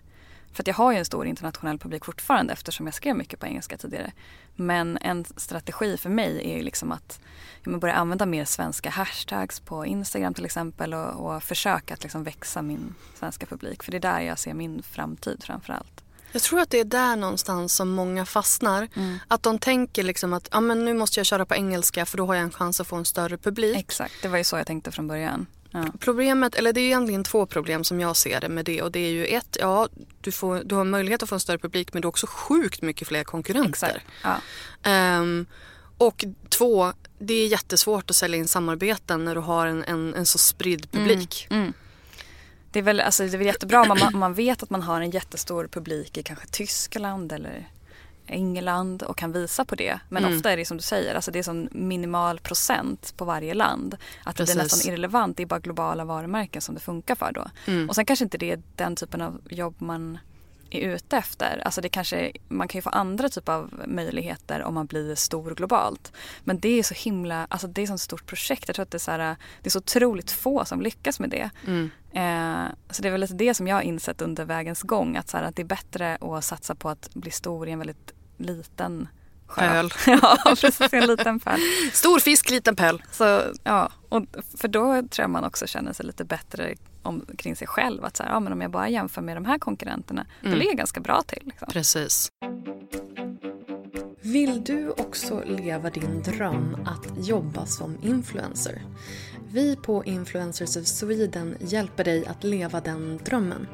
För 0.51 0.63
att 0.63 0.67
jag 0.67 0.75
har 0.75 0.91
ju 0.91 0.97
en 0.97 1.05
stor 1.05 1.25
internationell 1.25 1.79
publik 1.79 2.05
fortfarande 2.05 2.53
eftersom 2.53 2.87
jag 2.87 2.93
skrev 2.93 3.15
mycket 3.15 3.39
på 3.39 3.45
engelska 3.45 3.77
tidigare. 3.77 4.11
Men 4.55 4.97
en 4.97 5.25
strategi 5.25 5.97
för 5.97 6.09
mig 6.09 6.51
är 6.51 6.57
ju 6.57 6.63
liksom 6.63 6.91
att 6.91 7.19
ja, 7.63 7.77
börja 7.77 7.93
använda 7.93 8.25
mer 8.25 8.45
svenska 8.45 8.89
hashtags 8.89 9.59
på 9.59 9.85
Instagram 9.85 10.33
till 10.33 10.45
exempel 10.45 10.93
och, 10.93 11.35
och 11.35 11.43
försöka 11.43 11.93
att 11.93 12.03
liksom 12.03 12.23
växa 12.23 12.61
min 12.61 12.95
svenska 13.15 13.45
publik. 13.45 13.83
För 13.83 13.91
det 13.91 13.97
är 13.97 14.01
där 14.01 14.21
jag 14.21 14.39
ser 14.39 14.53
min 14.53 14.83
framtid 14.83 15.43
framför 15.43 15.73
allt. 15.73 16.02
Jag 16.33 16.41
tror 16.41 16.59
att 16.59 16.69
det 16.69 16.79
är 16.79 16.85
där 16.85 17.15
någonstans 17.15 17.75
som 17.75 17.89
många 17.89 18.25
fastnar. 18.25 18.87
Mm. 18.95 19.19
Att 19.27 19.43
de 19.43 19.59
tänker 19.59 20.03
liksom 20.03 20.33
att 20.33 20.47
ah, 20.51 20.61
men 20.61 20.85
nu 20.85 20.93
måste 20.93 21.19
jag 21.19 21.25
köra 21.25 21.45
på 21.45 21.55
engelska 21.55 22.05
för 22.05 22.17
då 22.17 22.25
har 22.25 22.35
jag 22.35 22.43
en 22.43 22.51
chans 22.51 22.81
att 22.81 22.87
få 22.87 22.95
en 22.95 23.05
större 23.05 23.37
publik. 23.37 23.77
Exakt, 23.77 24.13
det 24.21 24.27
var 24.27 24.37
ju 24.37 24.43
så 24.43 24.57
jag 24.57 24.67
tänkte 24.67 24.91
från 24.91 25.07
början. 25.07 25.45
Ja. 25.71 25.85
Problemet, 25.99 26.55
eller 26.55 26.73
det 26.73 26.81
är 26.81 26.85
egentligen 26.85 27.23
två 27.23 27.45
problem 27.45 27.83
som 27.83 27.99
jag 27.99 28.17
ser 28.17 28.41
det 28.41 28.49
med 28.49 28.65
det 28.65 28.81
och 28.81 28.91
det 28.91 28.99
är 28.99 29.09
ju 29.09 29.25
ett, 29.25 29.57
ja 29.59 29.87
du, 30.21 30.31
får, 30.31 30.61
du 30.65 30.75
har 30.75 30.83
möjlighet 30.83 31.23
att 31.23 31.29
få 31.29 31.35
en 31.35 31.41
större 31.41 31.57
publik 31.57 31.93
men 31.93 32.01
du 32.01 32.05
har 32.05 32.09
också 32.09 32.27
sjukt 32.27 32.81
mycket 32.81 33.07
fler 33.07 33.23
konkurrenter. 33.23 34.03
Ja. 34.23 34.35
Ehm, 34.83 35.45
och 35.97 36.25
två, 36.49 36.93
det 37.19 37.33
är 37.33 37.47
jättesvårt 37.47 38.09
att 38.09 38.15
sälja 38.15 38.37
in 38.37 38.47
samarbeten 38.47 39.25
när 39.25 39.35
du 39.35 39.41
har 39.41 39.67
en, 39.67 39.83
en, 39.83 40.13
en 40.13 40.25
så 40.25 40.37
spridd 40.37 40.91
publik. 40.91 41.47
Mm. 41.49 41.73
Det 42.73 42.79
är 42.79 42.83
väl 42.83 42.99
alltså, 42.99 43.23
det 43.23 43.33
är 43.33 43.37
väl 43.37 43.47
jättebra 43.47 43.81
om 43.81 43.87
man, 43.87 44.01
om 44.13 44.19
man 44.19 44.33
vet 44.33 44.63
att 44.63 44.69
man 44.69 44.81
har 44.81 45.01
en 45.01 45.09
jättestor 45.11 45.67
publik 45.67 46.17
i 46.17 46.23
kanske 46.23 46.47
Tyskland 46.47 47.31
eller 47.31 47.69
England 48.27 49.03
och 49.03 49.17
kan 49.17 49.31
visa 49.31 49.65
på 49.65 49.75
det. 49.75 49.99
Men 50.09 50.23
Mm. 50.25 50.37
ofta 50.37 50.51
är 50.51 50.57
det 50.57 50.65
som 50.65 50.77
du 50.77 50.83
säger, 50.83 51.15
alltså 51.15 51.31
det 51.31 51.39
är 51.39 51.43
sån 51.43 51.69
minimal 51.71 52.39
procent 52.39 53.13
på 53.17 53.25
varje 53.25 53.53
land. 53.53 53.97
Att 54.23 54.35
Precis. 54.35 54.55
det 54.55 54.59
är 54.61 54.63
nästan 54.63 54.91
irrelevant, 54.91 55.37
det 55.37 55.43
är 55.43 55.47
bara 55.47 55.59
globala 55.59 56.05
varumärken 56.05 56.61
som 56.61 56.75
det 56.75 56.81
funkar 56.81 57.15
för 57.15 57.31
då. 57.31 57.45
Mm. 57.65 57.89
Och 57.89 57.95
sen 57.95 58.05
kanske 58.05 58.25
inte 58.25 58.37
det 58.37 58.51
är 58.51 58.61
den 58.75 58.95
typen 58.95 59.21
av 59.21 59.41
jobb 59.49 59.75
man 59.77 60.17
är 60.73 60.95
ute 60.95 61.17
efter. 61.17 61.61
Alltså 61.65 61.81
det 61.81 61.89
kanske, 61.89 62.31
man 62.47 62.67
kan 62.67 62.77
ju 62.77 62.81
få 62.81 62.89
andra 62.89 63.29
typer 63.29 63.53
av 63.53 63.83
möjligheter 63.87 64.63
om 64.63 64.73
man 64.73 64.85
blir 64.85 65.15
stor 65.15 65.55
globalt. 65.55 66.11
Men 66.43 66.59
det 66.59 66.79
är 66.79 66.83
så 66.83 66.93
himla, 66.93 67.47
alltså 67.49 67.67
det 67.67 67.81
är 67.81 67.87
så 67.87 67.93
ett 67.93 68.01
stort 68.01 68.25
projekt. 68.25 68.67
Jag 68.67 68.75
tror 68.75 68.83
att 68.83 68.91
det 68.91 68.97
är 68.97 68.99
så, 68.99 69.11
här, 69.11 69.35
det 69.61 69.67
är 69.67 69.69
så 69.69 69.79
otroligt 69.79 70.31
få 70.31 70.65
som 70.65 70.81
lyckas 70.81 71.19
med 71.19 71.29
det. 71.29 71.49
Mm. 71.67 71.89
Eh, 72.13 72.71
så 72.89 73.01
det 73.01 73.07
är 73.07 73.11
väl 73.11 73.21
lite 73.21 73.33
det 73.33 73.53
som 73.53 73.67
jag 73.67 73.75
har 73.75 73.81
insett 73.81 74.21
under 74.21 74.45
vägens 74.45 74.81
gång. 74.81 75.17
Att, 75.17 75.29
så 75.29 75.37
här, 75.37 75.43
att 75.43 75.55
det 75.55 75.61
är 75.61 75.65
bättre 75.65 76.17
att 76.21 76.43
satsa 76.45 76.75
på 76.75 76.89
att 76.89 77.09
bli 77.13 77.31
stor 77.31 77.67
i 77.67 77.71
en 77.71 77.79
väldigt 77.79 78.13
liten. 78.37 79.07
Pöl. 79.55 79.93
ja, 80.07 80.37
precis. 80.45 80.93
En 80.93 81.07
liten 81.07 81.39
pöl. 81.39 81.59
Stor 81.93 82.19
fisk, 82.19 82.49
liten 82.49 82.75
pöl. 82.75 83.03
Så, 83.11 83.41
ja, 83.63 83.91
och 84.09 84.23
för 84.57 84.67
då 84.67 84.93
tror 84.93 85.23
jag 85.23 85.29
man 85.29 85.43
också 85.43 85.67
känner 85.67 85.93
sig 85.93 86.05
lite 86.05 86.25
bättre 86.25 86.75
om, 87.03 87.25
kring 87.37 87.55
sig 87.55 87.67
själv. 87.67 88.05
Att 88.05 88.17
så 88.17 88.23
här, 88.23 88.29
ja, 88.31 88.39
men 88.39 88.53
om 88.53 88.61
jag 88.61 88.71
bara 88.71 88.89
jämför 88.89 89.21
med 89.21 89.37
de 89.37 89.45
här 89.45 89.57
konkurrenterna, 89.59 90.25
då 90.41 90.47
Mm. 90.47 90.59
ligger 90.59 90.71
jag 90.71 90.77
ganska 90.77 90.99
bra 90.99 91.21
till. 91.21 91.41
Liksom. 91.45 91.67
Precis. 91.71 92.31
Vill 94.21 94.63
du 94.63 94.89
också 94.89 95.43
leva 95.45 95.89
din 95.89 96.21
dröm 96.21 96.77
att 96.85 97.27
jobba 97.27 97.65
som 97.65 97.97
influencer? 98.03 98.81
Vi 99.51 99.75
på 99.75 100.03
Influencers 100.05 100.77
of 100.77 100.85
Sweden 100.85 101.55
hjälper 101.59 102.03
dig 102.03 102.25
att 102.25 102.43
leva 102.43 102.81
den 102.81 103.17
drömmen. 103.25 103.67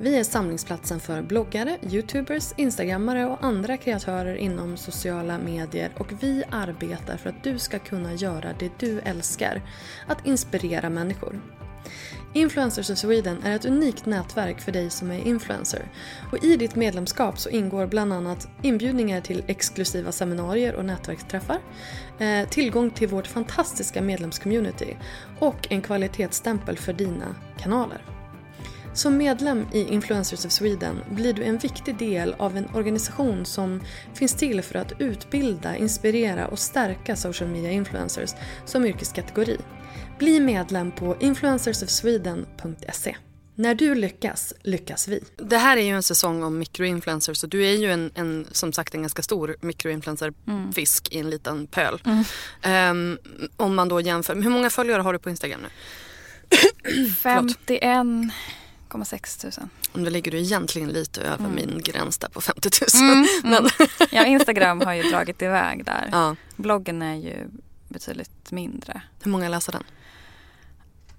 Vi 0.00 0.18
är 0.18 0.24
samlingsplatsen 0.24 1.00
för 1.00 1.22
bloggare, 1.22 1.78
youtubers, 1.82 2.52
instagrammare 2.56 3.26
och 3.26 3.44
andra 3.44 3.76
kreatörer 3.76 4.34
inom 4.34 4.76
sociala 4.76 5.38
medier 5.38 5.92
och 5.98 6.12
vi 6.20 6.44
arbetar 6.50 7.16
för 7.16 7.30
att 7.30 7.44
du 7.44 7.58
ska 7.58 7.78
kunna 7.78 8.14
göra 8.14 8.52
det 8.58 8.70
du 8.78 9.00
älskar, 9.00 9.62
att 10.06 10.26
inspirera 10.26 10.90
människor. 10.90 11.40
Influencers 12.36 12.90
of 12.90 12.98
Sweden 12.98 13.42
är 13.42 13.56
ett 13.56 13.64
unikt 13.64 14.06
nätverk 14.06 14.60
för 14.60 14.72
dig 14.72 14.90
som 14.90 15.10
är 15.10 15.26
influencer. 15.26 15.88
Och 16.32 16.44
I 16.44 16.56
ditt 16.56 16.74
medlemskap 16.74 17.38
så 17.38 17.48
ingår 17.48 17.86
bland 17.86 18.12
annat 18.12 18.48
inbjudningar 18.62 19.20
till 19.20 19.44
exklusiva 19.46 20.12
seminarier 20.12 20.74
och 20.74 20.84
nätverksträffar, 20.84 21.58
eh, 22.18 22.48
tillgång 22.48 22.90
till 22.90 23.08
vårt 23.08 23.26
fantastiska 23.26 24.02
medlemscommunity 24.02 24.96
och 25.38 25.66
en 25.70 25.82
kvalitetsstämpel 25.82 26.78
för 26.78 26.92
dina 26.92 27.36
kanaler. 27.58 28.02
Som 28.94 29.16
medlem 29.16 29.66
i 29.72 29.88
Influencers 29.92 30.44
of 30.44 30.52
Sweden 30.52 31.00
blir 31.10 31.32
du 31.32 31.44
en 31.44 31.58
viktig 31.58 31.96
del 31.96 32.34
av 32.38 32.56
en 32.56 32.68
organisation 32.74 33.46
som 33.46 33.80
finns 34.14 34.34
till 34.34 34.62
för 34.62 34.78
att 34.78 34.92
utbilda, 34.98 35.76
inspirera 35.76 36.46
och 36.46 36.58
stärka 36.58 37.16
social 37.16 37.50
media 37.50 37.70
influencers 37.70 38.34
som 38.64 38.84
yrkeskategori. 38.84 39.58
Bli 40.18 40.40
medlem 40.40 40.90
på 40.92 41.16
influencersofsweden.se. 41.20 43.16
När 43.56 43.74
du 43.74 43.94
lyckas, 43.94 44.54
lyckas 44.62 45.08
vi. 45.08 45.20
Det 45.36 45.56
här 45.56 45.76
är 45.76 45.82
ju 45.82 45.90
en 45.90 46.02
säsong 46.02 46.42
om 46.42 46.58
mikroinfluencers 46.58 47.42
och 47.42 47.48
du 47.48 47.66
är 47.66 47.72
ju 47.72 47.92
en, 47.92 48.10
en 48.14 48.46
som 48.52 48.72
sagt 48.72 48.94
en 48.94 49.00
ganska 49.02 49.22
stor 49.22 49.56
mikroinfluencer-fisk 49.60 51.08
i 51.12 51.18
en 51.18 51.30
liten 51.30 51.66
pöl. 51.66 52.02
Ehm, 52.62 53.18
om 53.56 53.74
man 53.74 53.88
då 53.88 54.00
jämför, 54.00 54.34
hur 54.34 54.50
många 54.50 54.70
följare 54.70 55.02
har 55.02 55.12
du 55.12 55.18
på 55.18 55.30
Instagram 55.30 55.60
nu? 55.60 55.68
51,6 57.22 59.40
tusen. 59.40 59.70
Då 59.92 60.10
ligger 60.10 60.30
du 60.30 60.38
egentligen 60.38 60.88
lite 60.88 61.20
över 61.22 61.44
Mm. 61.44 61.54
min 61.54 61.80
gräns 61.84 62.18
där 62.18 62.28
på 62.28 62.40
50 62.40 62.70
000. 63.02 63.26
Men, 63.50 63.68
Ja, 64.10 64.24
Instagram 64.24 64.80
har 64.80 64.94
ju 64.94 65.02
dragit 65.02 65.42
iväg 65.42 65.84
där. 65.84 66.08
ja. 66.12 66.36
Bloggen 66.56 67.02
är 67.02 67.14
ju 67.14 67.46
betydligt 67.88 68.50
mindre. 68.50 69.02
Hur 69.22 69.30
många 69.30 69.48
läser 69.48 69.72
den? 69.72 69.82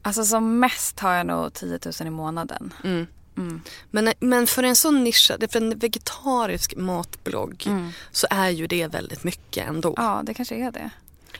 Alltså 0.05 0.25
som 0.25 0.59
mest 0.59 0.99
har 0.99 1.13
jag 1.13 1.25
nog 1.25 1.53
10 1.53 1.79
000 1.99 2.07
i 2.07 2.09
månaden. 2.09 2.73
Mm. 2.83 3.07
Mm. 3.37 3.61
Men, 3.91 4.13
men 4.19 4.47
för 4.47 4.63
en 4.63 4.75
sån 4.75 5.03
nischad, 5.03 5.45
för 5.51 5.61
en 5.61 5.79
vegetarisk 5.79 6.75
matblogg 6.75 7.63
Mm. 7.67 7.91
så 8.11 8.27
är 8.29 8.49
ju 8.49 8.67
det 8.67 8.87
väldigt 8.87 9.23
mycket 9.23 9.67
ändå. 9.67 9.93
Ja, 9.97 10.21
det 10.25 10.33
kanske 10.33 10.55
är 10.55 10.71
det. 10.71 10.89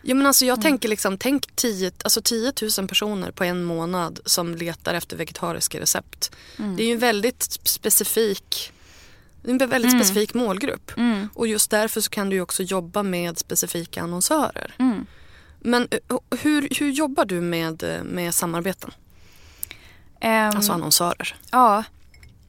Ja, 0.01 0.15
men 0.15 0.25
alltså 0.25 0.45
jag 0.45 0.53
Mm. 0.57 0.63
tänker 0.63 0.89
liksom, 0.89 1.17
tänk 1.17 1.55
10, 1.55 1.91
alltså 2.03 2.21
10 2.21 2.53
000 2.77 2.87
personer 2.87 3.31
på 3.31 3.43
en 3.43 3.63
månad 3.63 4.19
som 4.25 4.55
letar 4.55 4.93
efter 4.93 5.17
vegetariska 5.17 5.79
recept. 5.79 6.31
Mm. 6.59 6.75
Det 6.75 6.83
är 6.83 6.87
ju 6.87 6.93
en 6.93 6.99
väldigt 6.99 7.43
specifik 7.63 8.71
det 9.41 9.51
är 9.51 9.61
en 9.63 9.69
väldigt 9.69 9.91
Mm. 9.93 10.03
specifik 10.03 10.33
målgrupp. 10.33 10.91
Mm. 10.97 11.29
Och 11.33 11.47
just 11.47 11.71
därför 11.71 12.01
så 12.01 12.09
kan 12.09 12.29
du 12.29 12.41
också 12.41 12.63
jobba 12.63 13.03
med 13.03 13.37
specifika 13.37 14.01
annonsörer. 14.01 14.75
Men 15.59 15.87
eh, 15.91 16.17
hur, 16.41 16.67
hur 16.79 16.89
jobbar 16.89 17.25
du 17.25 17.41
med, 17.41 17.83
eh, 17.83 18.03
med 18.03 18.33
samarbeten? 18.33 18.91
Ehm, 20.19 20.55
Alltså 20.55 20.71
annonsörer. 20.73 21.35
Ja, 21.51 21.83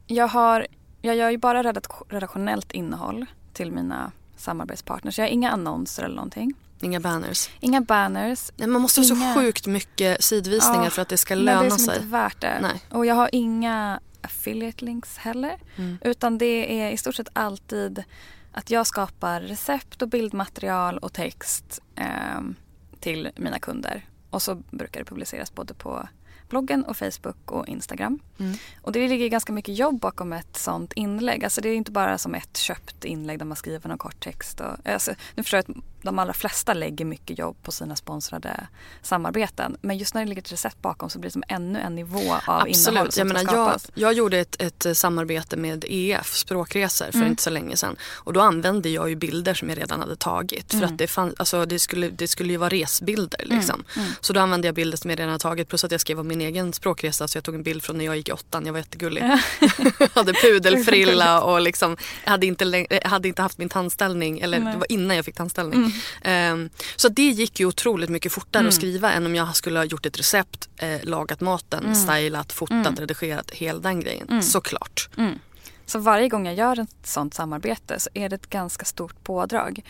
jag, 0.07 0.27
har, 0.27 0.67
jag 1.01 1.15
gör 1.15 1.29
ju 1.29 1.37
bara 1.37 1.63
redak- 1.63 2.03
redaktionellt 2.09 2.71
innehåll 2.71 3.25
till 3.53 3.71
mina 3.71 4.11
samarbetspartners. 4.37 5.17
Jag 5.17 5.25
har 5.25 5.29
inga 5.29 5.51
annonser 5.51 6.03
eller 6.03 6.15
någonting. 6.15 6.53
Inga 6.81 6.99
banners. 6.99 7.49
Inga 7.59 7.81
banners. 7.81 8.51
Nej, 8.55 8.67
man 8.67 8.81
måste 8.81 9.01
ha 9.01 9.05
inga... 9.05 9.33
så 9.33 9.39
sjukt 9.39 9.67
mycket 9.67 10.23
sidvisningar 10.23 10.83
Ja, 10.83 10.89
för 10.89 11.01
att 11.01 11.09
det 11.09 11.17
ska 11.17 11.35
löna 11.35 11.59
det 11.61 11.65
är 11.65 11.69
som 11.69 11.79
sig. 11.79 11.95
inte 11.95 12.07
värt 12.07 12.41
det. 12.41 12.59
Nej. 12.61 12.81
Och 12.89 13.05
jag 13.05 13.15
har 13.15 13.29
inga 13.31 13.99
affiliate 14.21 14.85
links 14.85 15.17
heller. 15.17 15.59
Mm. 15.75 15.97
Utan 16.01 16.37
det 16.37 16.81
är 16.81 16.91
i 16.91 16.97
stort 16.97 17.15
sett 17.15 17.29
alltid 17.33 18.03
att 18.51 18.69
jag 18.69 18.87
skapar 18.87 19.41
recept 19.41 20.01
och 20.01 20.07
bildmaterial 20.09 20.97
och 20.97 21.13
text 21.13 21.81
ehm, 21.95 22.55
till 22.99 23.29
mina 23.35 23.59
kunder. 23.59 24.05
Och 24.29 24.41
så 24.41 24.55
brukar 24.55 24.99
det 24.99 25.05
publiceras 25.05 25.53
både 25.53 25.73
på 25.73 26.07
bloggen 26.49 26.85
och 26.85 26.97
Facebook 26.97 27.51
och 27.51 27.67
Instagram. 27.67 28.19
Mm. 28.39 28.57
Och 28.81 28.91
det 28.91 29.07
ligger 29.07 29.27
ganska 29.27 29.53
mycket 29.53 29.77
jobb 29.77 29.99
bakom 29.99 30.33
ett 30.33 30.57
sånt 30.57 30.93
inlägg. 30.93 31.43
Alltså 31.43 31.61
det 31.61 31.69
är 31.69 31.75
inte 31.75 31.91
bara 31.91 32.17
som 32.17 32.35
ett 32.35 32.57
köpt 32.57 33.05
inlägg 33.05 33.39
där 33.39 33.45
man 33.45 33.57
skriver 33.57 33.89
någon 33.89 33.97
kort 33.97 34.19
text. 34.19 34.59
Och, 34.59 34.89
alltså, 34.89 35.11
nu 35.35 35.43
förstår 35.43 35.57
jag 35.57 35.77
att 35.77 35.83
de 36.07 36.19
allra 36.19 36.33
flesta 36.33 36.73
lägger 36.73 37.05
mycket 37.05 37.39
jobb 37.39 37.57
på 37.63 37.71
sina 37.71 37.95
sponsrade 37.95 38.67
samarbeten. 39.01 39.77
Men 39.81 39.97
just 39.97 40.13
när 40.13 40.21
det 40.21 40.27
ligger 40.29 40.41
ett 40.41 40.51
recept 40.51 40.81
bakom 40.81 41.09
så 41.09 41.19
blir 41.19 41.29
det 41.29 41.33
som 41.33 41.43
ännu 41.47 41.79
en 41.79 41.95
nivå 41.95 42.17
av 42.45 42.67
innehåll 42.67 42.97
Absolut. 42.97 43.13
som 43.13 43.19
Jag, 43.19 43.27
menar, 43.27 43.39
jag, 43.41 43.49
skapas. 43.49 43.91
jag 43.93 44.13
gjorde 44.13 44.37
ett, 44.39 44.61
ett 44.61 44.85
eh, 44.85 44.93
samarbete 44.93 45.57
med 45.57 45.85
EF, 45.87 46.35
språkresor, 46.35 47.05
för 47.11 47.17
Mm. 47.17 47.29
inte 47.29 47.43
så 47.43 47.49
länge 47.49 47.77
sedan. 47.77 47.95
Och 48.13 48.33
då 48.33 48.41
använde 48.41 48.89
jag 48.89 49.09
ju 49.09 49.15
bilder 49.15 49.53
som 49.53 49.69
jag 49.69 49.77
redan 49.77 49.99
hade 49.99 50.15
tagit. 50.15 50.71
För 50.71 50.77
Mm. 50.77 50.89
att 50.89 50.97
det, 50.97 51.07
fann, 51.07 51.33
alltså, 51.37 51.65
det, 51.65 51.79
skulle, 51.79 52.09
det 52.09 52.27
skulle 52.27 52.51
ju 52.51 52.57
vara 52.57 52.69
resbilder. 52.69 53.41
Liksom. 53.45 53.83
mm. 53.95 54.09
Så 54.21 54.33
då 54.33 54.39
använde 54.39 54.67
jag 54.67 54.75
bilder 54.75 54.97
som 54.97 55.09
jag 55.09 55.19
redan 55.19 55.29
hade 55.29 55.41
tagit. 55.41 55.67
Plus 55.67 55.83
att 55.83 55.91
jag 55.91 56.01
skrev 56.01 56.19
om 56.19 56.27
min 56.27 56.41
egen 56.41 56.73
språkresa. 56.73 57.27
Så 57.27 57.37
jag 57.37 57.43
tog 57.43 57.55
en 57.55 57.63
bild 57.63 57.83
från 57.83 57.97
när 57.97 58.05
jag 58.05 58.17
gick 58.17 58.29
i 58.29 58.31
åttan. 58.31 58.65
Jag 58.65 58.73
var 58.73 58.79
jättegullig. 58.79 59.23
hade 60.13 60.33
pudelfrilla 60.33 61.41
och 61.43 61.61
liksom, 61.61 61.97
jag 62.23 62.31
hade 62.31 62.45
inte, 62.45 62.87
hade 63.05 63.27
inte 63.27 63.41
haft 63.41 63.57
min 63.57 63.69
tandställning. 63.69 64.39
Eller 64.39 64.59
Nej. 64.59 64.73
det 64.73 64.79
var 64.79 64.91
innan 64.91 65.15
jag 65.15 65.25
fick 65.25 65.35
tandställning. 65.35 65.93
Ehm, 66.21 66.69
så 66.95 67.09
det 67.09 67.21
gick 67.29 67.59
ju 67.59 67.65
otroligt 67.65 68.09
mycket 68.09 68.31
fortare 68.31 68.59
Mm. 68.59 68.67
att 68.67 68.73
skriva 68.75 69.11
än 69.11 69.25
om 69.25 69.35
jag 69.35 69.55
skulle 69.55 69.79
ha 69.79 69.83
gjort 69.85 70.05
ett 70.05 70.19
recept, 70.19 70.69
eh, 70.77 70.99
lagat 71.03 71.41
maten, 71.41 71.83
Mm. 71.83 71.95
stylat, 71.95 72.53
fotat, 72.53 72.99
redigerat, 72.99 73.51
hela 73.51 73.79
den 73.79 73.99
grejen. 73.99 74.43
Såklart. 74.43 75.09
Mm. 75.17 75.39
Så 75.85 75.99
varje 75.99 76.29
gång 76.29 76.45
jag 76.45 76.55
gör 76.55 76.79
ett 76.79 76.95
sånt 77.07 77.33
samarbete 77.33 77.99
så 77.99 78.09
är 78.13 78.29
det 78.29 78.35
ett 78.35 78.49
ganska 78.49 78.85
stort 78.85 79.23
pådrag. 79.23 79.83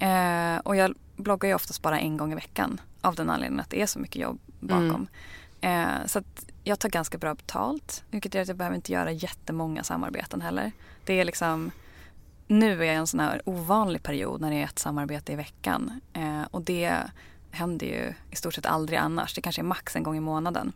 Eh, 0.00 0.56
och 0.64 0.76
jag 0.76 0.94
bloggar 1.16 1.48
ju 1.48 1.54
oftast 1.54 1.82
bara 1.82 2.00
en 2.00 2.16
gång 2.16 2.32
i 2.32 2.34
veckan 2.34 2.80
av 3.00 3.14
den 3.14 3.30
anledningen 3.30 3.60
att 3.60 3.70
det 3.70 3.82
är 3.82 3.86
så 3.86 3.98
mycket 3.98 4.22
jobb 4.22 4.38
bakom. 4.60 5.06
Eh, 5.60 5.86
så 6.06 6.18
att 6.18 6.44
jag 6.64 6.78
tar 6.78 6.88
ganska 6.88 7.18
bra 7.18 7.34
betalt 7.34 8.02
vilket 8.10 8.34
gör 8.34 8.42
att 8.42 8.48
jag 8.48 8.56
behöver 8.56 8.76
inte 8.76 8.92
göra 8.92 9.12
jättemånga 9.12 9.82
samarbeten 9.84 10.40
heller. 10.40 10.72
Det 11.04 11.20
är 11.20 11.24
liksom 11.24 11.70
nu 12.52 12.82
är 12.82 12.86
jag 12.86 12.94
i 12.94 12.98
en 12.98 13.06
sån 13.06 13.20
här 13.20 13.42
ovanlig 13.44 14.02
period 14.02 14.40
när 14.40 14.50
det 14.50 14.56
är 14.56 14.64
ett 14.64 14.78
samarbete 14.78 15.32
i 15.32 15.36
veckan. 15.36 16.00
Eh, 16.12 16.42
och 16.50 16.62
det 16.62 16.96
händer 17.50 17.86
ju 17.86 18.14
i 18.30 18.36
stort 18.36 18.54
sett 18.54 18.66
aldrig 18.66 18.98
annars. 18.98 19.34
Det 19.34 19.40
kanske 19.40 19.62
är 19.62 19.64
max 19.64 19.96
en 19.96 20.02
gång 20.02 20.16
i 20.16 20.20
månaden. 20.20 20.72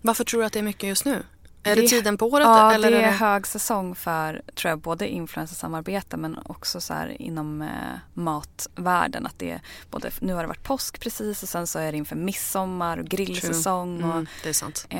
Varför 0.00 0.24
tror 0.24 0.40
du 0.40 0.46
att 0.46 0.52
det 0.52 0.58
är 0.58 0.62
mycket 0.62 0.88
just 0.88 1.04
nu? 1.04 1.22
Är 1.64 1.76
det, 1.76 1.82
Det- 1.82 1.88
tiden 1.88 2.18
på 2.18 2.26
året? 2.26 2.44
Ja, 2.46 2.72
eller 2.72 2.90
det 2.90 2.96
är 2.96 3.02
det... 3.02 3.10
högsäsong 3.10 3.94
för 3.94 4.42
tror 4.54 4.70
jag, 4.70 4.78
både 4.78 5.08
influencersamarbete 5.08 6.16
men 6.16 6.38
också 6.44 6.80
så 6.80 6.94
här 6.94 7.22
inom 7.22 7.62
eh, 7.62 7.68
matvärlden. 8.14 9.26
Att 9.26 9.38
det 9.38 9.50
är 9.50 9.60
både, 9.90 10.10
nu 10.20 10.34
har 10.34 10.42
det 10.42 10.46
varit 10.48 10.62
påsk 10.62 11.00
precis 11.00 11.42
och 11.42 11.48
sen 11.48 11.66
så 11.66 11.78
är 11.78 11.92
det 11.92 11.98
inför 11.98 12.16
midsommar 12.16 12.98
och 12.98 13.04
grillsäsong. 13.04 14.02
Och, 14.04 14.10
Mm, 14.12 14.26
det 14.42 14.48
är 14.48 14.52
sant. 14.52 14.86
eh, 14.88 14.98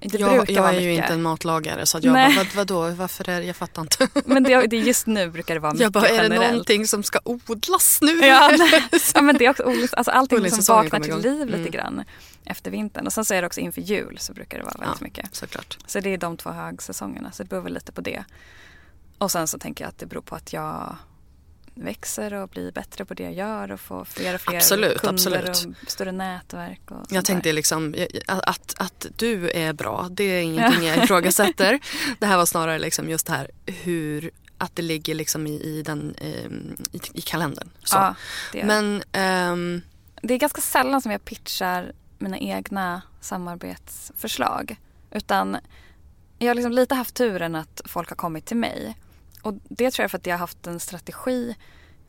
det 0.00 0.18
Jag, 0.20 0.32
brukar 0.32 0.52
jag 0.52 0.62
vara 0.62 0.72
är 0.72 0.80
ju 0.80 0.88
mycket. 0.88 1.04
inte 1.04 1.14
en 1.14 1.22
matlagare 1.22 1.86
så 1.86 1.98
jag 2.02 2.12
Nej. 2.12 2.34
bara, 2.36 2.44
vad, 2.44 2.54
vadå, 2.54 2.94
varför 2.94 3.28
är 3.28 3.40
det, 3.40 3.46
jag 3.46 3.56
fattar 3.56 3.82
inte. 3.82 4.08
Men 4.24 4.42
det, 4.42 4.66
det 4.66 4.76
just 4.76 5.06
nu 5.06 5.30
brukar 5.30 5.54
det 5.54 5.60
vara 5.60 5.72
mycket 5.72 5.82
Jag 5.84 5.92
bara, 5.92 6.08
är 6.08 6.16
det 6.16 6.22
generellt. 6.22 6.50
någonting 6.52 6.86
som 6.86 7.02
ska 7.02 7.18
odlas 7.24 7.98
nu? 8.02 8.12
Ja, 8.26 8.50
ja 9.14 9.22
men 9.22 9.36
det 9.36 9.46
är 9.46 9.50
också 9.50 9.62
alltså 9.92 10.10
allting 10.10 10.50
som 10.50 10.74
vaknar 10.76 11.00
till 11.00 11.16
liv 11.18 11.46
lite 11.46 11.58
Mm. 11.58 11.70
grann 11.70 12.04
efter 12.44 12.70
vintern. 12.70 13.06
Och 13.06 13.12
sen 13.12 13.24
så 13.24 13.34
är 13.34 13.42
det 13.42 13.46
också 13.46 13.60
inför 13.60 13.80
jul 13.80 14.18
så 14.18 14.32
brukar 14.32 14.58
det 14.58 14.64
vara 14.64 14.74
väldigt 14.78 15.00
Ja. 15.00 15.04
mycket. 15.04 15.34
Såklart. 15.34 15.78
Så 15.86 16.00
det 16.00 16.14
är 16.14 16.18
de 16.18 16.36
två 16.36 16.50
högsäsongerna. 16.50 17.32
Så 17.32 17.42
det 17.42 17.48
beror 17.48 17.62
väl 17.62 17.74
lite 17.74 17.92
på 17.92 18.00
det. 18.00 18.24
Och 19.18 19.30
sen 19.30 19.46
så 19.48 19.58
tänker 19.58 19.84
jag 19.84 19.88
att 19.88 19.98
det 19.98 20.06
beror 20.06 20.22
på 20.22 20.34
att 20.36 20.52
jag 20.52 20.96
växer 21.74 22.34
och 22.34 22.48
blir 22.48 22.72
bättre 22.72 23.04
på 23.04 23.14
det 23.14 23.22
jag 23.22 23.32
gör 23.34 23.70
och 23.72 23.80
får 23.80 24.04
fler 24.04 24.34
och 24.34 24.40
fler 24.40 24.56
Absolut, 24.56 25.00
kunder 25.00 25.12
absolut. 25.14 25.76
och 25.84 25.90
större 25.90 26.12
nätverk. 26.12 26.80
Och 26.90 27.06
Jag 27.10 27.24
tänkte 27.24 27.48
där. 27.48 27.54
liksom 27.54 27.94
att, 28.26 28.74
att 28.78 29.06
du 29.16 29.50
är 29.50 29.72
bra, 29.72 30.08
det 30.10 30.24
är 30.24 30.40
ingenting 30.42 30.84
jag 30.88 31.04
ifrågasätter. 31.04 31.78
Det 32.18 32.26
här 32.26 32.36
var 32.36 32.46
snarare 32.46 32.78
liksom 32.78 33.08
just 33.10 33.26
det 33.26 33.32
här 33.32 33.50
hur, 33.66 34.30
att 34.58 34.76
det 34.76 34.82
ligger 34.82 35.14
liksom 35.14 35.46
i, 35.46 35.52
i, 35.62 35.82
den, 35.82 36.14
ehm, 36.18 36.76
i, 36.92 37.00
i 37.14 37.20
kalendern. 37.20 37.70
Så. 37.84 37.96
Ja, 37.96 38.14
det. 38.52 38.64
Men 38.64 39.02
ehm, 39.12 39.82
det 40.22 40.34
är 40.34 40.38
ganska 40.38 40.60
sällan 40.60 41.02
som 41.02 41.12
jag 41.12 41.24
pitchar 41.24 41.92
mina 42.20 42.38
egna 42.38 43.02
samarbetsförslag. 43.20 44.76
Utan 45.10 45.56
jag 46.38 46.48
har 46.48 46.54
liksom 46.54 46.72
lite 46.72 46.94
haft 46.94 47.14
turen 47.14 47.54
att 47.54 47.80
folk 47.84 48.08
har 48.08 48.16
kommit 48.16 48.46
till 48.46 48.56
mig. 48.56 48.96
Och 49.42 49.54
det 49.68 49.90
tror 49.90 50.04
jag 50.04 50.10
för 50.10 50.18
att 50.18 50.26
jag 50.26 50.34
har 50.34 50.38
haft 50.38 50.66
en 50.66 50.80
strategi 50.80 51.56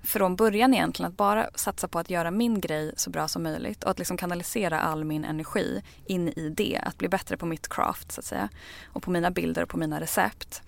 från 0.03 0.35
början 0.35 0.73
egentligen 0.73 1.11
att 1.11 1.17
bara 1.17 1.49
satsa 1.55 1.87
på 1.87 1.99
att 1.99 2.09
göra 2.09 2.31
min 2.31 2.61
grej 2.61 2.93
så 2.97 3.09
bra 3.09 3.27
som 3.27 3.43
möjligt 3.43 3.83
och 3.83 3.91
att 3.91 3.99
liksom 3.99 4.17
kanalisera 4.17 4.79
all 4.79 5.03
min 5.03 5.25
energi 5.25 5.81
in 6.05 6.27
i 6.27 6.49
det. 6.49 6.81
Att 6.83 6.97
bli 6.97 7.09
bättre 7.09 7.37
på 7.37 7.45
mitt 7.45 7.69
craft 7.69 8.11
så 8.11 8.21
att 8.21 8.25
säga. 8.25 8.49
Och 8.85 9.03
på 9.03 9.11
mina 9.11 9.31
bilder 9.31 9.63
och 9.63 9.69
på 9.69 9.77
mina 9.77 9.99
recept. 9.99 10.61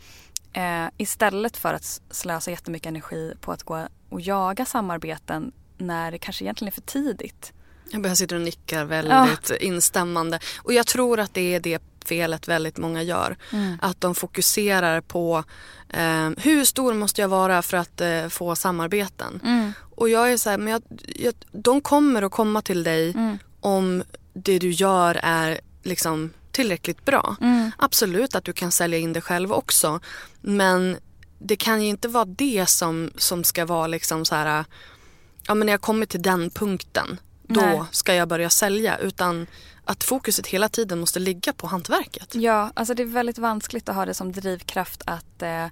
Eh, 0.53 0.85
istället 0.97 1.57
för 1.57 1.73
att 1.73 2.01
slösa 2.09 2.51
jättemycket 2.51 2.89
energi 2.89 3.33
på 3.41 3.51
att 3.51 3.63
gå 3.63 3.87
och 4.09 4.21
jaga 4.21 4.65
samarbeten 4.65 5.51
när 5.77 6.11
det 6.11 6.17
kanske 6.17 6.45
egentligen 6.45 6.67
är 6.67 6.75
för 6.75 6.81
tidigt 6.81 7.53
jag 7.91 8.01
bara 8.01 8.15
sitter 8.15 8.35
och 8.35 8.41
nickar 8.41 8.85
väldigt 8.85 9.51
instämmande. 9.61 10.39
Och 10.57 10.73
jag 10.73 10.87
tror 10.87 11.19
att 11.19 11.33
det 11.33 11.55
är 11.55 11.59
det 11.59 11.81
felet 12.05 12.47
väldigt 12.47 12.77
många 12.77 13.01
gör. 13.03 13.37
Att 13.81 14.01
de 14.01 14.15
fokuserar 14.15 15.01
på 15.01 15.43
eh, 15.89 16.29
hur 16.37 16.65
stor 16.65 16.93
måste 16.93 17.21
jag 17.21 17.29
vara 17.29 17.61
för 17.61 17.77
att 17.77 18.01
eh, 18.01 18.27
få 18.27 18.55
samarbeten. 18.55 19.39
Och 19.95 20.09
jag 20.09 20.31
är 20.31 20.37
så 20.37 20.49
här, 20.49 20.57
men 20.57 20.73
jag, 20.73 20.81
jag, 21.07 21.33
de 21.51 21.81
kommer 21.81 22.21
att 22.21 22.31
komma 22.31 22.61
till 22.61 22.83
dig 22.83 23.13
om 23.59 24.03
det 24.33 24.59
du 24.59 24.69
gör 24.71 25.19
är 25.23 25.59
liksom 25.83 26.33
tillräckligt 26.51 27.05
bra. 27.05 27.35
Absolut 27.77 28.35
att 28.35 28.43
du 28.43 28.53
kan 28.53 28.71
sälja 28.71 28.97
in 28.99 29.13
det 29.13 29.21
själv 29.21 29.53
också. 29.53 29.99
Men 30.41 30.97
det 31.39 31.55
kan 31.55 31.81
ju 31.83 31.89
inte 31.89 32.07
vara 32.07 32.25
det 32.25 32.69
som, 32.69 33.11
som 33.17 33.43
ska 33.43 33.65
vara 33.65 33.87
liksom 33.87 34.25
så 34.25 34.35
här, 34.35 34.65
ja 35.47 35.53
men 35.53 35.65
när 35.65 35.73
jag 35.73 35.81
kommer 35.81 36.05
till 36.05 36.21
den 36.21 36.49
punkten, 36.49 37.19
då 37.53 37.61
Nej. 37.61 37.81
ska 37.91 38.15
jag 38.15 38.27
börja 38.27 38.49
sälja. 38.49 38.97
Utan 38.97 39.47
att 39.85 40.03
fokuset 40.03 40.47
hela 40.47 40.69
tiden 40.69 40.99
måste 40.99 41.19
ligga 41.19 41.53
på 41.53 41.67
hantverket. 41.67 42.35
Ja, 42.35 42.71
alltså 42.73 42.93
det 42.93 43.03
är 43.03 43.07
väldigt 43.07 43.37
vanskligt 43.37 43.89
att 43.89 43.95
ha 43.95 44.05
det 44.05 44.13
som 44.13 44.31
drivkraft 44.31 45.01
att 45.05 45.41
eh, 45.41 45.67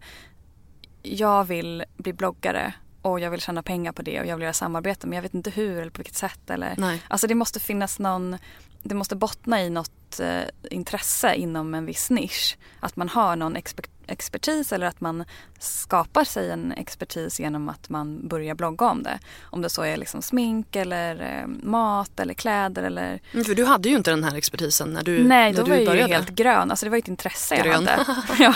jag 1.04 1.44
vill 1.44 1.84
bli 1.98 2.14
bloggare 2.14 2.74
och 3.02 3.20
jag 3.20 3.32
vill 3.32 3.42
tjäna 3.42 3.64
pengar 3.64 3.92
på 3.92 4.02
det 4.02 4.20
och 4.20 4.26
jag 4.26 4.36
vill 4.36 4.44
göra 4.44 4.54
samarbete 4.54 5.08
men 5.08 5.16
jag 5.16 5.24
vet 5.24 5.34
inte 5.34 5.50
hur 5.50 5.78
eller 5.82 5.92
på 5.92 5.98
vilket 5.98 6.16
sätt. 6.16 6.50
Eller, 6.50 6.74
Nej. 6.78 7.02
Alltså 7.08 7.28
det 7.28 7.36
måste 7.36 7.60
finnas 7.60 8.00
någon, 8.00 8.38
det 8.84 8.96
måste 8.96 9.16
bottna 9.16 9.62
i 9.62 9.70
något 9.70 10.20
eh, 10.20 10.42
intresse 10.72 11.36
inom 11.36 11.74
en 11.74 11.86
viss 11.86 12.10
nisch. 12.10 12.58
Att 12.80 12.96
man 12.96 13.10
har 13.10 13.36
någon 13.36 13.58
exper- 13.58 13.90
expertis 14.12 14.72
eller 14.74 14.88
att 14.88 15.02
man 15.02 15.24
skapar 15.60 16.24
sig 16.24 16.52
en 16.52 16.72
expertis 16.72 17.40
genom 17.40 17.70
att 17.70 17.90
man 17.90 18.28
börjar 18.28 18.56
blogga 18.56 18.86
om 18.86 19.04
det. 19.04 19.20
Om 19.44 19.62
det 19.62 19.70
så 19.70 19.82
är 19.82 19.98
liksom 19.98 20.22
smink 20.22 20.76
eller 20.76 21.22
eh, 21.42 21.48
mat 21.64 22.20
eller 22.20 22.34
kläder 22.34 22.84
eller 22.84 23.20
Mm, 23.34 23.46
För 23.46 23.56
du 23.56 23.66
hade 23.66 23.90
ju 23.90 23.96
inte 23.96 24.12
den 24.12 24.24
här 24.24 24.36
expertisen 24.36 24.90
när 24.94 25.04
du, 25.04 25.24
Nej, 25.24 25.52
när 25.52 25.60
då 25.60 25.64
du 25.64 25.70
var 25.70 25.76
jag 25.78 25.82
ju 25.82 25.90
började. 25.90 26.14
helt 26.14 26.30
grön. 26.30 26.72
Alltså 26.72 26.86
det 26.86 26.90
var 26.90 26.98
ju 26.98 27.02
ett 27.02 27.08
intresse 27.08 27.56
jag 27.56 27.66
Grön. 27.66 27.88
hade. 27.88 28.06
ja. 28.44 28.54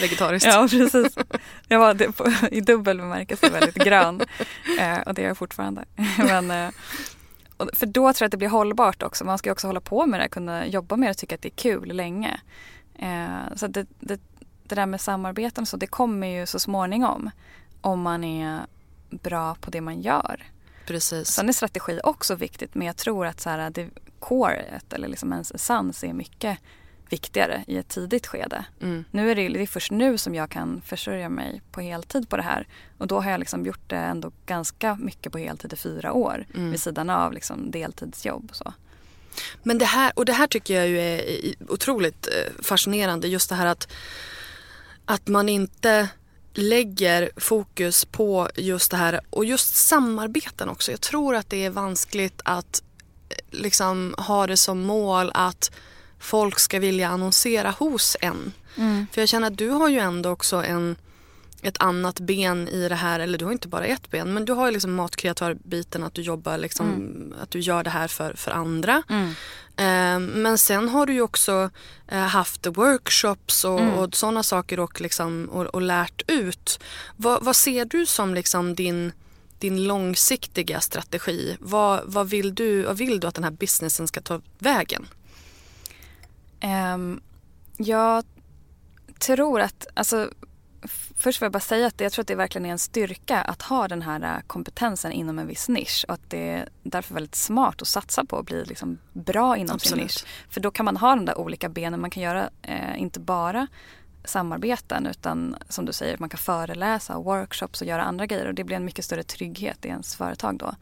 Vegetariskt. 0.00 0.46
ja, 0.46 0.68
precis. 0.70 1.18
Jag 1.68 1.78
var 1.78 2.12
på, 2.12 2.46
i 2.54 2.60
dubbel 2.60 2.98
bemärkelse 2.98 3.50
väldigt 3.50 3.74
grön. 3.74 4.20
Eh, 4.80 4.98
och 5.06 5.14
det 5.14 5.22
är 5.22 5.26
jag 5.28 5.36
fortfarande. 5.38 5.84
Men, 6.18 6.50
eh, 6.50 6.70
för 7.72 7.86
då 7.86 8.12
tror 8.12 8.16
jag 8.24 8.26
att 8.26 8.30
det 8.30 8.36
blir 8.36 8.48
hållbart 8.48 9.02
också. 9.02 9.24
Man 9.24 9.38
ska 9.38 9.48
ju 9.48 9.52
också 9.52 9.66
hålla 9.66 9.80
på 9.80 10.06
med 10.06 10.20
det, 10.20 10.28
kunna 10.28 10.66
jobba 10.66 10.96
med 10.96 11.06
det 11.06 11.10
och 11.10 11.16
tycka 11.16 11.34
att 11.34 11.42
det 11.42 11.48
är 11.48 11.56
kul 11.56 11.88
länge. 11.92 12.40
Eh, 12.98 13.56
så 13.56 13.66
det, 13.66 13.86
det, 14.00 14.20
det 14.64 14.74
där 14.74 14.86
med 14.86 15.00
samarbeten 15.00 15.62
och 15.62 15.68
så, 15.68 15.76
det 15.76 15.86
kommer 15.86 16.26
ju 16.26 16.46
så 16.46 16.58
småningom. 16.58 17.30
Om 17.80 18.02
man 18.02 18.24
är 18.24 18.66
bra 19.10 19.54
på 19.54 19.70
det 19.70 19.80
man 19.80 20.00
gör. 20.00 20.42
Precis. 20.86 21.28
Sen 21.28 21.48
är 21.48 21.52
strategi 21.52 22.00
också 22.04 22.34
viktigt 22.34 22.74
men 22.74 22.86
jag 22.86 22.96
tror 22.96 23.26
att 23.26 23.40
så 23.40 23.50
här, 23.50 23.70
det 23.70 23.88
coret 24.18 24.92
eller 24.92 25.08
liksom 25.08 25.32
ens 25.32 25.50
essens 25.50 26.04
är 26.04 26.12
mycket 26.12 26.58
viktigare 27.08 27.64
i 27.66 27.76
ett 27.76 27.88
tidigt 27.88 28.26
skede. 28.26 28.64
Mm. 28.80 29.04
Nu 29.10 29.30
är 29.30 29.34
det, 29.34 29.48
det 29.48 29.62
är 29.62 29.66
först 29.66 29.90
nu 29.90 30.18
som 30.18 30.34
jag 30.34 30.50
kan 30.50 30.82
försörja 30.86 31.28
mig 31.28 31.62
på 31.72 31.80
heltid 31.80 32.28
på 32.28 32.36
det 32.36 32.42
här. 32.42 32.66
Och 32.98 33.06
då 33.06 33.20
har 33.20 33.30
jag 33.30 33.38
liksom 33.40 33.66
gjort 33.66 33.88
det 33.88 33.96
ändå 33.96 34.32
ganska 34.46 34.94
mycket 34.94 35.32
på 35.32 35.38
heltid 35.38 35.72
i 35.72 35.76
fyra 35.76 36.12
år. 36.12 36.46
Mm. 36.54 36.70
Vid 36.70 36.80
sidan 36.80 37.10
av 37.10 37.32
liksom 37.32 37.70
deltidsjobb. 37.70 38.50
och 38.50 38.56
Så. 38.56 38.72
Men 39.62 39.78
det 39.78 39.84
här, 39.84 40.12
och 40.16 40.24
det 40.24 40.32
här 40.32 40.46
tycker 40.46 40.74
jag 40.74 40.88
ju 40.88 40.98
är 41.00 41.22
otroligt 41.68 42.26
eh, 42.26 42.62
fascinerande. 42.62 43.28
Just 43.28 43.48
det 43.48 43.54
här 43.54 43.66
att, 43.66 43.92
att 45.04 45.28
man 45.28 45.48
inte 45.48 46.08
lägger 46.54 47.30
fokus 47.36 48.04
på 48.04 48.48
just 48.56 48.90
det 48.90 48.96
här 48.96 49.20
och 49.30 49.44
just 49.44 49.74
samarbeten 49.74 50.68
också. 50.68 50.90
Jag 50.90 51.00
tror 51.00 51.34
att 51.34 51.50
det 51.50 51.64
är 51.64 51.70
vanskligt 51.70 52.40
att 52.44 52.82
eh, 53.28 53.36
liksom 53.50 54.14
ha 54.18 54.46
det 54.46 54.56
som 54.56 54.80
mål 54.80 55.30
att 55.34 55.70
folk 56.18 56.58
ska 56.58 56.78
vilja 56.78 57.08
annonsera 57.08 57.70
hos 57.70 58.16
en. 58.20 58.52
Mm. 58.76 59.06
För 59.12 59.20
jag 59.22 59.28
känner 59.28 59.46
att 59.46 59.58
du 59.58 59.68
har 59.68 59.88
ju 59.88 59.98
ändå 59.98 60.30
också 60.30 60.56
en, 60.56 60.96
ett 61.62 61.76
annat 61.80 62.20
ben 62.20 62.68
i 62.68 62.88
det 62.88 62.94
här, 62.94 63.20
eller 63.20 63.38
du 63.38 63.44
har 63.44 63.52
inte 63.52 63.68
bara 63.68 63.84
ett 63.84 64.10
ben, 64.10 64.34
men 64.34 64.44
du 64.44 64.52
har 64.52 64.66
ju 64.66 64.72
liksom 64.72 64.94
matkreatörbiten 64.94 66.04
att 66.04 66.14
du 66.14 66.22
jobbar 66.22 66.58
liksom, 66.58 66.88
mm. 66.88 67.34
att 67.42 67.50
du 67.50 67.60
gör 67.60 67.84
det 67.84 67.90
här 67.90 68.08
för, 68.08 68.34
för 68.34 68.50
andra. 68.50 69.02
Mm. 69.08 69.34
Eh, 69.76 70.18
men 70.18 70.58
sen 70.58 70.88
har 70.88 71.06
du 71.06 71.12
ju 71.12 71.20
också 71.20 71.70
eh, 72.08 72.18
haft 72.18 72.66
workshops 72.66 73.64
och, 73.64 73.80
mm. 73.80 73.94
och 73.94 74.14
sådana 74.14 74.42
saker 74.42 74.80
och, 74.80 75.00
liksom, 75.00 75.48
och, 75.52 75.66
och 75.66 75.82
lärt 75.82 76.22
ut. 76.26 76.80
Vad, 77.16 77.44
vad, 77.44 77.56
ser 77.56 77.84
du 77.84 78.06
som 78.06 78.34
liksom 78.34 78.74
din, 78.74 79.12
din 79.58 79.84
långsiktiga 79.84 80.80
strategi? 80.80 81.56
Vad, 81.60 82.02
vad, 82.04 82.28
vill 82.28 82.54
du, 82.54 82.82
vad 82.82 82.96
vill 82.96 83.20
du 83.20 83.26
att 83.26 83.34
den 83.34 83.44
här 83.44 83.50
businessen 83.50 84.08
ska 84.08 84.20
ta 84.20 84.40
vägen? 84.58 85.06
Um, 86.94 87.20
jag 87.76 88.24
tror 89.18 89.60
att, 89.60 89.86
alltså 89.94 90.30
först 91.24 91.38
får 91.38 91.46
jag 91.46 91.52
bara 91.52 91.60
säga 91.60 91.86
att 91.86 92.00
jag 92.00 92.12
tror 92.12 92.22
att 92.22 92.28
det 92.28 92.34
verkligen 92.34 92.66
är 92.66 92.70
en 92.70 92.78
styrka 92.78 93.40
att 93.40 93.62
ha 93.62 93.88
den 93.88 94.02
här 94.02 94.36
äh, 94.36 94.42
kompetensen 94.46 95.12
inom 95.12 95.38
en 95.38 95.46
viss 95.46 95.68
nisch 95.68 96.04
och 96.08 96.14
att 96.14 96.30
det 96.30 96.48
är 96.48 96.68
därför 96.82 97.14
väldigt 97.14 97.34
smart 97.34 97.82
att 97.82 97.88
satsa 97.88 98.24
på 98.24 98.38
att 98.38 98.46
bli 98.46 98.64
liksom 98.64 98.98
bra 99.12 99.56
inom 99.56 99.74
Absolut. 99.74 99.98
sin 99.98 100.24
nisch. 100.24 100.24
För 100.48 100.60
då 100.60 100.70
kan 100.70 100.84
man 100.84 100.96
ha 100.96 101.16
de 101.16 101.24
där 101.24 101.38
olika 101.38 101.68
benen, 101.68 102.00
man 102.00 102.10
kan 102.10 102.22
göra 102.22 102.50
eh, 102.62 103.02
inte 103.02 103.20
bara 103.20 103.66
samarbeten 104.24 105.06
utan 105.06 105.56
som 105.68 105.84
du 105.84 105.92
säger, 105.92 106.18
man 106.18 106.28
kan 106.28 106.38
föreläsa, 106.38 107.18
workshops 107.18 107.80
och 107.80 107.86
göra 107.86 108.04
andra 108.04 108.26
grejer 108.26 108.46
och 108.46 108.54
det 108.54 108.64
blir 108.64 108.76
en 108.76 108.84
mycket 108.84 109.04
större 109.04 109.22
trygghet 109.22 109.84
i 109.84 109.88
ens 109.88 110.16
företag 110.16 110.58
då. 110.58 110.74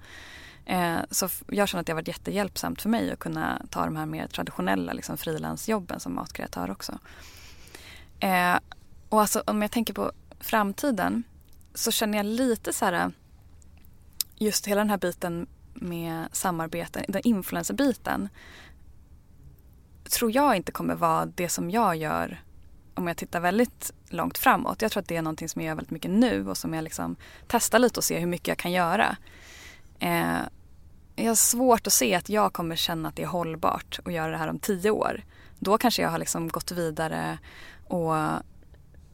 Eh, 0.66 0.98
så 1.10 1.28
jag 1.46 1.68
känner 1.68 1.80
att 1.80 1.86
det 1.86 1.92
har 1.92 2.00
varit 2.00 2.08
jättehjälpsamt 2.08 2.82
för 2.82 2.88
mig 2.88 3.12
att 3.12 3.18
kunna 3.18 3.62
ta 3.70 3.84
de 3.84 3.96
här 3.96 4.06
mer 4.06 4.26
traditionella 4.26 4.92
liksom, 4.92 5.16
frilansjobben 5.16 6.00
som 6.00 6.14
matkreatör 6.14 6.70
också. 6.70 6.98
Eh, 8.20 8.56
och 9.08 9.20
alltså 9.20 9.42
om 9.46 9.62
jag 9.62 9.70
tänker 9.70 9.94
på 9.94 10.12
framtiden 10.42 11.22
så 11.74 11.90
känner 11.90 12.18
jag 12.18 12.26
lite 12.26 12.72
så 12.72 12.84
här 12.84 13.12
just 14.36 14.66
hela 14.66 14.80
den 14.80 14.90
här 14.90 14.98
biten 14.98 15.46
med 15.74 16.28
samarbeten, 16.32 17.04
den 17.08 17.22
influencerbiten 17.24 18.28
tror 20.12 20.34
jag 20.34 20.56
inte 20.56 20.72
kommer 20.72 20.94
vara 20.94 21.26
det 21.26 21.48
som 21.48 21.70
jag 21.70 21.96
gör 21.96 22.42
om 22.94 23.06
jag 23.06 23.16
tittar 23.16 23.40
väldigt 23.40 23.92
långt 24.08 24.38
framåt. 24.38 24.82
Jag 24.82 24.92
tror 24.92 25.00
att 25.00 25.08
det 25.08 25.16
är 25.16 25.22
någonting 25.22 25.48
som 25.48 25.62
jag 25.62 25.66
gör 25.66 25.74
väldigt 25.74 25.90
mycket 25.90 26.10
nu 26.10 26.48
och 26.48 26.56
som 26.56 26.74
jag 26.74 26.84
liksom 26.84 27.16
testar 27.46 27.78
lite 27.78 28.00
och 28.00 28.04
ser 28.04 28.20
hur 28.20 28.26
mycket 28.26 28.48
jag 28.48 28.58
kan 28.58 28.72
göra. 28.72 29.16
Eh, 29.98 30.38
jag 31.16 31.30
har 31.30 31.34
svårt 31.34 31.86
att 31.86 31.92
se 31.92 32.14
att 32.14 32.28
jag 32.28 32.52
kommer 32.52 32.76
känna 32.76 33.08
att 33.08 33.16
det 33.16 33.22
är 33.22 33.26
hållbart 33.26 34.00
att 34.04 34.12
göra 34.12 34.30
det 34.30 34.36
här 34.36 34.48
om 34.48 34.58
tio 34.58 34.90
år. 34.90 35.22
Då 35.58 35.78
kanske 35.78 36.02
jag 36.02 36.10
har 36.10 36.18
liksom 36.18 36.48
gått 36.48 36.72
vidare 36.72 37.38
och 37.88 38.14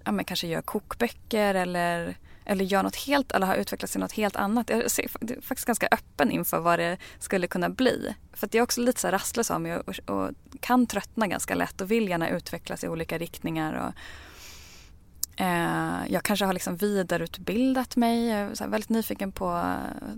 ja, 0.08 0.12
men 0.12 0.24
kanske 0.24 0.46
gör 0.46 0.62
kokböcker 0.62 1.54
eller, 1.54 2.16
eller 2.44 2.64
gör 2.64 2.82
något 2.82 2.96
helt 2.96 3.32
eller 3.32 3.46
har 3.46 3.54
utvecklats 3.54 3.92
till 3.92 4.00
något 4.00 4.12
helt 4.12 4.36
annat. 4.36 4.70
Jag 4.70 4.78
är 4.78 5.40
faktiskt 5.40 5.66
ganska 5.66 5.88
öppen 5.90 6.30
inför 6.30 6.60
vad 6.60 6.78
det 6.78 6.98
skulle 7.18 7.46
kunna 7.46 7.68
bli. 7.68 8.14
För 8.32 8.46
att 8.46 8.54
jag 8.54 8.60
är 8.60 8.64
också 8.64 8.80
lite 8.80 9.00
så 9.00 9.08
rastlös 9.08 9.50
av 9.50 9.60
mig 9.60 9.76
och, 9.76 9.88
och, 9.88 10.16
och, 10.16 10.30
kan 10.60 10.86
tröttna 10.86 11.26
ganska 11.26 11.54
lätt 11.54 11.80
och 11.80 11.90
vill 11.90 12.08
gärna 12.08 12.28
utvecklas 12.28 12.84
i 12.84 12.88
olika 12.88 13.18
riktningar. 13.18 13.72
Och, 13.86 13.92
eh, 15.40 16.00
jag 16.08 16.22
kanske 16.22 16.46
har 16.46 16.52
liksom 16.52 16.76
vidareutbildat 16.76 17.96
mig, 17.96 18.28
jag 18.28 18.60
är 18.60 18.68
väldigt 18.68 18.90
nyfiken 18.90 19.32
på 19.32 19.74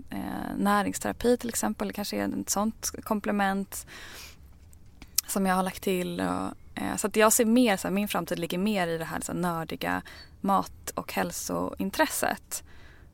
eh, 0.09 0.55
näringsterapi 0.57 1.37
till 1.37 1.49
exempel. 1.49 1.87
Det 1.87 1.93
kanske 1.93 2.17
är 2.17 2.39
ett 2.41 2.49
sånt 2.49 2.91
komplement 3.03 3.85
som 5.27 5.45
jag 5.45 5.55
har 5.55 5.63
lagt 5.63 5.83
till. 5.83 6.21
Och, 6.21 6.60
så 6.97 7.07
att 7.07 7.15
jag 7.15 7.33
ser 7.33 7.45
mer, 7.45 7.77
så 7.77 7.87
här, 7.87 7.95
min 7.95 8.07
framtid 8.07 8.39
ligger 8.39 8.57
mer 8.57 8.87
i 8.87 8.97
det 8.97 9.05
här 9.05 9.21
så 9.21 9.31
här, 9.31 9.39
nördiga 9.39 10.01
mat 10.41 10.91
och 10.95 11.13
hälsointresset. 11.13 12.63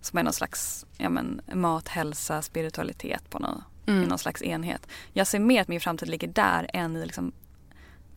Som 0.01 0.19
är 0.19 0.23
någon 0.23 0.33
slags 0.33 0.85
ja, 0.97 1.09
men, 1.09 1.41
mat, 1.53 1.87
hälsa, 1.87 2.41
spiritualitet 2.41 3.29
på 3.29 3.39
någon, 3.39 3.63
mm. 3.85 4.03
i 4.03 4.07
någon 4.07 4.19
slags 4.19 4.41
enhet. 4.41 4.87
Jag 5.13 5.27
ser 5.27 5.39
mer 5.39 5.61
att 5.61 5.67
min 5.67 5.81
framtid 5.81 6.09
ligger 6.09 6.27
där 6.27 6.69
än 6.73 6.95
i 6.95 7.05
liksom, 7.05 7.31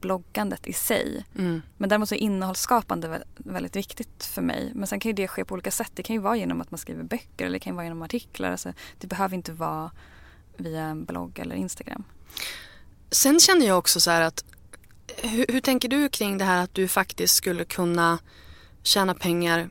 bloggandet 0.01 0.67
i 0.67 0.73
sig. 0.73 1.25
Mm. 1.39 1.63
Men 1.77 1.89
däremot 1.89 2.09
så 2.09 2.15
är 2.15 2.19
innehållsskapande 2.19 3.23
väldigt 3.37 3.77
viktigt 3.77 4.25
för 4.25 4.43
mig. 4.43 4.73
Men 4.75 4.87
sen 4.87 5.01
kan 5.01 5.09
ju 5.09 5.15
det 5.15 5.29
ske 5.29 5.45
på 5.45 5.55
olika 5.55 5.71
sätt. 5.71 5.91
Det 5.95 6.03
kan 6.03 6.15
ju 6.17 6.21
vara 6.23 6.37
genom 6.37 6.61
att 6.61 6.71
man 6.71 6.79
skriver 6.79 7.03
böcker 7.03 7.45
eller 7.45 7.53
det 7.53 7.61
kan 7.61 7.75
vara 7.75 7.85
genom 7.85 8.03
artiklar. 8.03 8.51
Alltså, 8.51 8.73
det 8.99 9.07
behöver 9.07 9.37
inte 9.37 9.53
vara 9.53 9.91
via 10.57 10.83
en 10.83 11.05
blogg 11.05 11.39
eller 11.39 11.55
Instagram. 11.55 12.05
Sen 13.11 13.41
känner 13.41 13.67
jag 13.67 13.79
också 13.79 14.01
så 14.01 14.11
här 14.11 14.23
att 14.23 14.45
hur, 15.17 15.47
hur 15.49 15.61
tänker 15.61 15.89
du 15.89 16.09
kring 16.09 16.39
det 16.39 16.45
här 16.45 16.63
att 16.63 16.75
du 16.75 16.89
faktiskt 16.89 17.35
skulle 17.35 17.65
kunna 17.65 18.19
tjäna 18.83 19.15
pengar 19.15 19.71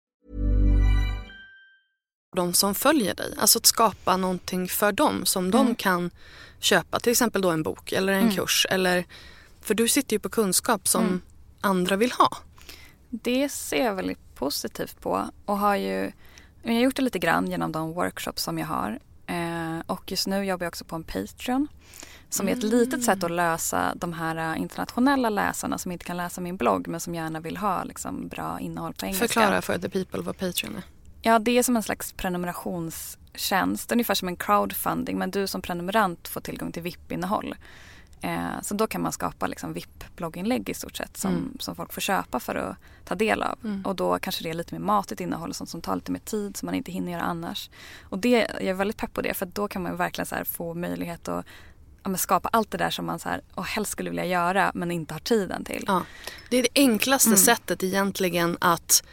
De 2.35 2.53
som 2.53 2.75
följer 2.75 3.15
dig, 3.15 3.33
alltså 3.37 3.59
att 3.59 3.65
skapa 3.65 4.17
någonting 4.17 4.67
för 4.67 4.91
dem 4.91 5.25
som 5.25 5.45
mm. 5.45 5.51
de 5.51 5.75
kan 5.75 6.11
köpa, 6.59 6.99
till 6.99 7.11
exempel 7.11 7.41
då 7.41 7.49
en 7.49 7.63
bok 7.63 7.91
eller 7.91 8.13
en 8.13 8.23
mm. 8.23 8.35
kurs. 8.35 8.67
Eller, 8.69 9.05
för 9.61 9.73
du 9.73 9.87
sitter 9.87 10.15
ju 10.15 10.19
på 10.19 10.29
kunskap 10.29 10.87
som 10.87 11.03
mm. 11.03 11.21
andra 11.61 11.95
vill 11.95 12.11
ha? 12.11 12.37
Det 13.09 13.49
ser 13.49 13.85
jag 13.85 13.95
väldigt 13.95 14.35
positivt 14.35 15.01
på 15.01 15.29
och 15.45 15.57
har 15.57 15.75
ju 15.75 16.11
jag 16.63 16.73
har 16.73 16.79
gjort 16.79 16.95
det 16.95 17.01
lite 17.01 17.19
grann 17.19 17.51
genom 17.51 17.71
de 17.71 17.93
workshops 17.93 18.43
som 18.43 18.57
jag 18.57 18.67
har. 18.67 18.99
Eh, 19.27 19.79
och 19.85 20.11
just 20.11 20.27
nu 20.27 20.45
jobbar 20.45 20.65
jag 20.65 20.71
också 20.71 20.85
på 20.85 20.95
en 20.95 21.03
Patreon. 21.03 21.67
Som 22.29 22.47
är 22.47 22.51
ett 22.51 22.63
litet 22.63 23.03
sätt 23.03 23.23
att 23.23 23.31
lösa 23.31 23.93
de 23.95 24.13
här 24.13 24.55
internationella 24.55 25.29
läsarna 25.29 25.77
som 25.77 25.91
inte 25.91 26.05
kan 26.05 26.17
läsa 26.17 26.41
min 26.41 26.57
blogg 26.57 26.87
men 26.87 26.99
som 26.99 27.15
gärna 27.15 27.39
vill 27.39 27.57
ha 27.57 27.83
liksom, 27.83 28.27
bra 28.27 28.59
innehåll 28.59 28.93
på 28.93 29.05
engelska. 29.05 29.27
Förklara 29.27 29.61
för 29.61 29.77
the 29.77 29.89
people 29.89 30.21
vad 30.21 30.37
Patreon 30.37 30.75
är. 30.75 30.83
Ja, 31.21 31.39
det 31.39 31.57
är 31.57 31.63
som 31.63 31.75
en 31.75 31.83
slags 31.83 32.13
prenumerationstjänst. 32.13 33.91
Ungefär 33.91 34.13
som 34.13 34.27
en 34.27 34.35
crowdfunding 34.35 35.17
men 35.17 35.31
du 35.31 35.47
som 35.47 35.61
prenumerant 35.61 36.27
får 36.27 36.41
tillgång 36.41 36.71
till 36.71 36.83
VIP-innehåll. 36.83 37.55
Eh, 38.21 38.61
så 38.61 38.73
då 38.73 38.87
kan 38.87 39.01
man 39.01 39.11
skapa 39.11 39.47
liksom 39.47 39.73
VIP-blogginlägg 39.73 40.69
i 40.69 40.73
stort 40.73 40.97
sett 40.97 41.17
som, 41.17 41.31
mm. 41.31 41.57
som 41.59 41.75
folk 41.75 41.93
får 41.93 42.01
köpa 42.01 42.39
för 42.39 42.55
att 42.55 42.77
ta 43.05 43.15
del 43.15 43.43
av. 43.43 43.59
Mm. 43.63 43.85
Och 43.85 43.95
då 43.95 44.19
kanske 44.19 44.43
det 44.43 44.49
är 44.49 44.53
lite 44.53 44.75
mer 44.75 44.81
matigt 44.81 45.19
innehåll 45.19 45.49
och 45.49 45.55
sånt 45.55 45.69
som 45.69 45.81
tar 45.81 45.95
lite 45.95 46.11
mer 46.11 46.19
tid 46.19 46.57
som 46.57 46.65
man 46.65 46.75
inte 46.75 46.91
hinner 46.91 47.11
göra 47.11 47.21
annars. 47.21 47.69
Och 48.01 48.19
det, 48.19 48.37
jag 48.37 48.63
är 48.63 48.73
väldigt 48.73 48.97
pepp 48.97 49.13
på 49.13 49.21
det 49.21 49.33
för 49.33 49.45
då 49.45 49.67
kan 49.67 49.83
man 49.83 49.97
verkligen 49.97 50.25
så 50.25 50.35
få 50.45 50.73
möjlighet 50.73 51.27
att 51.27 51.45
ja, 52.03 52.17
skapa 52.17 52.49
allt 52.51 52.71
det 52.71 52.77
där 52.77 52.89
som 52.89 53.05
man 53.05 53.19
så 53.19 53.29
här, 53.29 53.41
och 53.55 53.65
helst 53.65 53.91
skulle 53.91 54.09
vilja 54.09 54.25
göra 54.25 54.71
men 54.73 54.91
inte 54.91 55.13
har 55.13 55.19
tiden 55.19 55.63
till. 55.63 55.83
Ja. 55.87 56.03
Det 56.49 56.57
är 56.57 56.63
det 56.63 56.81
enklaste 56.81 57.29
mm. 57.29 57.37
sättet 57.37 57.83
egentligen 57.83 58.57
att 58.61 59.03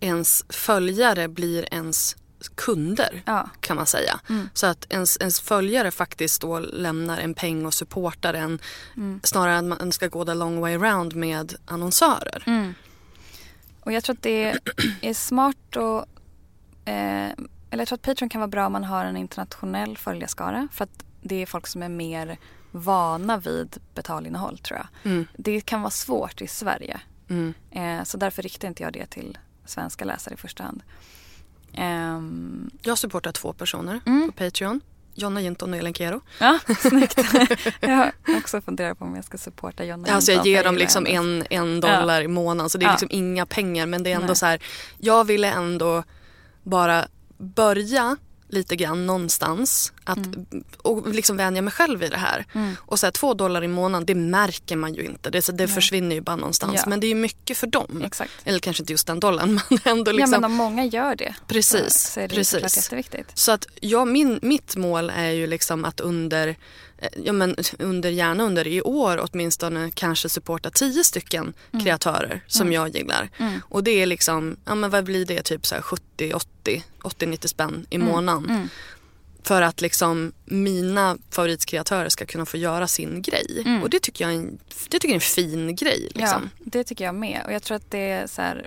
ens 0.00 0.44
följare 0.48 1.28
blir 1.28 1.74
ens 1.74 2.16
kunder 2.54 3.22
ja. 3.26 3.50
kan 3.60 3.76
man 3.76 3.86
säga. 3.86 4.20
Mm. 4.28 4.48
Så 4.54 4.66
att 4.66 4.86
ens, 4.88 5.16
ens 5.20 5.40
följare 5.40 5.90
faktiskt 5.90 6.40
då 6.40 6.58
lämnar 6.58 7.18
en 7.18 7.34
peng 7.34 7.66
och 7.66 7.74
supportar 7.74 8.34
en 8.34 8.58
mm. 8.96 9.20
snarare 9.22 9.56
än 9.56 9.72
att 9.72 9.78
man 9.78 9.92
ska 9.92 10.08
gå 10.08 10.24
the 10.24 10.34
long 10.34 10.60
way 10.60 10.74
around 10.74 11.16
med 11.16 11.54
annonsörer. 11.66 12.42
Mm. 12.46 12.74
Och 13.80 13.92
jag 13.92 14.04
tror 14.04 14.16
att 14.16 14.22
det 14.22 14.58
är 15.02 15.14
smart 15.14 15.76
och 15.76 16.06
eh, 16.88 17.32
eller 17.70 17.80
jag 17.80 17.88
tror 17.88 17.96
att 17.96 18.02
Patreon 18.02 18.28
kan 18.28 18.40
vara 18.40 18.48
bra 18.48 18.66
om 18.66 18.72
man 18.72 18.84
har 18.84 19.04
en 19.04 19.16
internationell 19.16 19.98
följarskara 19.98 20.68
för 20.72 20.84
att 20.84 21.04
det 21.22 21.42
är 21.42 21.46
folk 21.46 21.66
som 21.66 21.82
är 21.82 21.88
mer 21.88 22.38
vana 22.70 23.36
vid 23.36 23.76
betalinnehåll 23.94 24.58
tror 24.58 24.78
jag. 24.78 25.12
Mm. 25.12 25.26
Det 25.36 25.60
kan 25.60 25.82
vara 25.82 25.90
svårt 25.90 26.42
i 26.42 26.46
Sverige. 26.46 27.00
Mm. 27.28 27.54
Eh, 27.70 28.04
så 28.04 28.16
därför 28.16 28.42
riktar 28.42 28.68
inte 28.68 28.82
jag 28.82 28.92
det 28.92 29.06
till 29.06 29.38
svenska 29.68 30.04
läsare 30.04 30.34
i 30.34 30.36
första 30.36 30.62
hand. 30.62 30.82
Um... 31.78 32.70
Jag 32.82 32.98
supportar 32.98 33.32
två 33.32 33.52
personer 33.52 34.00
mm. 34.06 34.32
på 34.32 34.44
Patreon. 34.44 34.80
Jonna 35.14 35.40
Jinton 35.40 35.72
och 35.72 35.78
Elin 35.78 35.94
Kero. 35.94 36.20
Ja, 36.38 36.58
snyggt. 36.78 37.18
jag 37.80 37.88
har 37.88 38.12
också 38.38 38.60
funderat 38.60 38.98
på 38.98 39.04
om 39.04 39.16
jag 39.16 39.24
ska 39.24 39.38
supporta 39.38 39.84
Jonna 39.84 40.08
Alltså 40.14 40.32
jag 40.32 40.46
ger 40.46 40.64
dem 40.64 40.76
liksom 40.76 41.06
en, 41.06 41.44
en 41.50 41.80
dollar 41.80 42.20
ja. 42.20 42.24
i 42.24 42.28
månaden 42.28 42.70
så 42.70 42.78
det 42.78 42.84
är 42.84 42.88
ja. 42.88 42.92
liksom 42.92 43.08
inga 43.10 43.46
pengar 43.46 43.86
men 43.86 44.02
det 44.02 44.10
är 44.10 44.14
ändå 44.14 44.26
Nej. 44.26 44.36
så 44.36 44.46
här. 44.46 44.62
Jag 44.98 45.24
ville 45.24 45.52
ändå 45.52 46.04
bara 46.62 47.08
börja 47.38 48.16
lite 48.48 48.76
grann 48.76 49.06
någonstans. 49.06 49.92
Att, 50.04 50.16
mm. 50.18 50.64
Och 50.78 51.14
liksom 51.14 51.36
vänja 51.36 51.62
mig 51.62 51.72
själv 51.72 52.00
vid 52.00 52.10
det 52.10 52.16
här. 52.16 52.46
Mm. 52.52 52.76
Och 52.80 52.98
så 52.98 53.06
här, 53.06 53.10
två 53.10 53.34
dollar 53.34 53.64
i 53.64 53.68
månaden, 53.68 54.06
det 54.06 54.14
märker 54.14 54.76
man 54.76 54.94
ju 54.94 55.04
inte. 55.04 55.30
Det, 55.30 55.42
så 55.42 55.52
det 55.52 55.68
försvinner 55.68 56.14
ju 56.14 56.20
bara 56.20 56.36
någonstans. 56.36 56.74
Ja. 56.76 56.82
Men 56.86 57.00
det 57.00 57.06
är 57.06 57.14
mycket 57.14 57.56
för 57.56 57.66
dem. 57.66 58.02
Exakt. 58.04 58.32
Eller 58.44 58.58
kanske 58.58 58.82
inte 58.82 58.92
just 58.92 59.06
den 59.06 59.20
dollarn 59.20 59.60
men 59.70 59.78
ändå. 59.84 60.12
Liksom. 60.12 60.32
Ja 60.32 60.40
men 60.40 60.44
om 60.44 60.56
många 60.56 60.84
gör 60.84 61.16
det. 61.16 61.34
Precis. 61.46 61.94
Så, 61.94 62.10
så 62.10 62.20
är 62.20 62.28
det 62.28 62.34
precis. 62.34 62.76
jätteviktigt. 62.76 63.30
Så 63.34 63.52
att 63.52 63.66
ja, 63.80 64.04
min, 64.04 64.38
mitt 64.42 64.76
mål 64.76 65.12
är 65.16 65.30
ju 65.30 65.46
liksom 65.46 65.84
att 65.84 66.00
under 66.00 66.56
ja, 67.24 67.32
men 67.32 67.56
under, 67.78 68.10
gärna 68.10 68.44
under 68.44 68.66
i 68.66 68.82
år 68.82 69.28
åtminstone 69.30 69.90
kanske 69.94 70.28
supporta 70.28 70.70
tio 70.70 71.04
stycken 71.04 71.52
mm. 71.72 71.84
kreatörer 71.84 72.44
som 72.46 72.62
mm. 72.62 72.72
jag 72.72 72.88
gillar. 72.96 73.30
Mm. 73.38 73.60
Och 73.68 73.84
det 73.84 73.90
är 73.90 74.06
liksom, 74.06 74.56
ja 74.64 74.74
men 74.74 74.90
vad 74.90 75.04
blir 75.04 75.26
det, 75.26 75.42
typ 75.42 75.66
så 75.66 75.76
70, 75.82 76.32
80, 76.34 76.84
80, 77.02 77.26
90 77.26 77.48
spänn 77.48 77.86
i 77.90 77.96
mm. 77.96 78.08
månaden. 78.08 78.50
Mm. 78.50 78.68
För 79.42 79.62
att 79.62 79.80
liksom 79.80 80.32
mina 80.44 81.18
favoritkreatörer 81.30 82.08
ska 82.08 82.26
kunna 82.26 82.46
få 82.46 82.56
göra 82.56 82.88
sin 82.88 83.22
grej. 83.22 83.62
Mm. 83.66 83.82
Och 83.82 83.90
det 83.90 84.00
tycker 84.00 84.24
jag 84.24 84.34
är 84.34 84.38
en, 84.38 84.58
det 84.88 84.98
tycker 84.98 85.08
jag 85.08 85.12
är 85.12 85.14
en 85.14 85.20
fin 85.20 85.76
grej. 85.76 86.00
Liksom. 86.14 86.50
Ja, 86.58 86.64
det 86.64 86.84
tycker 86.84 87.04
jag 87.04 87.14
med. 87.14 87.42
Och 87.46 87.52
jag 87.52 87.62
tror 87.62 87.76
att 87.76 87.90
det 87.90 88.10
är 88.10 88.26
så 88.26 88.42
här, 88.42 88.66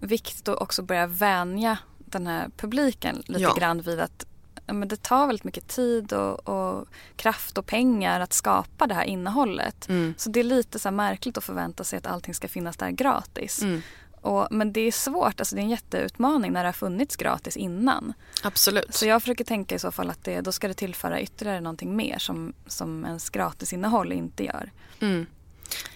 viktigt 0.00 0.48
att 0.48 0.58
också 0.58 0.82
börja 0.82 1.06
vänja 1.06 1.78
den 1.98 2.26
här 2.26 2.50
publiken 2.56 3.22
lite 3.26 3.42
ja. 3.42 3.54
grann 3.54 3.82
vid 3.82 4.00
att 4.00 4.26
men 4.66 4.88
det 4.88 5.02
tar 5.02 5.26
väldigt 5.26 5.44
mycket 5.44 5.68
tid 5.68 6.12
och, 6.12 6.48
och, 6.48 6.88
kraft 7.16 7.58
och 7.58 7.66
pengar 7.66 8.20
att 8.20 8.32
skapa 8.32 8.86
det 8.86 8.94
här 8.94 9.04
innehållet. 9.04 9.88
Mm. 9.88 10.14
Så 10.16 10.30
det 10.30 10.40
är 10.40 10.44
lite 10.44 10.78
så 10.78 10.90
märkligt 10.90 11.38
att 11.38 11.44
förvänta 11.44 11.84
sig 11.84 11.96
att 11.96 12.06
allting 12.06 12.34
ska 12.34 12.48
finnas 12.48 12.76
där 12.76 12.90
gratis. 12.90 13.62
Mm. 13.62 13.82
Och, 14.20 14.48
men 14.50 14.72
det 14.72 14.80
är 14.80 14.92
svårt, 14.92 15.40
alltså 15.40 15.54
det 15.54 15.60
är 15.60 15.64
en 15.64 15.70
jätteutmaning 15.70 16.52
när 16.52 16.62
det 16.62 16.68
har 16.68 16.72
funnits 16.72 17.16
gratis 17.16 17.56
innan. 17.56 18.12
Absolut. 18.42 18.94
Så 18.94 19.06
jag 19.06 19.22
försöker 19.22 19.44
tänka 19.44 19.74
i 19.74 19.78
så 19.78 19.92
fall 19.92 20.10
att 20.10 20.24
det, 20.24 20.40
då 20.40 20.52
ska 20.52 20.68
det 20.68 20.74
tillföra 20.74 21.20
ytterligare 21.20 21.60
någonting 21.60 21.96
mer 21.96 22.18
som, 22.18 22.52
som 22.66 23.04
ens 23.04 23.30
gratisinnehåll 23.30 24.12
inte 24.12 24.44
gör. 24.44 24.70
Mm. 25.00 25.26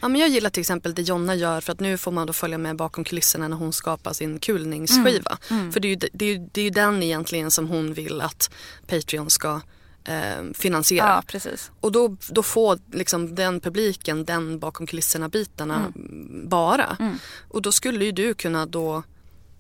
Ja, 0.01 0.09
men 0.09 0.21
jag 0.21 0.31
gillar 0.31 0.51
till 0.51 0.61
exempel 0.61 0.95
det 0.95 1.03
Jonna 1.03 1.35
gör 1.35 1.61
för 1.61 1.73
att 1.73 1.81
nu 1.81 1.99
får 1.99 2.12
man 2.12 2.27
då 2.27 2.33
följa 2.33 2.59
med 2.59 2.77
bakom 2.77 3.05
kulisserna 3.05 3.49
när 3.49 3.57
hon 3.57 3.73
skapar 3.73 4.12
sin 4.12 4.39
kulningsskiva. 4.39 5.39
Mm. 5.51 5.61
Mm. 5.61 5.73
För 5.73 5.81
det 5.81 5.89
är, 5.89 5.91
ju, 5.91 5.97
det, 6.12 6.25
är 6.25 6.35
ju, 6.35 6.49
det 6.53 6.61
är 6.61 6.64
ju 6.64 6.71
den 6.71 7.03
egentligen 7.03 7.51
som 7.51 7.68
hon 7.68 7.95
vill 7.95 8.21
att 8.21 8.51
Patreon 8.87 9.31
ska 9.31 9.61
eh, 10.05 10.45
finansiera. 10.55 11.23
Ja. 11.33 11.41
Och 11.81 11.93
då, 11.93 12.16
då 12.29 12.43
får 12.43 12.79
liksom 12.93 13.35
den 13.35 13.61
publiken 13.61 14.25
den 14.25 14.59
bakom 14.59 14.87
kulisserna 14.87 15.29
bitarna 15.29 15.77
mm. 15.77 16.49
bara. 16.49 16.97
Mm. 17.01 17.18
Och 17.49 17.62
då 17.62 17.73
skulle 17.73 18.05
ju 18.05 18.12
du 18.12 18.35
kunna 18.35 18.66
då 18.66 19.03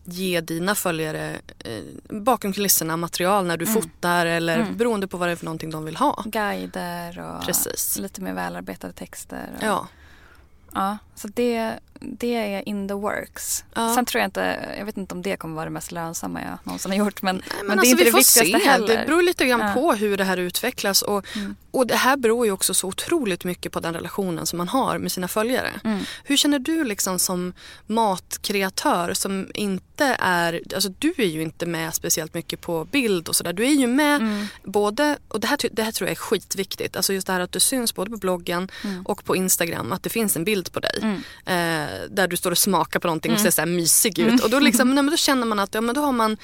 ge 0.04 0.40
dina 0.40 0.74
följare 0.74 1.40
eh, 1.58 1.82
bakom 2.08 2.52
kulisserna 2.52 2.96
material 2.96 3.46
när 3.46 3.56
du 3.56 3.64
mm. 3.64 3.82
fotar 3.82 4.26
eller 4.26 4.58
mm. 4.58 4.76
beroende 4.76 5.08
på 5.08 5.16
vad 5.16 5.28
det 5.28 5.32
är 5.32 5.36
för 5.36 5.44
någonting 5.44 5.70
de 5.70 5.84
vill 5.84 5.96
ha. 5.96 6.24
Guider 6.26 7.18
och 7.18 7.46
Precis. 7.46 7.98
lite 7.98 8.20
mer 8.20 8.34
välarbetade 8.34 8.92
texter. 8.92 9.50
Och... 9.56 9.62
Ja. 9.62 9.88
Ja, 10.74 10.98
så 11.14 11.28
det, 11.28 11.78
det 12.00 12.34
är 12.34 12.68
in 12.68 12.88
the 12.88 12.94
works. 12.94 13.64
Ja. 13.74 13.94
Sen 13.94 14.04
tror 14.04 14.20
jag 14.20 14.28
inte, 14.28 14.74
jag 14.78 14.84
vet 14.84 14.96
inte 14.96 15.14
om 15.14 15.22
det 15.22 15.36
kommer 15.36 15.54
vara 15.54 15.64
det 15.64 15.70
mest 15.70 15.92
lönsamma 15.92 16.40
jag 16.40 16.58
någonsin 16.64 16.90
har 16.90 16.98
gjort. 16.98 17.22
Men, 17.22 17.36
Nej, 17.36 17.44
men, 17.56 17.66
men 17.66 17.78
alltså, 17.78 17.96
det 17.96 18.02
är 18.02 18.14
alltså, 18.14 18.40
inte 18.40 18.40
det 18.40 18.44
viktigaste 18.44 18.64
se. 18.64 18.70
heller. 18.70 18.98
Det 18.98 19.06
beror 19.06 19.22
lite 19.22 19.46
grann 19.46 19.60
ja. 19.60 19.74
på 19.74 19.92
hur 19.92 20.16
det 20.16 20.24
här 20.24 20.36
utvecklas. 20.36 21.02
Och, 21.02 21.36
mm. 21.36 21.56
och 21.70 21.86
det 21.86 21.96
här 21.96 22.16
beror 22.16 22.46
ju 22.46 22.52
också 22.52 22.74
så 22.74 22.88
otroligt 22.88 23.44
mycket 23.44 23.72
på 23.72 23.80
den 23.80 23.94
relationen 23.94 24.46
som 24.46 24.56
man 24.56 24.68
har 24.68 24.98
med 24.98 25.12
sina 25.12 25.28
följare. 25.28 25.70
Mm. 25.84 26.00
Hur 26.24 26.36
känner 26.36 26.58
du 26.58 26.84
liksom 26.84 27.18
som 27.18 27.52
matkreatör 27.86 29.14
som 29.14 29.46
inte 29.54 30.16
är, 30.18 30.62
alltså 30.74 30.88
du 30.98 31.14
är 31.16 31.26
ju 31.26 31.42
inte 31.42 31.66
med 31.66 31.94
speciellt 31.94 32.34
mycket 32.34 32.60
på 32.60 32.84
bild 32.84 33.28
och 33.28 33.36
sådär. 33.36 33.52
Du 33.52 33.66
är 33.66 33.70
ju 33.70 33.86
med 33.86 34.16
mm. 34.16 34.46
både, 34.64 35.18
och 35.28 35.40
det 35.40 35.46
här, 35.46 35.58
det 35.72 35.82
här 35.82 35.92
tror 35.92 36.08
jag 36.08 36.12
är 36.12 36.20
skitviktigt, 36.20 36.96
alltså 36.96 37.12
just 37.12 37.26
det 37.26 37.32
här 37.32 37.40
att 37.40 37.52
du 37.52 37.60
syns 37.60 37.94
både 37.94 38.10
på 38.10 38.16
bloggen 38.16 38.68
mm. 38.84 39.06
och 39.06 39.24
på 39.24 39.36
Instagram, 39.36 39.92
att 39.92 40.02
det 40.02 40.10
finns 40.10 40.36
en 40.36 40.44
bild 40.44 40.72
på 40.72 40.80
dig. 40.80 40.98
Mm. 41.02 41.22
Eh, 41.46 41.89
där 42.10 42.28
du 42.28 42.36
står 42.36 42.50
och 42.50 42.58
smakar 42.58 43.00
på 43.00 43.06
någonting 43.06 43.32
och 43.32 43.38
mm. 43.38 43.44
ser 43.44 43.54
så 43.54 43.60
här 43.60 43.68
mysig 43.68 44.18
ut. 44.18 44.28
Mm. 44.28 44.40
Och 44.44 44.50
då, 44.50 44.58
liksom, 44.58 44.94
nej, 44.94 45.02
men 45.02 45.10
då 45.10 45.16
känner 45.16 45.46
man 45.46 45.58
att 45.58 45.74
ja, 45.74 45.80
men 45.80 45.94
då 45.94 46.00
har 46.00 46.12
man, 46.12 46.36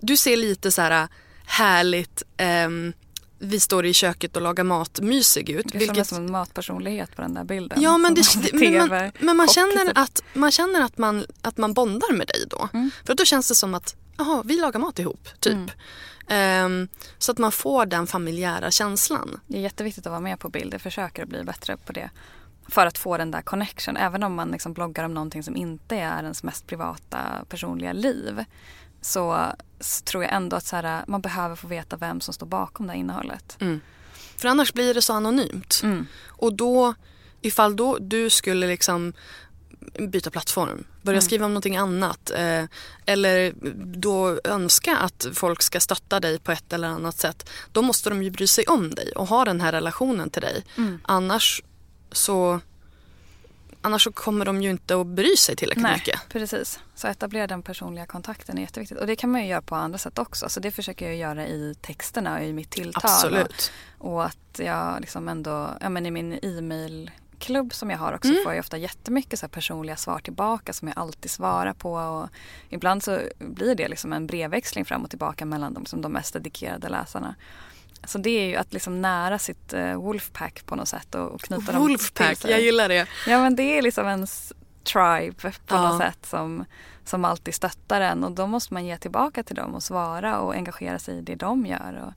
du 0.00 0.16
ser 0.16 0.36
lite 0.36 0.70
så 0.70 0.82
här 0.82 1.08
härligt 1.46 2.22
um, 2.66 2.92
vi 3.38 3.60
står 3.60 3.86
i 3.86 3.92
köket 3.92 4.36
och 4.36 4.42
lagar 4.42 4.64
mat 4.64 5.00
mysig 5.00 5.50
ut. 5.50 5.66
Det 5.72 5.78
vilket... 5.78 6.06
som 6.06 6.18
en 6.18 6.32
matpersonlighet 6.32 7.16
på 7.16 7.22
den 7.22 7.34
där 7.34 7.44
bilden. 7.44 7.82
Ja 7.82 7.98
men, 7.98 8.14
det, 8.14 8.22
men, 8.52 8.88
man, 8.88 9.10
men 9.18 9.36
man, 9.36 9.48
känner 9.48 9.92
att, 9.94 10.22
man 10.34 10.50
känner 10.50 10.80
att 10.80 10.98
man, 10.98 11.26
att 11.42 11.56
man 11.56 11.74
bondar 11.74 12.12
med 12.12 12.26
dig 12.26 12.44
då. 12.50 12.68
Mm. 12.72 12.90
För 13.04 13.14
då 13.14 13.24
känns 13.24 13.48
det 13.48 13.54
som 13.54 13.74
att 13.74 13.96
aha, 14.18 14.42
vi 14.44 14.56
lagar 14.60 14.80
mat 14.80 14.98
ihop, 14.98 15.28
typ. 15.40 15.52
Mm. 16.28 16.64
Um, 16.64 16.88
så 17.18 17.32
att 17.32 17.38
man 17.38 17.52
får 17.52 17.86
den 17.86 18.06
familjära 18.06 18.70
känslan. 18.70 19.40
Det 19.46 19.58
är 19.58 19.62
jätteviktigt 19.62 20.06
att 20.06 20.10
vara 20.10 20.20
med 20.20 20.38
på 20.38 20.48
bild. 20.48 20.74
Jag 20.74 20.80
försöker 20.80 21.22
att 21.22 21.28
bli 21.28 21.44
bättre 21.44 21.76
på 21.76 21.92
det. 21.92 22.10
För 22.68 22.86
att 22.86 22.98
få 22.98 23.16
den 23.16 23.30
där 23.30 23.42
connection. 23.42 23.96
Även 23.96 24.22
om 24.22 24.34
man 24.34 24.50
liksom 24.50 24.72
bloggar 24.72 25.04
om 25.04 25.14
någonting 25.14 25.42
som 25.42 25.56
inte 25.56 25.96
är 25.96 26.22
ens 26.22 26.42
mest 26.42 26.66
privata 26.66 27.44
personliga 27.48 27.92
liv. 27.92 28.44
Så, 29.00 29.52
så 29.80 30.04
tror 30.04 30.22
jag 30.22 30.32
ändå 30.32 30.56
att 30.56 30.70
här, 30.70 31.04
man 31.06 31.20
behöver 31.20 31.56
få 31.56 31.66
veta 31.66 31.96
vem 31.96 32.20
som 32.20 32.34
står 32.34 32.46
bakom 32.46 32.86
det 32.86 32.92
här 32.92 33.00
innehållet. 33.00 33.56
Mm. 33.60 33.80
För 34.36 34.48
annars 34.48 34.72
blir 34.72 34.94
det 34.94 35.02
så 35.02 35.12
anonymt. 35.12 35.80
Mm. 35.82 36.06
Och 36.26 36.54
då, 36.54 36.94
ifall 37.40 37.76
då 37.76 37.98
du 37.98 38.30
skulle 38.30 38.66
liksom 38.66 39.12
byta 39.98 40.30
plattform, 40.30 40.84
börja 41.02 41.16
mm. 41.16 41.26
skriva 41.26 41.46
om 41.46 41.52
någonting 41.52 41.76
annat 41.76 42.30
eh, 42.30 42.64
eller 43.06 43.52
då 43.96 44.38
önska 44.44 44.96
att 44.96 45.26
folk 45.34 45.62
ska 45.62 45.80
stötta 45.80 46.20
dig 46.20 46.38
på 46.38 46.52
ett 46.52 46.72
eller 46.72 46.88
annat 46.88 47.18
sätt. 47.18 47.50
Då 47.72 47.82
måste 47.82 48.10
de 48.10 48.22
ju 48.22 48.30
bry 48.30 48.46
sig 48.46 48.64
om 48.66 48.94
dig 48.94 49.12
och 49.12 49.26
ha 49.26 49.44
den 49.44 49.60
här 49.60 49.72
relationen 49.72 50.30
till 50.30 50.42
dig. 50.42 50.64
Mm. 50.76 51.00
Annars 51.02 51.62
så 52.16 52.60
Annars 53.86 54.04
så 54.04 54.12
kommer 54.12 54.44
de 54.44 54.62
ju 54.62 54.70
inte 54.70 55.00
att 55.00 55.06
bry 55.06 55.36
sig 55.36 55.56
tillräckligt 55.56 55.82
Nej, 55.82 55.94
mycket. 55.94 56.20
Precis. 56.28 56.80
Så 56.94 57.08
etablera 57.08 57.46
den 57.46 57.62
personliga 57.62 58.06
kontakten 58.06 58.58
är 58.58 58.62
jätteviktigt. 58.62 58.98
Och 58.98 59.06
det 59.06 59.16
kan 59.16 59.30
man 59.30 59.40
ju 59.40 59.46
göra 59.46 59.62
på 59.62 59.74
andra 59.74 59.98
sätt 59.98 60.18
också. 60.18 60.48
Så 60.48 60.60
det 60.60 60.70
försöker 60.70 61.06
jag 61.06 61.16
göra 61.16 61.46
i 61.46 61.74
texterna 61.80 62.36
och 62.38 62.44
i 62.44 62.52
mitt 62.52 62.70
tilltal. 62.70 63.02
Absolut. 63.04 63.72
Och, 63.98 64.24
att 64.24 64.58
jag 64.58 65.00
liksom 65.00 65.28
ändå, 65.28 65.70
ja 65.80 65.88
men 65.88 66.06
i 66.06 66.10
min 66.10 66.38
e-mail 66.42 67.10
klubb 67.38 67.74
som 67.74 67.90
jag 67.90 67.98
har 67.98 68.12
också 68.12 68.30
Mm. 68.30 68.44
får 68.44 68.52
jag 68.52 68.60
ofta 68.60 68.76
jättemycket 68.76 69.38
så 69.38 69.48
personliga 69.48 69.96
svar 69.96 70.18
tillbaka 70.18 70.72
som 70.72 70.88
jag 70.88 70.98
alltid 70.98 71.30
svarar 71.30 71.72
på. 71.72 71.92
Och 71.92 72.28
ibland 72.68 73.02
så 73.02 73.20
blir 73.38 73.74
det 73.74 73.88
liksom 73.88 74.12
en 74.12 74.26
brevväxling 74.26 74.84
fram 74.84 75.04
och 75.04 75.10
tillbaka 75.10 75.44
mellan 75.44 75.74
de, 75.74 75.86
som 75.86 76.02
de 76.02 76.12
mest 76.12 76.32
dedikerade 76.32 76.88
läsarna. 76.88 77.34
Så 78.04 78.18
det 78.18 78.30
är 78.30 78.46
ju 78.48 78.56
att 78.56 78.72
liksom 78.72 79.02
nära 79.02 79.38
sitt 79.38 79.72
eh, 79.72 79.94
Wolfpack 79.94 80.66
på 80.66 80.76
något 80.76 80.88
sätt 80.88 81.14
och, 81.14 81.28
och 81.30 81.40
knyta 81.40 81.72
dem 81.72 81.80
Wolfpack, 81.82 82.28
till 82.28 82.36
sig. 82.36 82.50
jag 82.50 82.60
gillar 82.60 82.88
det. 82.88 83.06
Ja 83.26 83.38
men 83.42 83.56
det 83.56 83.62
är 83.78 83.82
liksom 83.82 84.06
ens 84.06 84.52
tribe 84.84 85.32
på 85.40 85.74
Ja. 85.74 85.88
något 85.88 86.00
sätt 86.02 86.26
som, 86.26 86.64
som 87.04 87.24
alltid 87.24 87.54
stöttar 87.54 88.00
en 88.00 88.24
och 88.24 88.32
då 88.32 88.46
måste 88.46 88.74
man 88.74 88.86
ge 88.86 88.96
tillbaka 88.98 89.42
till 89.42 89.56
dem 89.56 89.74
och 89.74 89.82
svara 89.82 90.38
och 90.40 90.54
engagera 90.54 90.98
sig 90.98 91.18
i 91.18 91.20
det 91.20 91.34
de 91.34 91.66
gör. 91.66 92.02
Och, 92.06 92.12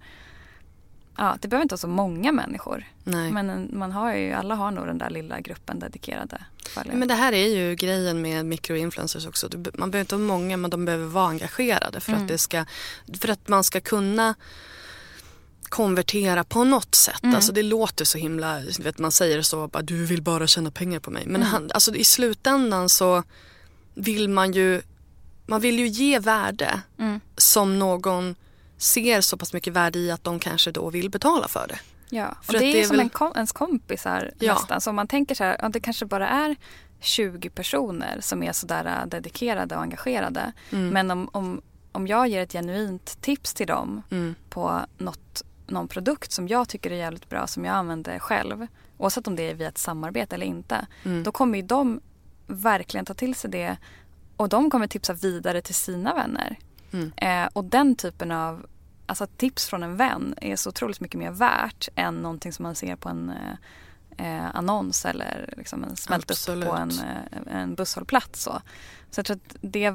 ja, 1.17 1.37
det 1.41 1.47
behöver 1.47 1.61
inte 1.63 1.73
vara 1.73 1.77
så 1.79 1.87
många 1.87 2.31
människor 2.31 2.83
Nej. 3.03 3.31
men 3.31 3.49
en- 3.49 3.69
man 3.73 3.91
har 3.91 4.15
ju, 4.15 4.31
alla 4.33 4.55
har 4.55 4.71
nog 4.71 4.85
den 4.87 4.97
där 4.97 5.09
lilla 5.09 5.39
gruppen 5.39 5.79
dedikerade 5.79 6.43
följare. 6.69 6.97
Men 6.97 7.07
det 7.07 7.13
här 7.13 7.33
är 7.33 7.47
ju 7.47 7.75
grejen 7.75 8.21
med 8.21 8.45
mikroinfluencers 8.45 9.25
också. 9.27 9.47
Du 9.47 9.57
Man 9.57 9.91
behöver 9.91 9.99
inte 9.99 10.15
ha 10.15 10.19
många 10.19 10.57
men 10.57 10.69
de 10.69 10.85
behöver 10.85 11.05
vara 11.05 11.27
engagerade 11.27 11.99
för, 11.99 12.11
Mm. 12.11 12.21
att, 12.21 12.27
det 12.27 12.37
ska, 12.37 12.65
för 13.21 13.29
att 13.29 13.47
man 13.47 13.63
ska 13.63 13.81
kunna 13.81 14.35
konvertera 15.69 16.43
på 16.43 16.63
något 16.63 16.95
sätt. 16.95 17.23
Mm. 17.23 17.35
Alltså 17.35 17.51
det 17.51 17.63
låter 17.63 18.05
så 18.05 18.17
himla, 18.17 18.61
vet 18.79 18.97
man 18.99 19.11
säger 19.11 19.41
så, 19.41 19.67
bara, 19.67 19.81
du 19.83 20.05
vill 20.05 20.21
bara 20.21 20.47
tjäna 20.47 20.71
pengar 20.71 20.99
på 20.99 21.11
mig. 21.11 21.23
Men 21.25 21.35
Mm. 21.35 21.47
han, 21.47 21.71
alltså, 21.73 21.95
i 21.95 22.03
slutändan 22.03 22.89
så 22.89 23.23
vill 23.93 24.29
man 24.29 24.51
ju, 24.51 24.81
man 25.45 25.61
vill 25.61 25.79
ju 25.79 25.87
ge 25.87 26.19
värde 26.19 26.81
Mm. 26.99 27.19
som 27.37 27.79
någon 27.79 28.35
ser 28.77 29.21
så 29.21 29.37
pass 29.37 29.53
mycket 29.53 29.73
värde 29.73 29.99
i 29.99 30.11
att 30.11 30.23
de 30.23 30.39
kanske 30.39 30.71
då 30.71 30.89
vill 30.89 31.09
betala 31.09 31.47
för 31.47 31.67
det. 31.67 31.79
Ja, 32.09 32.35
och 32.39 32.45
För 32.45 32.53
det 32.53 32.57
att 32.59 32.63
är, 32.63 32.73
det 32.73 32.81
är 32.81 32.85
som 32.87 32.95
väl- 32.97 32.99
en 33.03 33.09
kom, 33.09 33.31
ens 33.35 33.51
kompisar 33.51 34.31
Ja. 34.39 34.53
nästan. 34.53 34.81
Så 34.81 34.89
om 34.89 34.95
man 34.95 35.07
tänker 35.07 35.35
så 35.35 35.43
här, 35.43 35.57
ja, 35.61 35.69
det 35.69 35.79
kanske 35.79 36.05
bara 36.05 36.29
är 36.29 36.55
20 37.01 37.49
personer 37.49 38.17
som 38.21 38.43
är 38.43 38.51
sådär 38.53 38.85
äh, 38.85 39.07
dedikerade 39.09 39.75
och 39.75 39.81
engagerade. 39.81 40.51
Mm. 40.71 40.89
Men 40.89 41.11
om, 41.11 41.29
om, 41.33 41.61
om 41.91 42.07
jag 42.07 42.27
ger 42.27 42.41
ett 42.43 42.51
genuint 42.51 43.17
tips 43.21 43.53
till 43.53 43.67
dem 43.67 44.01
Mm. 44.11 44.35
på 44.49 44.81
något, 44.97 45.43
någon 45.69 45.87
produkt 45.87 46.31
som 46.31 46.47
jag 46.47 46.69
tycker 46.69 46.91
är 46.91 46.95
jävligt 46.95 47.29
bra 47.29 47.47
som 47.47 47.65
jag 47.65 47.75
använder 47.75 48.19
själv. 48.19 48.67
Oavsett 48.97 49.27
om 49.27 49.35
det 49.35 49.49
är 49.49 49.53
via 49.53 49.67
ett 49.67 49.77
samarbete 49.77 50.35
eller 50.35 50.45
inte. 50.45 50.87
Mm. 51.03 51.23
Då 51.23 51.31
kommer 51.31 51.57
ju 51.57 51.65
de 51.65 52.01
verkligen 52.47 53.05
ta 53.05 53.13
till 53.13 53.35
sig 53.35 53.49
det 53.49 53.77
och 54.37 54.49
de 54.49 54.69
kommer 54.69 54.87
tipsa 54.87 55.13
vidare 55.13 55.61
till 55.61 55.75
sina 55.75 56.13
vänner. 56.13 56.59
Mm. 56.91 57.11
Eh, 57.17 57.49
och 57.53 57.63
den 57.63 57.95
typen 57.95 58.31
av 58.31 58.65
alltså 59.05 59.27
tips 59.27 59.67
från 59.67 59.83
en 59.83 59.97
vän 59.97 60.35
är 60.41 60.55
så 60.55 60.69
otroligt 60.69 60.99
mycket 60.99 61.19
mer 61.19 61.31
värt 61.31 61.89
än 61.95 62.15
någonting 62.15 62.53
som 62.53 62.63
man 62.63 62.75
ser 62.75 62.95
på 62.95 63.09
en 63.09 63.29
eh, 63.29 63.55
eh, 64.19 64.55
annons 64.55 65.05
eller 65.05 65.53
liksom 65.57 65.83
en 65.83 65.95
smält 65.95 66.31
upp 66.31 66.65
på 66.65 66.75
en, 66.75 66.91
eh, 66.91 67.55
en 67.61 67.75
busshållplats. 67.75 68.43
Så. 68.43 68.61
så 69.11 69.19
jag 69.19 69.25
tror 69.25 69.35
att 69.35 69.55
det, 69.61 69.93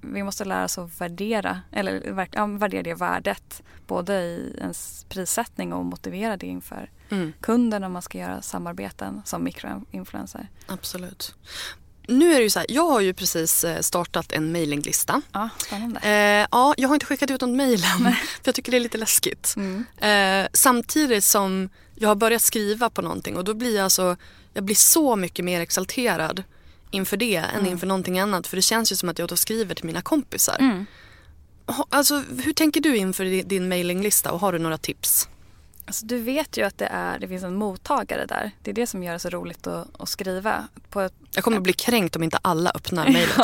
vi 0.00 0.22
måste 0.22 0.44
lära 0.44 0.64
oss 0.64 0.78
att 0.78 1.00
värdera, 1.00 1.60
eller 1.72 2.26
ja, 2.32 2.46
värdera 2.46 2.82
det 2.82 2.94
värdet 2.94 3.62
både 3.86 4.14
i 4.14 4.56
ens 4.60 5.06
prissättning 5.08 5.72
och 5.72 5.84
motivera 5.84 6.36
det 6.36 6.46
inför 6.46 6.90
Mm. 7.08 7.32
kunden 7.40 7.84
om 7.84 7.92
man 7.92 8.02
ska 8.02 8.18
göra 8.18 8.42
samarbeten 8.42 9.22
som 9.24 9.44
mikroinfluencer. 9.44 10.48
Absolut. 10.66 11.34
Nu 12.08 12.32
är 12.32 12.36
det 12.36 12.42
ju 12.42 12.50
så 12.50 12.58
här, 12.58 12.66
jag 12.70 12.88
har 12.88 13.00
ju 13.00 13.14
precis 13.14 13.64
eh, 13.64 13.80
startat 13.80 14.32
en 14.32 14.52
mailinglista. 14.52 15.22
Ja, 15.32 15.48
spännande. 15.58 16.00
Eh, 16.00 16.46
ja, 16.50 16.74
jag 16.76 16.88
har 16.88 16.94
inte 16.94 17.06
skickat 17.06 17.30
ut 17.30 17.40
något 17.40 17.56
mejl 17.56 17.84
än, 17.84 17.98
för 18.12 18.42
jag 18.44 18.54
tycker 18.54 18.72
det 18.72 18.78
är 18.78 18.80
lite 18.80 18.98
läskigt. 18.98 19.54
Mm. 19.56 19.84
Eh, 19.98 20.48
samtidigt 20.52 21.24
som 21.24 21.68
jag 21.94 22.08
har 22.08 22.16
börjat 22.16 22.42
skriva 22.42 22.90
på 22.90 23.02
någonting 23.02 23.36
och 23.36 23.44
då 23.44 23.54
blir 23.54 23.76
jag 23.76 23.84
alltså, 23.84 24.16
jag 24.52 24.64
blir 24.64 24.76
så 24.76 25.16
mycket 25.16 25.44
mer 25.44 25.60
exalterad 25.60 26.42
inför 26.96 27.16
det 27.16 27.36
än 27.36 27.44
Mm. 27.60 27.66
inför 27.72 27.86
någonting 27.86 28.18
annat. 28.18 28.46
För 28.46 28.56
det 28.56 28.62
känns 28.62 28.92
ju 28.92 28.96
som 28.96 29.08
att 29.08 29.18
jag 29.18 29.28
då 29.28 29.36
skriver 29.36 29.74
till 29.74 29.84
mina 29.86 30.02
kompisar. 30.02 30.56
Mm. 30.60 30.86
Alltså, 31.88 32.22
hur 32.44 32.52
tänker 32.52 32.80
du 32.80 32.96
inför 32.96 33.24
din, 33.24 33.48
din 33.48 33.68
mailinglista 33.68 34.32
och 34.32 34.40
har 34.40 34.52
du 34.52 34.58
några 34.58 34.78
tips? 34.78 35.28
Alltså, 35.86 36.06
du 36.06 36.18
vet 36.18 36.56
ju 36.56 36.62
att 36.66 36.78
det, 36.78 36.86
är, 36.86 37.18
det 37.18 37.28
finns 37.28 37.42
en 37.44 37.54
mottagare 37.54 38.26
där. 38.26 38.50
Det 38.62 38.70
är 38.70 38.74
det 38.74 38.86
som 38.86 39.02
gör 39.02 39.12
det 39.12 39.18
så 39.18 39.28
roligt 39.28 39.66
att, 39.66 40.00
att 40.00 40.08
skriva. 40.08 40.68
På, 40.90 41.00
ett, 41.00 41.12
Jag 41.34 41.44
kommer 41.44 41.56
att 41.56 41.62
bli 41.62 41.72
kränkt 41.72 42.16
om 42.16 42.22
inte 42.22 42.38
alla 42.42 42.70
öppnar 42.70 43.04
mejlet. 43.04 43.36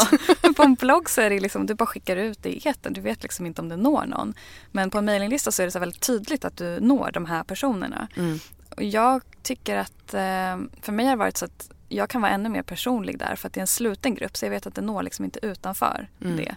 Ja, 0.43 0.53
på 0.57 0.63
en 0.63 0.75
blogg 0.75 1.11
så 1.11 1.21
är 1.21 1.31
det 1.31 1.41
liksom, 1.41 1.67
du 1.67 1.75
bara 1.75 1.87
skickar 1.87 2.17
ut 2.17 2.43
det 2.43 2.49
i 2.49 2.69
etern. 2.69 2.93
Du 2.93 3.01
vet 3.01 3.23
liksom 3.23 3.47
inte 3.47 3.61
om 3.63 3.69
det 3.69 3.77
når 3.77 4.07
någon. 4.07 4.35
Men 4.71 4.91
på 4.91 4.99
en 4.99 5.05
mailinglista 5.05 5.53
så 5.53 5.63
är 5.63 5.67
det 5.67 5.73
så 5.73 5.79
väldigt 5.79 6.01
tydligt 6.01 6.45
att 6.45 6.57
du 6.57 6.81
når 6.81 7.11
de 7.13 7.27
här 7.27 7.45
personerna. 7.45 8.09
Mm. 8.17 8.39
Och 8.77 8.83
jag 8.83 9.23
tycker 9.43 9.77
att, 9.77 10.15
eh, 10.15 10.81
för 10.83 10.93
mig 10.93 11.07
har 11.07 11.13
det 11.13 11.19
varit 11.19 11.37
så 11.37 11.45
att 11.45 11.71
jag 11.97 12.09
kan 12.11 12.21
vara 12.23 12.33
ännu 12.33 12.49
mer 12.49 12.63
personlig 12.63 13.19
där 13.19 13.37
för 13.37 13.47
att 13.49 13.53
det 13.55 13.59
är 13.59 13.63
en 13.63 13.67
sluten 13.67 14.15
grupp 14.15 14.37
så 14.37 14.45
jag 14.47 14.51
vet 14.51 14.67
att 14.67 14.75
det 14.75 14.81
når 14.83 15.03
liksom 15.03 15.25
inte 15.25 15.47
utanför 15.47 16.09
Mm. 16.21 16.37
det. 16.37 16.57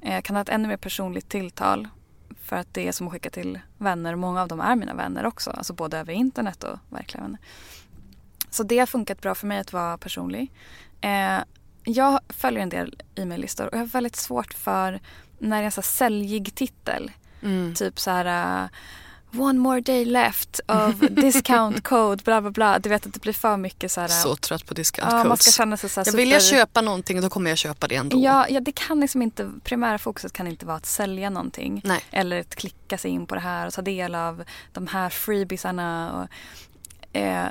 Eh, 0.00 0.14
Jag 0.14 0.24
kan 0.24 0.36
ha 0.36 0.40
ett 0.42 0.48
ännu 0.48 0.68
mer 0.68 0.76
personligt 0.76 1.28
tilltal 1.28 1.88
för 2.42 2.56
att 2.56 2.74
det 2.74 2.88
är 2.88 2.92
som 2.92 3.06
att 3.06 3.12
skicka 3.12 3.30
till 3.30 3.60
vänner 3.78 4.12
och 4.12 4.18
många 4.18 4.42
av 4.42 4.48
dem 4.48 4.60
är 4.60 4.76
mina 4.76 4.94
vänner 4.94 5.26
också. 5.26 5.50
Alltså 5.50 5.72
både 5.72 5.98
över 5.98 6.12
internet 6.12 6.64
och 6.64 6.78
verkliga 6.88 7.22
vänner. 7.22 7.38
Så 8.50 8.62
det 8.62 8.78
har 8.78 8.86
funkat 8.86 9.20
bra 9.20 9.34
för 9.34 9.46
mig 9.46 9.58
att 9.58 9.72
vara 9.72 9.98
personlig. 9.98 10.52
Eh, 11.00 11.38
jag 11.84 12.20
följer 12.28 12.62
en 12.62 12.68
del 12.68 13.02
e-maillistor 13.14 13.66
och 13.66 13.74
jag 13.74 13.78
har 13.78 13.86
väldigt 13.86 14.16
svårt 14.16 14.54
för 14.54 15.00
när 15.38 15.56
det 15.56 15.62
är 15.62 15.64
en 15.64 15.72
så 15.72 15.82
säljig 15.82 16.54
titel. 16.54 17.10
Mm. 17.42 17.74
Typ 17.74 18.00
så 18.00 18.10
här 18.10 18.62
uh, 18.64 18.68
One 19.38 19.58
more 19.58 19.80
day 19.80 20.04
left 20.04 20.60
of 20.68 21.00
discount 21.10 21.82
code 21.84 22.24
bla 22.24 22.40
bla 22.40 22.50
bla. 22.50 22.78
Du 22.78 22.88
vet 22.88 23.06
att 23.06 23.14
det 23.14 23.22
blir 23.22 23.32
för 23.32 23.56
mycket 23.56 23.92
så 23.92 24.00
här. 24.00 24.08
Så 24.08 24.36
trött 24.36 24.66
på 24.66 24.74
discount 24.74 25.10
ja, 25.10 25.16
man 25.16 25.26
codes. 25.26 25.42
ska 25.42 25.50
känna 25.62 25.76
sig 25.76 25.90
så 25.90 26.00
här 26.00 26.06
jag 26.06 26.12
vill 26.12 26.30
jag 26.30 26.42
super- 26.42 26.58
köpa 26.58 26.80
någonting 26.80 27.20
då 27.20 27.30
kommer 27.30 27.50
jag 27.50 27.58
köpa 27.58 27.88
det 27.88 27.94
ändå. 27.96 28.20
Ja, 28.20 28.48
ja, 28.48 28.60
det 28.60 28.72
kan 28.72 29.00
liksom 29.00 29.22
inte, 29.22 29.50
primära 29.64 29.98
fokuset 29.98 30.32
kan 30.32 30.46
inte 30.46 30.66
vara 30.66 30.76
att 30.76 30.86
sälja 30.86 31.30
någonting. 31.30 31.80
Nej. 31.84 32.00
Eller 32.10 32.40
att 32.40 32.54
klicka 32.54 32.98
sig 32.98 33.10
in 33.10 33.26
på 33.26 33.34
det 33.34 33.40
här 33.40 33.66
och 33.66 33.72
ta 33.72 33.82
del 33.82 34.14
av 34.14 34.44
de 34.72 34.86
här 34.86 35.10
freebiesarna. 35.10 36.12
Och, 36.22 37.16
eh, 37.16 37.46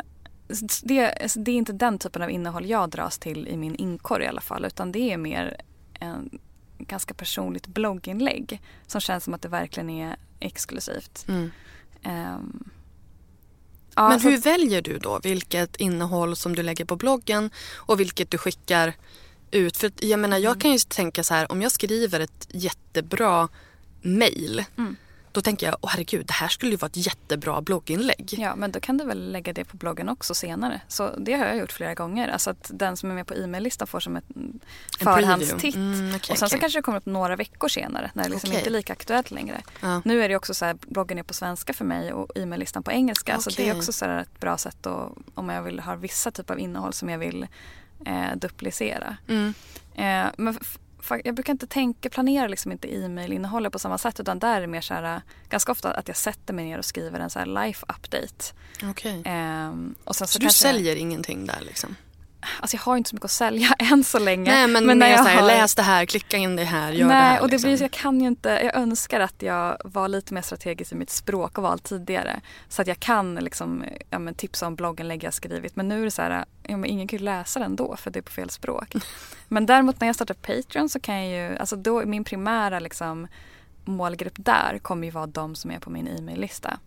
det, 0.83 1.31
det 1.35 1.51
är 1.51 1.55
inte 1.55 1.73
den 1.73 1.99
typen 1.99 2.21
av 2.21 2.29
innehåll 2.31 2.65
jag 2.65 2.89
dras 2.89 3.17
till 3.17 3.47
i 3.47 3.57
min 3.57 3.75
inkorg 3.75 4.23
i 4.23 4.27
alla 4.27 4.41
fall. 4.41 4.65
Utan 4.65 4.91
det 4.91 5.11
är 5.13 5.17
mer 5.17 5.57
en 5.99 6.39
ganska 6.77 7.13
personligt 7.13 7.67
blogginlägg. 7.67 8.61
Som 8.87 9.01
känns 9.01 9.23
som 9.23 9.33
att 9.33 9.41
det 9.41 9.47
verkligen 9.47 9.89
är 9.89 10.15
exklusivt. 10.39 11.25
Mm. 11.27 11.51
Ehm, 12.03 12.63
ja, 13.95 14.09
Men 14.09 14.19
hur 14.21 14.33
att- 14.37 14.45
väljer 14.45 14.81
du 14.81 14.97
då 14.97 15.19
vilket 15.23 15.75
innehåll 15.75 16.35
som 16.35 16.55
du 16.55 16.63
lägger 16.63 16.85
på 16.85 16.95
bloggen 16.95 17.49
och 17.75 17.99
vilket 17.99 18.31
du 18.31 18.37
skickar 18.37 18.93
ut? 19.51 19.77
För 19.77 19.91
jag 19.99 20.19
menar, 20.19 20.37
Mm. 20.37 20.43
jag 20.49 20.61
kan 20.61 20.71
ju 20.71 20.77
tänka 20.79 21.23
så 21.23 21.33
här, 21.33 21.51
om 21.51 21.61
jag 21.61 21.71
skriver 21.71 22.19
ett 22.19 22.47
jättebra 22.51 23.49
mail 24.01 24.65
Mm. 24.77 24.95
Då 25.33 25.41
tänker 25.41 25.65
jag, 25.65 25.75
åh 25.81 25.89
herregud, 25.89 26.25
det 26.25 26.33
här 26.33 26.47
skulle 26.47 26.71
ju 26.71 26.77
vara 26.77 26.89
ett 26.89 27.05
jättebra 27.05 27.61
blogginlägg. 27.61 28.35
Ja, 28.37 28.55
men 28.55 28.71
då 28.71 28.79
kan 28.79 28.97
du 28.97 29.05
väl 29.05 29.31
lägga 29.31 29.53
det 29.53 29.65
på 29.65 29.77
bloggen 29.77 30.09
också 30.09 30.35
senare. 30.35 30.81
Så 30.87 31.15
det 31.17 31.33
har 31.33 31.45
jag 31.45 31.57
gjort 31.57 31.71
flera 31.71 31.93
gånger. 31.93 32.27
Alltså 32.27 32.49
att 32.49 32.71
den 32.73 32.97
som 32.97 33.11
är 33.11 33.15
med 33.15 33.27
på 33.27 33.33
e-maillistan 33.33 33.87
får 33.87 33.99
som 33.99 34.15
ett 34.15 34.23
En 34.35 34.59
förhandstitt. 34.99 35.75
Mm, 35.75 36.15
okej, 36.15 36.31
och 36.31 36.37
sen 36.37 36.37
så 36.37 36.45
okej. 36.45 36.59
kanske 36.59 36.79
det 36.79 36.83
kommer 36.83 36.97
upp 36.97 37.05
några 37.05 37.35
veckor 37.35 37.67
senare 37.67 38.11
när 38.13 38.23
det 38.23 38.29
liksom 38.29 38.49
Okej. 38.49 38.59
inte 38.59 38.69
är 38.69 38.71
lika 38.71 38.93
aktuellt 38.93 39.31
längre. 39.31 39.61
Ja. 39.81 40.01
Nu 40.05 40.23
är 40.23 40.29
det 40.29 40.35
också 40.35 40.53
så 40.53 40.65
här, 40.65 40.77
bloggen 40.87 41.17
är 41.17 41.23
på 41.23 41.33
svenska 41.33 41.73
för 41.73 41.85
mig 41.85 42.13
och 42.13 42.37
e-maillistan 42.37 42.83
på 42.83 42.91
engelska. 42.91 43.39
Så 43.39 43.49
det 43.49 43.69
är 43.69 43.77
också 43.77 43.93
så 43.93 44.05
här 44.05 44.19
ett 44.21 44.39
bra 44.39 44.57
sätt 44.57 44.85
att, 44.87 45.11
om 45.33 45.49
jag 45.49 45.63
vill 45.63 45.79
ha 45.79 45.95
vissa 45.95 46.31
typer 46.31 46.53
av 46.53 46.59
innehåll 46.59 46.93
som 46.93 47.09
jag 47.09 47.17
vill 47.19 47.47
eh, 48.05 48.35
duplicera. 48.35 49.17
Mm. 49.27 49.53
Eh, 49.95 50.31
men 50.37 50.59
jag 51.23 51.35
brukar 51.35 51.53
inte 51.53 51.67
tänka, 51.67 52.09
planera 52.09 52.47
liksom 52.47 52.71
inte 52.71 52.95
e-mailinnehållet 52.95 53.73
på 53.73 53.79
samma 53.79 53.97
sätt 53.97 54.19
utan 54.19 54.39
där 54.39 54.57
är 54.57 54.61
det 54.61 54.67
mer 54.67 54.81
så 54.81 54.93
här, 54.93 55.21
ganska 55.49 55.71
ofta 55.71 55.91
att 55.91 56.07
jag 56.07 56.17
sätter 56.17 56.53
mig 56.53 56.65
ner 56.65 56.77
och 56.77 56.85
skriver 56.85 57.19
en 57.19 57.29
så 57.29 57.45
life 57.45 57.85
update. 57.89 58.53
Okej. 58.83 59.21
Ehm, 59.25 59.95
och 60.03 60.15
sen 60.15 60.27
så 60.27 60.33
Så 60.33 60.39
du 60.39 60.49
säljer 60.49 60.95
ingenting 60.95 61.45
där 61.45 61.61
liksom? 61.61 61.95
Alltså 62.59 62.77
jag 62.77 62.81
har 62.81 62.97
inte 62.97 63.09
så 63.09 63.15
mycket 63.15 63.25
att 63.25 63.31
sälja 63.31 63.67
än 63.79 64.03
så 64.03 64.19
länge. 64.19 64.51
Nej 64.51 64.67
men, 64.67 64.85
när 64.85 64.95
mer 64.95 65.07
jag 65.07 65.23
här, 65.23 65.35
har- 65.41 65.47
läs 65.47 65.75
det 65.75 65.81
här, 65.81 66.05
klicka 66.05 66.37
in 66.37 66.55
det 66.55 66.63
här, 66.63 66.91
gör 66.91 67.07
Nej, 67.07 67.15
det 67.17 67.23
här. 67.23 67.41
och 67.41 67.47
det 67.47 67.51
liksom. 67.51 67.69
blir, 67.69 67.81
jag 67.81 67.91
kan 67.91 68.21
ju 68.21 68.27
inte, 68.27 68.49
jag 68.49 68.75
önskar 68.75 69.19
att 69.19 69.41
jag 69.41 69.77
var 69.85 70.07
lite 70.07 70.33
mer 70.33 70.41
strategisk 70.41 70.91
i 70.91 70.95
mitt 70.95 71.09
språk 71.09 71.57
och 71.57 71.63
val 71.63 71.79
tidigare. 71.79 72.41
Så 72.69 72.81
att 72.81 72.87
jag 72.87 72.99
kan 72.99 73.35
liksom, 73.35 73.83
ja, 74.09 74.19
men 74.19 74.33
tipsa 74.33 74.67
om 74.67 74.75
blogginlägg 74.75 75.23
jag 75.23 75.33
skrivit. 75.33 75.75
Men 75.75 75.87
nu 75.87 75.99
är 76.01 76.05
det 76.05 76.11
så 76.11 76.21
här, 76.21 76.45
ja, 76.63 76.77
men 76.77 76.89
ingen 76.89 77.07
kan 77.07 77.19
ju 77.19 77.25
läsa 77.25 77.59
den 77.59 77.75
då 77.75 77.95
för 77.95 78.11
det 78.11 78.19
är 78.19 78.23
på 78.23 78.31
fel 78.31 78.49
språk. 78.49 78.93
men 79.47 79.65
däremot 79.65 79.99
när 79.99 80.07
jag 80.07 80.15
startar 80.15 80.33
Patreon 80.33 80.89
så 80.89 80.99
kan 80.99 81.15
jag 81.27 81.49
ju, 81.51 81.57
alltså 81.57 81.75
då 81.75 81.99
är 81.99 82.05
min 82.05 82.23
primära 82.23 82.79
liksom 82.79 83.27
målgrupp 83.85 84.33
där 84.35 84.79
kommer 84.81 85.07
ju 85.07 85.11
vara 85.11 85.27
de 85.27 85.55
som 85.55 85.71
är 85.71 85.79
på 85.79 85.89
min 85.89 86.07
e-maillista. 86.07 86.77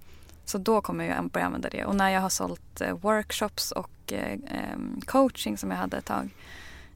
Så 0.46 0.58
då 0.58 0.80
kommer 0.80 1.04
jag 1.04 1.30
börja 1.30 1.46
använda 1.46 1.68
det. 1.68 1.84
Och 1.84 1.96
när 1.96 2.10
jag 2.10 2.20
har 2.20 2.28
sålt 2.28 2.80
eh, 2.80 2.92
workshops 2.92 3.72
och 3.72 4.12
eh, 4.12 4.38
coaching 5.06 5.58
som 5.58 5.70
jag 5.70 5.78
hade 5.78 5.96
ett 5.96 6.04
tag 6.04 6.30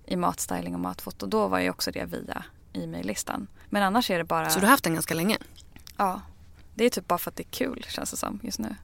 i 0.06 0.16
matstyling 0.16 0.74
och 0.74 0.80
matfoto, 0.80 1.26
då 1.26 1.48
var 1.48 1.60
ju 1.60 1.70
också 1.70 1.90
det 1.90 2.04
via 2.04 2.44
e-maillistan. 2.72 3.46
Men 3.68 3.82
annars 3.82 4.10
är 4.10 4.18
det 4.18 4.24
bara... 4.24 4.50
Så 4.50 4.60
du 4.60 4.66
har 4.66 4.70
haft 4.70 4.84
den 4.84 4.94
ganska 4.94 5.14
länge? 5.14 5.38
Ja. 5.96 6.20
Det 6.74 6.84
är 6.84 6.90
typ 6.90 7.08
bara 7.08 7.18
för 7.18 7.30
att 7.30 7.36
det 7.36 7.42
är 7.42 7.50
kul 7.50 7.86
känns 7.88 8.10
det 8.10 8.16
som 8.16 8.40
just 8.42 8.58
nu. 8.58 8.76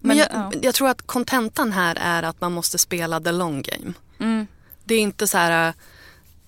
Men, 0.00 0.16
jag, 0.16 0.28
ja. 0.32 0.52
jag, 0.62 0.74
tror 0.74 0.88
att 0.88 1.02
kontentan 1.02 1.72
här 1.72 1.98
är 2.00 2.22
att 2.22 2.40
man 2.40 2.52
måste 2.52 2.78
spela 2.78 3.20
the 3.20 3.32
long 3.32 3.62
game. 3.62 3.92
Mm. 4.18 4.46
Det 4.84 4.94
är 4.94 5.00
inte 5.00 5.28
så 5.28 5.38
här... 5.38 5.74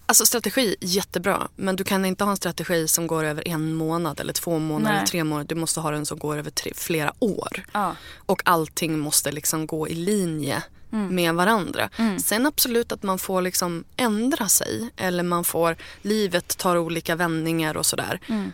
Alltså 0.08 0.26
strategi, 0.26 0.76
jättebra. 0.80 1.48
Men 1.56 1.76
du 1.76 1.84
kan 1.84 2.04
inte 2.04 2.24
ha 2.24 2.30
en 2.30 2.36
strategi 2.36 2.88
som 2.88 3.06
går 3.06 3.24
över 3.24 3.48
en 3.48 3.74
månad 3.74 4.20
eller 4.20 4.32
två 4.32 4.58
månader 4.58 4.96
eller 4.96 5.06
tre 5.06 5.24
månader. 5.24 5.48
Du 5.48 5.54
måste 5.54 5.80
ha 5.80 5.90
den 5.90 6.06
som 6.06 6.18
går 6.18 6.38
över 6.38 6.50
tre, 6.50 6.72
flera 6.76 7.12
år. 7.18 7.64
Ja. 7.72 7.96
Och 8.16 8.42
allting 8.44 8.98
måste 8.98 9.32
liksom 9.32 9.66
gå 9.66 9.88
i 9.88 9.94
linje 9.94 10.62
mm. 10.92 11.14
med 11.14 11.34
varandra. 11.34 11.90
Mm. 11.96 12.18
Sen 12.18 12.46
absolut 12.46 12.92
att 12.92 13.02
man 13.02 13.18
får 13.18 13.42
liksom 13.42 13.84
ändra 13.96 14.48
sig. 14.48 14.90
Eller 14.96 15.22
man 15.22 15.44
får, 15.44 15.76
livet 16.02 16.58
tar 16.58 16.76
olika 16.76 17.16
vändningar 17.16 17.76
och 17.76 17.86
sådär. 17.86 18.20
Mm. 18.26 18.52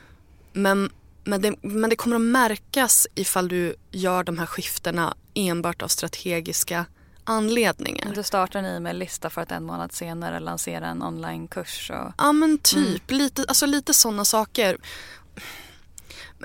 Men, 0.52 0.90
men, 1.24 1.42
det, 1.42 1.55
men 1.62 1.90
det 1.90 1.96
kommer 1.96 2.16
att 2.16 2.22
märkas 2.22 3.07
ifall 3.14 3.48
du 3.48 3.74
gör 3.90 4.24
de 4.24 4.38
här 4.38 4.46
skiftena 4.46 5.14
enbart 5.34 5.82
av 5.82 5.88
strategiska 5.88 6.86
anledningar. 7.25 8.12
Du 8.14 8.22
startar 8.22 8.59
en 8.59 8.64
e-mail-lista 8.64 9.31
för 9.31 9.41
att 9.41 9.53
en 9.53 9.64
månad 9.64 9.93
senare 9.93 10.41
lansera 10.41 10.87
en 10.87 11.03
onlinekurs. 11.03 11.91
Och... 11.91 12.12
Ja 12.18 12.33
men 12.33 12.59
typ, 12.59 13.11
mm. 13.11 13.18
lite, 13.22 13.45
alltså 13.49 13.66
lite 13.66 13.95
sådana 13.95 14.25
saker. 14.25 14.79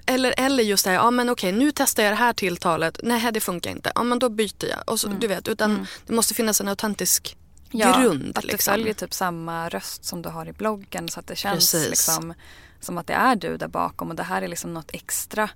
Eller, 0.05 0.33
eller 0.37 0.63
just 0.63 0.85
det 0.85 0.91
här, 0.91 0.97
ja 0.97 1.11
men 1.11 1.29
okej 1.29 1.51
nu 1.51 1.71
testar 1.71 2.03
jag 2.03 2.11
det 2.11 2.17
här 2.17 2.33
tilltalet, 2.33 2.99
nej 3.03 3.31
det 3.33 3.39
funkar 3.39 3.71
inte, 3.71 3.91
ja 3.95 4.03
men 4.03 4.19
då 4.19 4.29
byter 4.29 4.65
jag. 4.69 4.79
Och 4.85 4.99
så, 4.99 5.07
mm. 5.07 5.19
Du 5.19 5.27
vet, 5.27 5.47
utan 5.47 5.71
mm. 5.71 5.85
det 6.05 6.13
måste 6.13 6.33
finnas 6.33 6.61
en 6.61 6.67
autentisk 6.67 7.37
ja, 7.71 7.99
grund. 8.01 8.37
att 8.37 8.43
liksom. 8.43 8.73
du 8.73 8.77
följer 8.77 8.93
typ 8.93 9.13
samma 9.13 9.69
röst 9.69 10.05
som 10.05 10.21
du 10.21 10.29
har 10.29 10.45
i 10.45 10.53
bloggen 10.53 11.09
så 11.09 11.19
att 11.19 11.27
det 11.27 11.35
känns 11.35 11.73
liksom 11.73 12.33
som 12.79 12.97
att 12.97 13.07
det 13.07 13.13
är 13.13 13.35
du 13.35 13.57
där 13.57 13.67
bakom 13.67 14.09
och 14.09 14.15
det 14.15 14.23
här 14.23 14.41
är 14.41 14.47
liksom 14.47 14.73
något 14.73 14.89
extra 14.93 15.49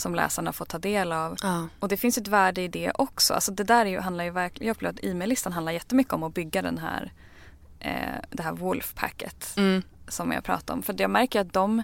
som 0.00 0.14
läsarna 0.14 0.52
får 0.52 0.64
ta 0.64 0.78
del 0.78 1.12
av. 1.12 1.36
Ja. 1.42 1.68
Och 1.80 1.88
det 1.88 1.96
finns 1.96 2.18
ett 2.18 2.28
värde 2.28 2.62
i 2.62 2.68
det 2.68 2.92
också. 2.94 3.34
Alltså 3.34 3.52
det 3.52 3.64
där 3.64 3.86
är 3.86 3.90
ju, 3.90 4.00
handlar 4.00 4.24
ju 4.24 4.30
verkligen, 4.30 4.66
jag 4.66 4.74
upplever 4.74 4.94
att 4.94 5.04
e-maillistan 5.04 5.52
handlar 5.52 5.72
jättemycket 5.72 6.12
om 6.12 6.22
att 6.22 6.34
bygga 6.34 6.62
den 6.62 6.78
här, 6.78 7.12
eh, 7.80 8.24
det 8.30 8.42
här 8.42 8.52
Wolf-packet 8.52 9.56
mm. 9.56 9.82
som 10.08 10.32
jag 10.32 10.44
pratade 10.44 10.76
om. 10.76 10.82
För 10.82 10.94
jag 10.98 11.10
märker 11.10 11.40
att 11.40 11.52
de 11.52 11.82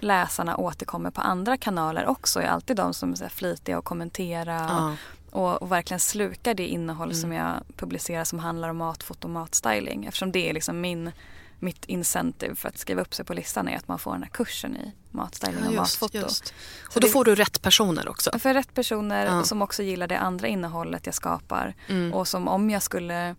läsarna 0.00 0.56
återkommer 0.56 1.10
på 1.10 1.20
andra 1.20 1.56
kanaler 1.56 2.06
också. 2.06 2.40
är 2.40 2.46
alltid 2.46 2.76
de 2.76 2.94
som 2.94 3.10
är 3.10 3.28
flitiga 3.28 3.78
och 3.78 3.84
kommentera 3.84 4.54
ja. 4.54 4.96
och, 5.30 5.62
och, 5.62 5.72
verkligen 5.72 6.00
slukar 6.00 6.54
det 6.54 6.66
innehåll 6.66 7.08
mm. 7.08 7.20
som 7.20 7.32
jag 7.32 7.54
publicerar 7.76 8.24
som 8.24 8.38
handlar 8.38 8.68
om 8.68 8.76
matfoto 8.76 9.28
och 9.28 9.32
matstyling. 9.32 10.04
Eftersom 10.04 10.32
det 10.32 10.50
är 10.50 10.54
liksom 10.54 10.80
min 10.80 11.12
mitt 11.58 11.84
incentive 11.84 12.54
för 12.54 12.68
att 12.68 12.78
skriva 12.78 13.02
upp 13.02 13.14
sig 13.14 13.24
på 13.24 13.34
listan 13.34 13.68
är 13.68 13.76
att 13.76 13.88
man 13.88 13.98
får 13.98 14.12
den 14.12 14.22
här 14.22 14.30
kursen 14.30 14.76
i 14.76 14.92
matstyling 15.10 15.64
ja, 15.64 15.68
och 15.68 15.74
matfoto. 15.74 16.18
Just. 16.18 16.54
Och 16.94 17.00
då 17.00 17.00
det, 17.00 17.08
får 17.08 17.24
du 17.24 17.34
rätt 17.34 17.62
personer 17.62 18.08
också? 18.08 18.38
För 18.38 18.54
rätt 18.54 18.74
personer 18.74 19.26
ja. 19.26 19.44
som 19.44 19.62
också 19.62 19.82
gillar 19.82 20.06
det 20.06 20.18
andra 20.18 20.48
innehållet 20.48 21.06
jag 21.06 21.14
skapar. 21.14 21.74
Mm. 21.88 22.14
Och 22.14 22.28
som 22.28 22.48
om 22.48 22.70
jag 22.70 22.82
skulle 22.82 23.34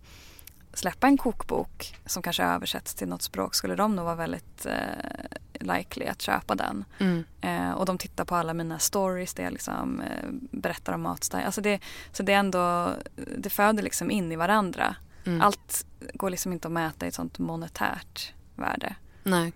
släppa 0.72 1.06
en 1.06 1.18
kokbok 1.18 1.96
som 2.06 2.22
kanske 2.22 2.44
översätts 2.44 2.94
till 2.94 3.08
något 3.08 3.22
språk 3.22 3.54
skulle 3.54 3.74
de 3.74 3.96
nog 3.96 4.04
vara 4.04 4.14
väldigt 4.14 4.66
eh, 4.66 5.76
likely 5.76 6.06
att 6.06 6.22
köpa 6.22 6.54
den. 6.54 6.84
Mm. 6.98 7.24
Eh, 7.40 7.70
och 7.70 7.86
de 7.86 7.98
tittar 7.98 8.24
på 8.24 8.34
alla 8.34 8.54
mina 8.54 8.78
stories 8.78 9.34
där 9.34 9.44
jag 9.44 9.52
liksom, 9.52 10.00
eh, 10.00 10.28
berättar 10.50 10.92
om 10.92 11.02
matstyling. 11.02 11.46
Alltså 11.46 11.60
det, 11.60 11.80
så 12.12 12.22
det 12.22 12.32
är 12.32 12.38
ändå, 12.38 12.92
det 13.36 13.50
föder 13.50 13.82
liksom 13.82 14.10
in 14.10 14.32
i 14.32 14.36
varandra. 14.36 14.96
Mm. 15.28 15.40
Allt 15.40 15.86
går 16.14 16.30
liksom 16.30 16.52
inte 16.52 16.68
att 16.68 16.72
mäta 16.72 17.06
i 17.06 17.08
ett 17.08 17.14
sånt 17.14 17.38
monetärt 17.38 18.32
värde. 18.56 18.94
Nej, 19.22 19.52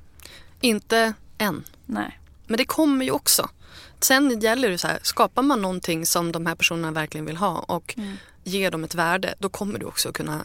inte 0.61 1.15
än. 1.39 1.65
Nej. 1.87 2.21
Men 2.47 2.57
det 2.57 2.65
kommer 2.65 3.05
ju 3.05 3.11
också. 3.11 3.49
Sen 4.01 4.41
gäller 4.41 4.71
det 4.71 4.79
så 4.79 4.89
här, 4.89 4.99
skapar 5.03 5.43
man 5.43 5.63
någonting 5.63 6.07
som 6.07 6.33
de 6.33 6.47
här 6.47 6.55
personerna 6.55 6.91
verkligen 6.91 7.27
vill 7.27 7.37
ha 7.37 7.59
och 7.59 7.95
mm. 7.97 8.17
ger 8.45 8.71
dem 8.71 8.85
ett 8.85 8.95
värde, 8.95 9.35
då 9.39 9.49
kommer 9.49 9.79
du 9.79 9.87
också 9.87 10.13
kunna 10.13 10.45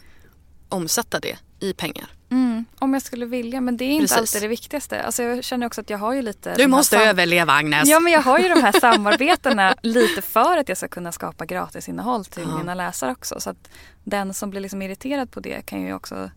omsätta 0.68 1.20
det 1.20 1.38
i 1.60 1.72
pengar. 1.72 2.08
Mm, 2.30 2.64
om 2.78 2.92
jag 2.92 3.02
skulle 3.02 3.26
vilja, 3.26 3.60
men 3.60 3.76
det 3.76 3.84
är 3.84 3.90
inte 3.90 4.02
Precis. 4.02 4.18
alltid 4.18 4.42
det 4.42 4.48
viktigaste. 4.48 5.02
Alltså 5.02 5.22
jag 5.22 5.44
känner 5.44 5.66
också 5.66 5.80
att 5.80 5.90
jag 5.90 5.98
har 5.98 6.12
ju 6.12 6.22
lite... 6.22 6.54
Du 6.54 6.66
måste 6.66 6.98
överleva 6.98 7.52
Agnes. 7.52 7.88
Ja 7.88 8.00
men 8.00 8.12
jag 8.12 8.22
har 8.22 8.38
ju 8.38 8.48
de 8.48 8.62
här 8.62 8.72
samarbetena 8.80 9.74
lite 9.82 10.22
för 10.22 10.56
att 10.56 10.68
jag 10.68 10.78
ska 10.78 10.88
kunna 10.88 11.12
skapa 11.12 11.46
gratisinnehåll 11.46 12.24
till 12.24 12.46
ja. 12.48 12.58
mina 12.58 12.74
läsare 12.74 13.12
också. 13.12 13.40
Så 13.40 13.50
att 13.50 13.70
den 14.04 14.34
som 14.34 14.50
blir 14.50 14.60
liksom 14.60 14.82
irriterad 14.82 15.30
på 15.30 15.40
det 15.40 15.66
kan 15.66 15.82
ju 15.82 15.94
också... 15.94 16.30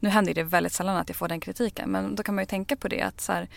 Nu 0.00 0.08
händer 0.08 0.34
det 0.34 0.42
väldigt 0.42 0.72
sällan 0.72 0.96
att 0.96 1.08
jag 1.08 1.16
får 1.16 1.28
den 1.28 1.40
kritiken 1.40 1.90
men 1.90 2.14
då 2.14 2.22
kan 2.22 2.34
man 2.34 2.42
ju 2.42 2.46
tänka 2.46 2.76
på 2.76 2.88
det 2.88 3.02
att 3.02 3.20
så 3.20 3.32
här, 3.32 3.48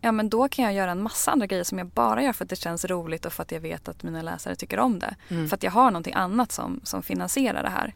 ja 0.00 0.12
men 0.12 0.28
då 0.28 0.48
kan 0.48 0.64
jag 0.64 0.74
göra 0.74 0.90
en 0.90 1.02
massa 1.02 1.30
andra 1.30 1.46
grejer 1.46 1.64
som 1.64 1.78
jag 1.78 1.86
bara 1.86 2.22
gör 2.22 2.32
för 2.32 2.44
att 2.44 2.50
det 2.50 2.56
känns 2.56 2.84
roligt 2.84 3.26
och 3.26 3.32
för 3.32 3.42
att 3.42 3.52
jag 3.52 3.60
vet 3.60 3.88
att 3.88 4.02
mina 4.02 4.22
läsare 4.22 4.56
tycker 4.56 4.78
om 4.78 4.98
det. 4.98 5.14
Mm. 5.28 5.48
För 5.48 5.56
att 5.56 5.62
jag 5.62 5.70
har 5.70 5.90
någonting 5.90 6.14
annat 6.14 6.52
som, 6.52 6.80
som 6.84 7.02
finansierar 7.02 7.62
det 7.62 7.70
här. 7.70 7.94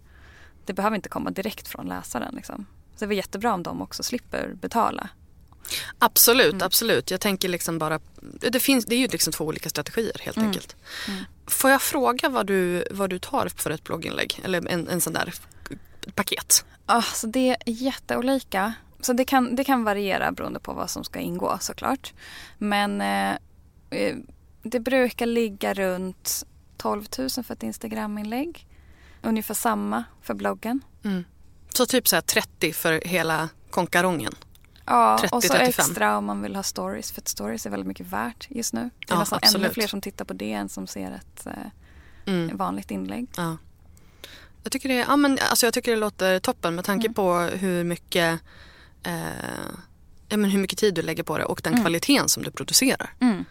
Det 0.66 0.72
behöver 0.72 0.96
inte 0.96 1.08
komma 1.08 1.30
direkt 1.30 1.68
från 1.68 1.86
läsaren. 1.86 2.34
Liksom. 2.34 2.66
Så 2.96 3.04
det 3.04 3.06
var 3.06 3.14
jättebra 3.14 3.54
om 3.54 3.62
de 3.62 3.82
också 3.82 4.02
slipper 4.02 4.54
betala. 4.60 5.08
Absolut, 5.98 6.52
mm. 6.52 6.66
absolut. 6.66 7.10
Jag 7.10 7.20
tänker 7.20 7.48
liksom 7.48 7.78
bara, 7.78 8.00
det, 8.50 8.60
finns, 8.60 8.86
det 8.86 8.94
är 8.94 8.98
ju 8.98 9.06
liksom 9.06 9.32
två 9.32 9.44
olika 9.44 9.68
strategier 9.68 10.20
helt 10.20 10.36
mm. 10.36 10.48
enkelt. 10.48 10.76
Mm. 11.08 11.24
Får 11.46 11.70
jag 11.70 11.82
fråga 11.82 12.28
vad 12.28 12.46
du, 12.46 12.84
vad 12.90 13.10
du 13.10 13.18
tar 13.18 13.48
för 13.48 13.70
ett 13.70 13.84
blogginlägg 13.84 14.40
eller 14.44 14.68
en, 14.68 14.88
en 14.88 15.00
sån 15.00 15.12
där 15.12 15.34
paket? 16.14 16.64
Alltså 16.86 17.26
det 17.26 17.50
är 17.50 17.56
jätteolika. 17.66 18.74
Så 19.00 19.12
det 19.12 19.24
kan, 19.24 19.56
det 19.56 19.64
kan 19.64 19.84
variera 19.84 20.32
beroende 20.32 20.60
på 20.60 20.72
vad 20.72 20.90
som 20.90 21.04
ska 21.04 21.18
ingå 21.18 21.58
såklart. 21.60 22.12
Men 22.58 23.00
eh, 23.00 23.36
eh 23.90 24.16
det 24.62 24.80
brukar 24.80 25.26
ligga 25.26 25.74
runt 25.74 26.46
12 26.76 27.04
000 27.18 27.30
för 27.30 27.52
ett 27.52 27.62
Instagraminlägg. 27.62 28.66
Ungefär 29.26 29.54
samma 29.54 30.04
för 30.22 30.34
bloggen. 30.34 30.80
Mm. 31.04 31.24
Så 31.68 31.86
typ 31.86 32.08
så 32.08 32.20
30 32.20 32.72
för 32.72 33.00
hela 33.04 33.48
konkarongen? 33.70 34.32
Ja, 34.84 35.18
30, 35.20 35.34
och 35.34 35.42
så 35.42 35.52
35. 35.52 35.68
extra 35.68 36.18
om 36.18 36.24
man 36.24 36.42
vill 36.42 36.56
ha 36.56 36.62
stories. 36.62 37.12
För 37.12 37.20
att 37.20 37.28
stories 37.28 37.66
är 37.66 37.70
väldigt 37.70 37.86
mycket 37.86 38.06
värt 38.06 38.46
just 38.50 38.72
nu. 38.72 38.80
Det 38.80 39.12
är 39.12 39.14
ja, 39.14 39.18
nästan 39.18 39.38
absolut. 39.42 39.64
ännu 39.64 39.74
fler 39.74 39.86
som 39.86 40.00
tittar 40.00 40.24
på 40.24 40.34
det 40.34 40.52
än 40.52 40.68
som 40.68 40.86
ser 40.86 41.10
ett 41.10 41.46
eh, 41.46 42.32
mm. 42.34 42.56
vanligt 42.56 42.90
inlägg. 42.90 43.26
Ja. 43.36 43.56
Jag, 44.62 44.72
tycker 44.72 44.88
det, 44.88 44.94
ja, 44.94 45.16
men, 45.16 45.38
alltså 45.50 45.66
jag 45.66 45.74
tycker 45.74 45.90
det 45.90 45.96
låter 45.96 46.38
toppen 46.38 46.74
med 46.74 46.84
tanke 46.84 47.06
mm. 47.06 47.14
på 47.14 47.38
hur 47.38 47.84
mycket, 47.84 48.40
eh, 49.02 49.12
ja, 50.28 50.36
men 50.36 50.50
hur 50.50 50.58
mycket 50.58 50.78
tid 50.78 50.94
du 50.94 51.02
lägger 51.02 51.22
på 51.22 51.38
det 51.38 51.44
och 51.44 51.60
den 51.64 51.72
mm. 51.72 51.84
kvaliteten 51.84 52.28
som 52.28 52.42
du 52.42 52.50
producerar. 52.50 53.10
Mm. 53.20 53.44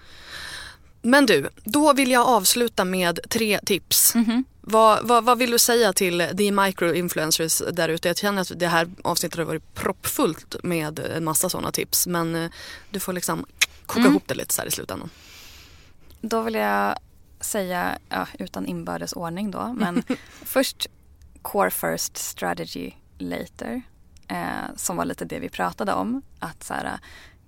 Men 1.02 1.26
du, 1.26 1.50
då 1.64 1.94
vill 1.94 2.12
jag 2.12 2.28
avsluta 2.28 2.86
med 2.86 3.20
tre 3.30 3.60
tips. 3.66 4.16
Mm 4.16 4.26
-hmm. 4.26 4.44
Vad, 4.68 5.08
vad, 5.08 5.24
vad, 5.24 5.38
vill 5.38 5.52
du 5.52 5.60
säga 5.60 5.94
till 5.94 6.20
the 6.20 6.52
micro-influencers 6.52 7.72
där 7.72 7.90
ute? 7.90 8.08
Jag 8.08 8.18
känner 8.18 8.42
att 8.42 8.60
det 8.60 8.68
här 8.68 8.90
avsnittet 9.02 9.38
har 9.38 9.46
varit 9.46 9.74
proppfullt 9.74 10.56
med 10.64 11.00
en 11.00 11.24
massa 11.24 11.50
sådana 11.50 11.72
tips. 11.72 12.08
Men 12.08 12.36
eh, 12.36 12.52
du 12.90 13.00
får 13.00 13.14
liksom 13.14 13.46
koka 13.86 14.00
mm. 14.00 14.12
ihop 14.12 14.24
det 14.28 14.36
lite 14.36 14.54
så 14.54 14.62
här 14.62 14.68
i 14.68 14.72
slutändan. 14.72 15.10
Då 16.22 16.42
vill 16.42 16.54
jag 16.54 16.98
säga, 17.40 17.98
ja, 18.10 18.28
utan 18.40 18.66
inbördes 18.66 19.14
ordning 19.14 19.52
då, 19.52 19.74
men 19.78 20.04
först 20.44 20.88
core 21.42 21.72
first 21.72 22.18
strategy 22.18 22.92
later. 23.18 23.82
Eh, 24.28 24.76
som 24.76 24.98
var 24.98 25.06
lite 25.06 25.26
det 25.26 25.40
vi 25.40 25.50
pratade 25.50 25.94
om. 25.94 26.22
Att 26.40 26.64
så 26.64 26.74
här, 26.74 27.00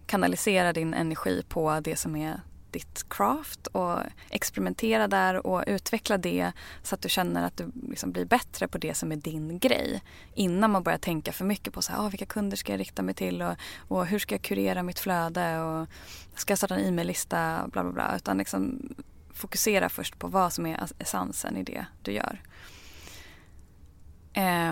kanalisera 0.05 0.73
din 0.73 0.93
energi 0.93 1.43
på 1.49 1.79
det 1.79 1.95
som 1.95 2.15
är 2.15 2.41
ditt 2.71 3.09
craft 3.09 3.67
och 3.67 3.99
experimentera 4.29 5.07
där 5.07 5.47
och 5.47 5.63
utveckla 5.67 6.17
det 6.17 6.51
så 6.83 6.95
att 6.95 7.01
du 7.01 7.09
känner 7.09 7.43
att 7.43 7.57
du 7.57 7.71
liksom 7.89 8.11
blir 8.11 8.25
bättre 8.25 8.67
på 8.67 8.77
det 8.77 8.93
som 8.93 9.11
är 9.11 9.15
din 9.15 9.59
grej. 9.59 10.01
Innan 10.33 10.71
man 10.71 10.83
börjar 10.83 10.97
tänka 10.97 11.31
för 11.31 11.45
mycket 11.45 11.73
på 11.73 11.81
så 11.81 11.91
här, 11.91 12.05
ah, 12.05 12.09
vilka 12.09 12.25
kunder 12.25 12.57
ska 12.57 12.73
jag 12.73 12.79
rikta 12.79 13.01
mig 13.01 13.15
till 13.15 13.41
och, 13.41 13.55
och 13.77 14.05
hur 14.05 14.19
ska 14.19 14.35
jag 14.35 14.41
kurera 14.41 14.83
mitt 14.83 14.99
flöde 14.99 15.61
och 15.61 15.87
ska 16.35 16.51
jag 16.51 16.57
starta 16.57 16.75
en 16.75 16.85
e-maillista 16.85 17.67
bla 17.71 17.83
bla 17.83 17.91
bla. 17.91 18.15
Utan 18.15 18.37
liksom 18.37 18.89
fokusera 19.33 19.89
först 19.89 20.19
på 20.19 20.27
vad 20.27 20.53
som 20.53 20.65
är 20.65 20.87
essensen 20.99 21.57
i 21.57 21.63
det 21.63 21.85
du 22.01 22.11
gör. 22.11 22.41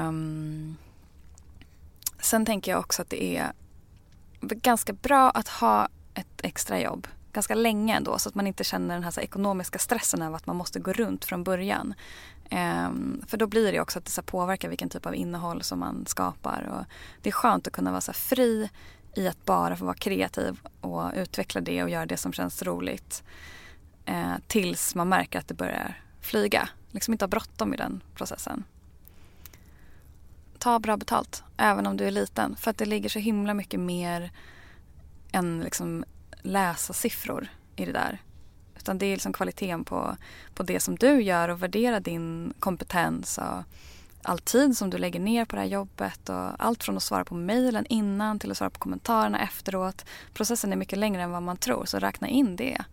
Um, 0.08 0.78
sen 2.20 2.46
tänker 2.46 2.72
jag 2.72 2.80
också 2.80 3.02
att 3.02 3.10
det 3.10 3.38
är 3.38 3.52
ganska 4.42 4.94
bra 4.94 5.30
att 5.30 5.48
ha 5.48 5.90
ett 6.14 6.42
extra 6.44 6.80
jobb 6.82 7.08
ganska 7.36 7.56
länge 7.56 7.96
ändå 7.96 8.20
så 8.20 8.30
att 8.30 8.36
man 8.36 8.48
inte 8.48 8.64
känner 8.64 8.94
den 8.94 9.04
här, 9.04 9.12
så 9.12 9.20
här 9.20 9.26
ekonomiska 9.26 9.80
stressen 9.80 10.22
av 10.22 10.36
att 10.36 10.48
man 10.48 10.56
måste 10.56 10.80
gå 10.80 10.94
runt 10.94 11.26
från 11.26 11.44
början. 11.44 11.94
Um, 12.52 13.22
för 13.28 13.38
då 13.38 13.48
blir 13.48 13.72
det 13.72 13.80
också 13.80 14.00
att 14.00 14.06
det 14.06 14.12
så 14.12 14.22
påverkar 14.22 14.70
vilken 14.70 14.90
typ 14.90 15.06
av 15.06 15.16
innehåll 15.16 15.64
som 15.64 15.80
man 15.80 16.06
skapar. 16.06 16.70
Och 16.72 16.86
det 17.22 17.30
är 17.30 17.34
skönt 17.34 17.68
att 17.68 17.74
kunna 17.74 17.92
vara 17.92 18.02
så 18.02 18.14
fri 18.14 18.70
i 19.16 19.28
att 19.28 19.46
bara 19.46 19.76
få 19.76 19.86
vara 19.86 19.96
kreativ 19.96 20.60
och 20.82 21.12
utveckla 21.16 21.62
det 21.62 21.84
och 21.84 21.90
göra 21.90 22.06
det 22.06 22.18
som 22.18 22.34
känns 22.34 22.64
roligt. 22.64 23.24
Uh, 24.10 24.36
tills 24.48 24.96
man 24.96 25.10
märker 25.10 25.40
att 25.40 25.48
det 25.48 25.54
börjar 25.54 26.04
flyga. 26.22 26.70
Liksom 26.92 27.14
inte 27.14 27.26
ha 27.26 27.28
bråttom 27.28 27.74
i 27.74 27.78
den 27.78 28.04
processen. 28.16 28.64
Ta 30.58 30.80
bra 30.80 30.98
betalt, 30.98 31.44
även 31.58 31.88
om 31.88 31.98
du 31.98 32.06
är 32.06 32.12
liten. 32.12 32.56
För 32.56 32.72
att 32.72 32.78
det 32.78 32.86
ligger 32.86 33.10
så 33.10 33.20
himla 33.20 33.54
mycket 33.54 33.80
mer 33.80 34.32
än 35.32 35.60
liksom 35.60 36.06
läsa 36.46 36.94
siffror 36.94 37.48
i 37.76 37.86
det 37.86 37.92
där. 37.92 38.22
Utan 38.78 38.98
det 38.98 39.06
är 39.06 39.14
liksom 39.14 39.34
kvaliteten 39.34 39.84
på, 39.84 40.18
på 40.54 40.64
det 40.64 40.80
som 40.80 40.96
du 40.96 41.22
gör 41.22 41.50
och 41.50 41.64
värdera 41.64 42.00
din 42.00 42.54
kompetens 42.60 43.38
och 43.38 43.64
all 44.22 44.40
tid 44.40 44.78
som 44.78 44.90
du 44.90 44.98
lägger 44.98 45.20
ner 45.20 45.46
på 45.46 45.56
det 45.56 45.62
här 45.62 45.70
jobbet 45.70 46.30
och 46.30 46.66
allt 46.66 46.84
från 46.84 46.98
att 46.98 47.04
svara 47.04 47.26
på 47.26 47.36
mejlen 47.36 47.86
innan 47.90 48.40
till 48.40 48.52
att 48.52 48.58
svara 48.58 48.70
på 48.70 48.80
kommentarerna 48.80 49.44
efteråt. 49.44 50.06
Processen 50.34 50.72
är 50.72 50.78
mycket 50.78 51.00
längre 51.00 51.22
än 51.22 51.32
vad 51.32 51.44
man 51.44 51.58
tror 51.58 51.86
så 51.86 52.00
räkna 52.00 52.28
in 52.28 52.56
det. 52.56 52.84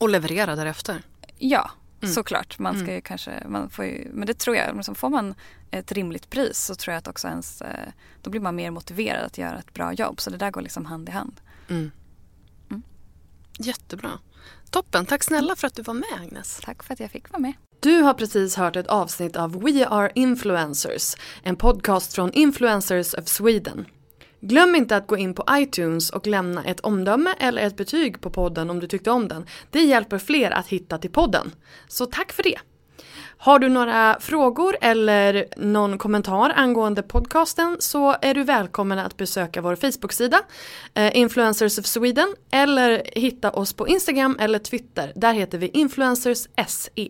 Och 0.00 0.08
leverera 0.08 0.56
därefter. 0.56 1.02
Ja, 1.38 1.70
mm. 2.00 2.14
såklart. 2.14 2.58
Man 2.58 2.74
ska 2.74 2.90
mm. 2.90 3.02
kanske, 3.02 3.42
man 3.48 3.70
får 3.70 3.84
ju, 3.84 4.08
men 4.12 4.26
det 4.26 4.38
tror 4.38 4.56
jag, 4.56 4.76
liksom 4.76 4.94
får 4.94 5.08
man 5.08 5.34
ett 5.70 5.92
rimligt 5.92 6.30
pris 6.30 6.58
så 6.58 6.74
tror 6.74 6.92
jag 6.92 6.98
att 6.98 7.08
också 7.08 7.28
ens, 7.28 7.62
eh, 7.62 7.88
då 8.22 8.30
blir 8.30 8.40
man 8.40 8.56
mer 8.56 8.70
motiverad 8.70 9.24
att 9.24 9.38
göra 9.38 9.58
ett 9.58 9.74
bra 9.74 9.92
jobb. 9.92 10.20
Så 10.20 10.30
det 10.30 10.36
där 10.36 10.50
går 10.50 10.60
liksom 10.60 10.86
hand 10.86 11.08
i 11.08 11.12
hand. 11.12 11.40
Mm. 11.68 11.90
Jättebra. 13.58 14.10
Toppen, 14.70 15.06
tack 15.06 15.22
snälla 15.22 15.56
för 15.56 15.66
att 15.66 15.74
du 15.74 15.82
var 15.82 15.94
med 15.94 16.08
Agnes. 16.20 16.60
Tack 16.62 16.82
för 16.82 16.92
att 16.92 17.00
jag 17.00 17.10
fick 17.10 17.30
vara 17.32 17.40
med. 17.40 17.52
Du 17.80 18.00
har 18.02 18.14
precis 18.14 18.56
hört 18.56 18.76
ett 18.76 18.86
avsnitt 18.86 19.36
av 19.36 19.62
We 19.62 19.86
Are 19.86 20.10
Influencers, 20.14 21.14
en 21.42 21.56
podcast 21.56 22.14
från 22.14 22.32
Influencers 22.32 23.14
of 23.14 23.28
Sweden. 23.28 23.86
Glöm 24.40 24.74
inte 24.74 24.96
att 24.96 25.06
gå 25.06 25.16
in 25.16 25.34
på 25.34 25.44
iTunes 25.50 26.10
och 26.10 26.26
lämna 26.26 26.64
ett 26.64 26.80
omdöme 26.80 27.34
eller 27.40 27.62
ett 27.62 27.76
betyg 27.76 28.20
på 28.20 28.30
podden 28.30 28.70
om 28.70 28.80
du 28.80 28.86
tyckte 28.86 29.10
om 29.10 29.28
den. 29.28 29.46
Det 29.70 29.80
hjälper 29.80 30.18
fler 30.18 30.50
att 30.50 30.68
hitta 30.68 30.98
till 30.98 31.10
podden. 31.10 31.52
Så 31.88 32.06
tack 32.06 32.32
för 32.32 32.42
det! 32.42 32.58
Har 33.38 33.58
du 33.58 33.68
några 33.68 34.16
frågor 34.20 34.76
eller 34.80 35.46
någon 35.56 35.98
kommentar 35.98 36.52
angående 36.56 37.02
podcasten 37.02 37.76
så 37.80 38.16
är 38.22 38.34
du 38.34 38.42
välkommen 38.42 38.98
att 38.98 39.16
besöka 39.16 39.60
vår 39.60 39.76
Facebook-sida 39.76 40.40
eh, 40.94 41.16
Influencers 41.16 41.78
of 41.78 41.86
Sweden 41.86 42.34
eller 42.50 43.02
hitta 43.14 43.50
oss 43.50 43.72
på 43.72 43.88
Instagram 43.88 44.36
eller 44.40 44.58
Twitter. 44.58 45.12
Där 45.14 45.32
heter 45.32 45.58
vi 45.58 45.68
Influencers 45.68 46.48
SE. 46.66 47.08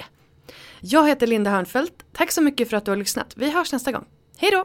Jag 0.80 1.08
heter 1.08 1.26
Linda 1.26 1.50
Hörnfeldt. 1.50 1.94
Tack 2.12 2.32
så 2.32 2.42
mycket 2.42 2.70
för 2.70 2.76
att 2.76 2.84
du 2.84 2.90
har 2.90 2.96
lyssnat. 2.96 3.32
Vi 3.36 3.50
hörs 3.50 3.72
nästa 3.72 3.92
gång. 3.92 4.04
Hej 4.38 4.50
då! 4.50 4.64